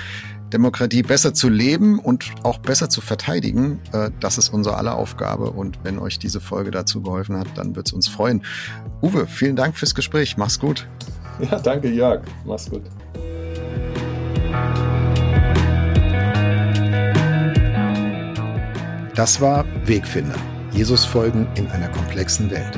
Demokratie 0.51 1.01
besser 1.01 1.33
zu 1.33 1.47
leben 1.47 1.99
und 1.99 2.25
auch 2.43 2.57
besser 2.57 2.89
zu 2.89 2.99
verteidigen, 2.99 3.79
äh, 3.93 4.09
das 4.19 4.37
ist 4.37 4.49
unsere 4.49 4.75
aller 4.75 4.95
Aufgabe. 4.95 5.51
Und 5.51 5.79
wenn 5.83 5.97
euch 5.97 6.19
diese 6.19 6.41
Folge 6.41 6.71
dazu 6.71 7.01
geholfen 7.01 7.37
hat, 7.37 7.47
dann 7.55 7.75
wird 7.75 7.87
es 7.87 7.93
uns 7.93 8.09
freuen. 8.09 8.43
Uwe, 9.01 9.27
vielen 9.27 9.55
Dank 9.55 9.77
fürs 9.77 9.95
Gespräch. 9.95 10.35
Mach's 10.35 10.59
gut. 10.59 10.87
Ja, 11.39 11.57
danke, 11.59 11.89
Jörg. 11.89 12.21
Mach's 12.45 12.69
gut. 12.69 12.81
Das 19.15 19.39
war 19.39 19.65
Wegfinder. 19.85 20.35
Jesus 20.71 21.05
folgen 21.05 21.47
in 21.55 21.67
einer 21.67 21.89
komplexen 21.89 22.51
Welt. 22.51 22.77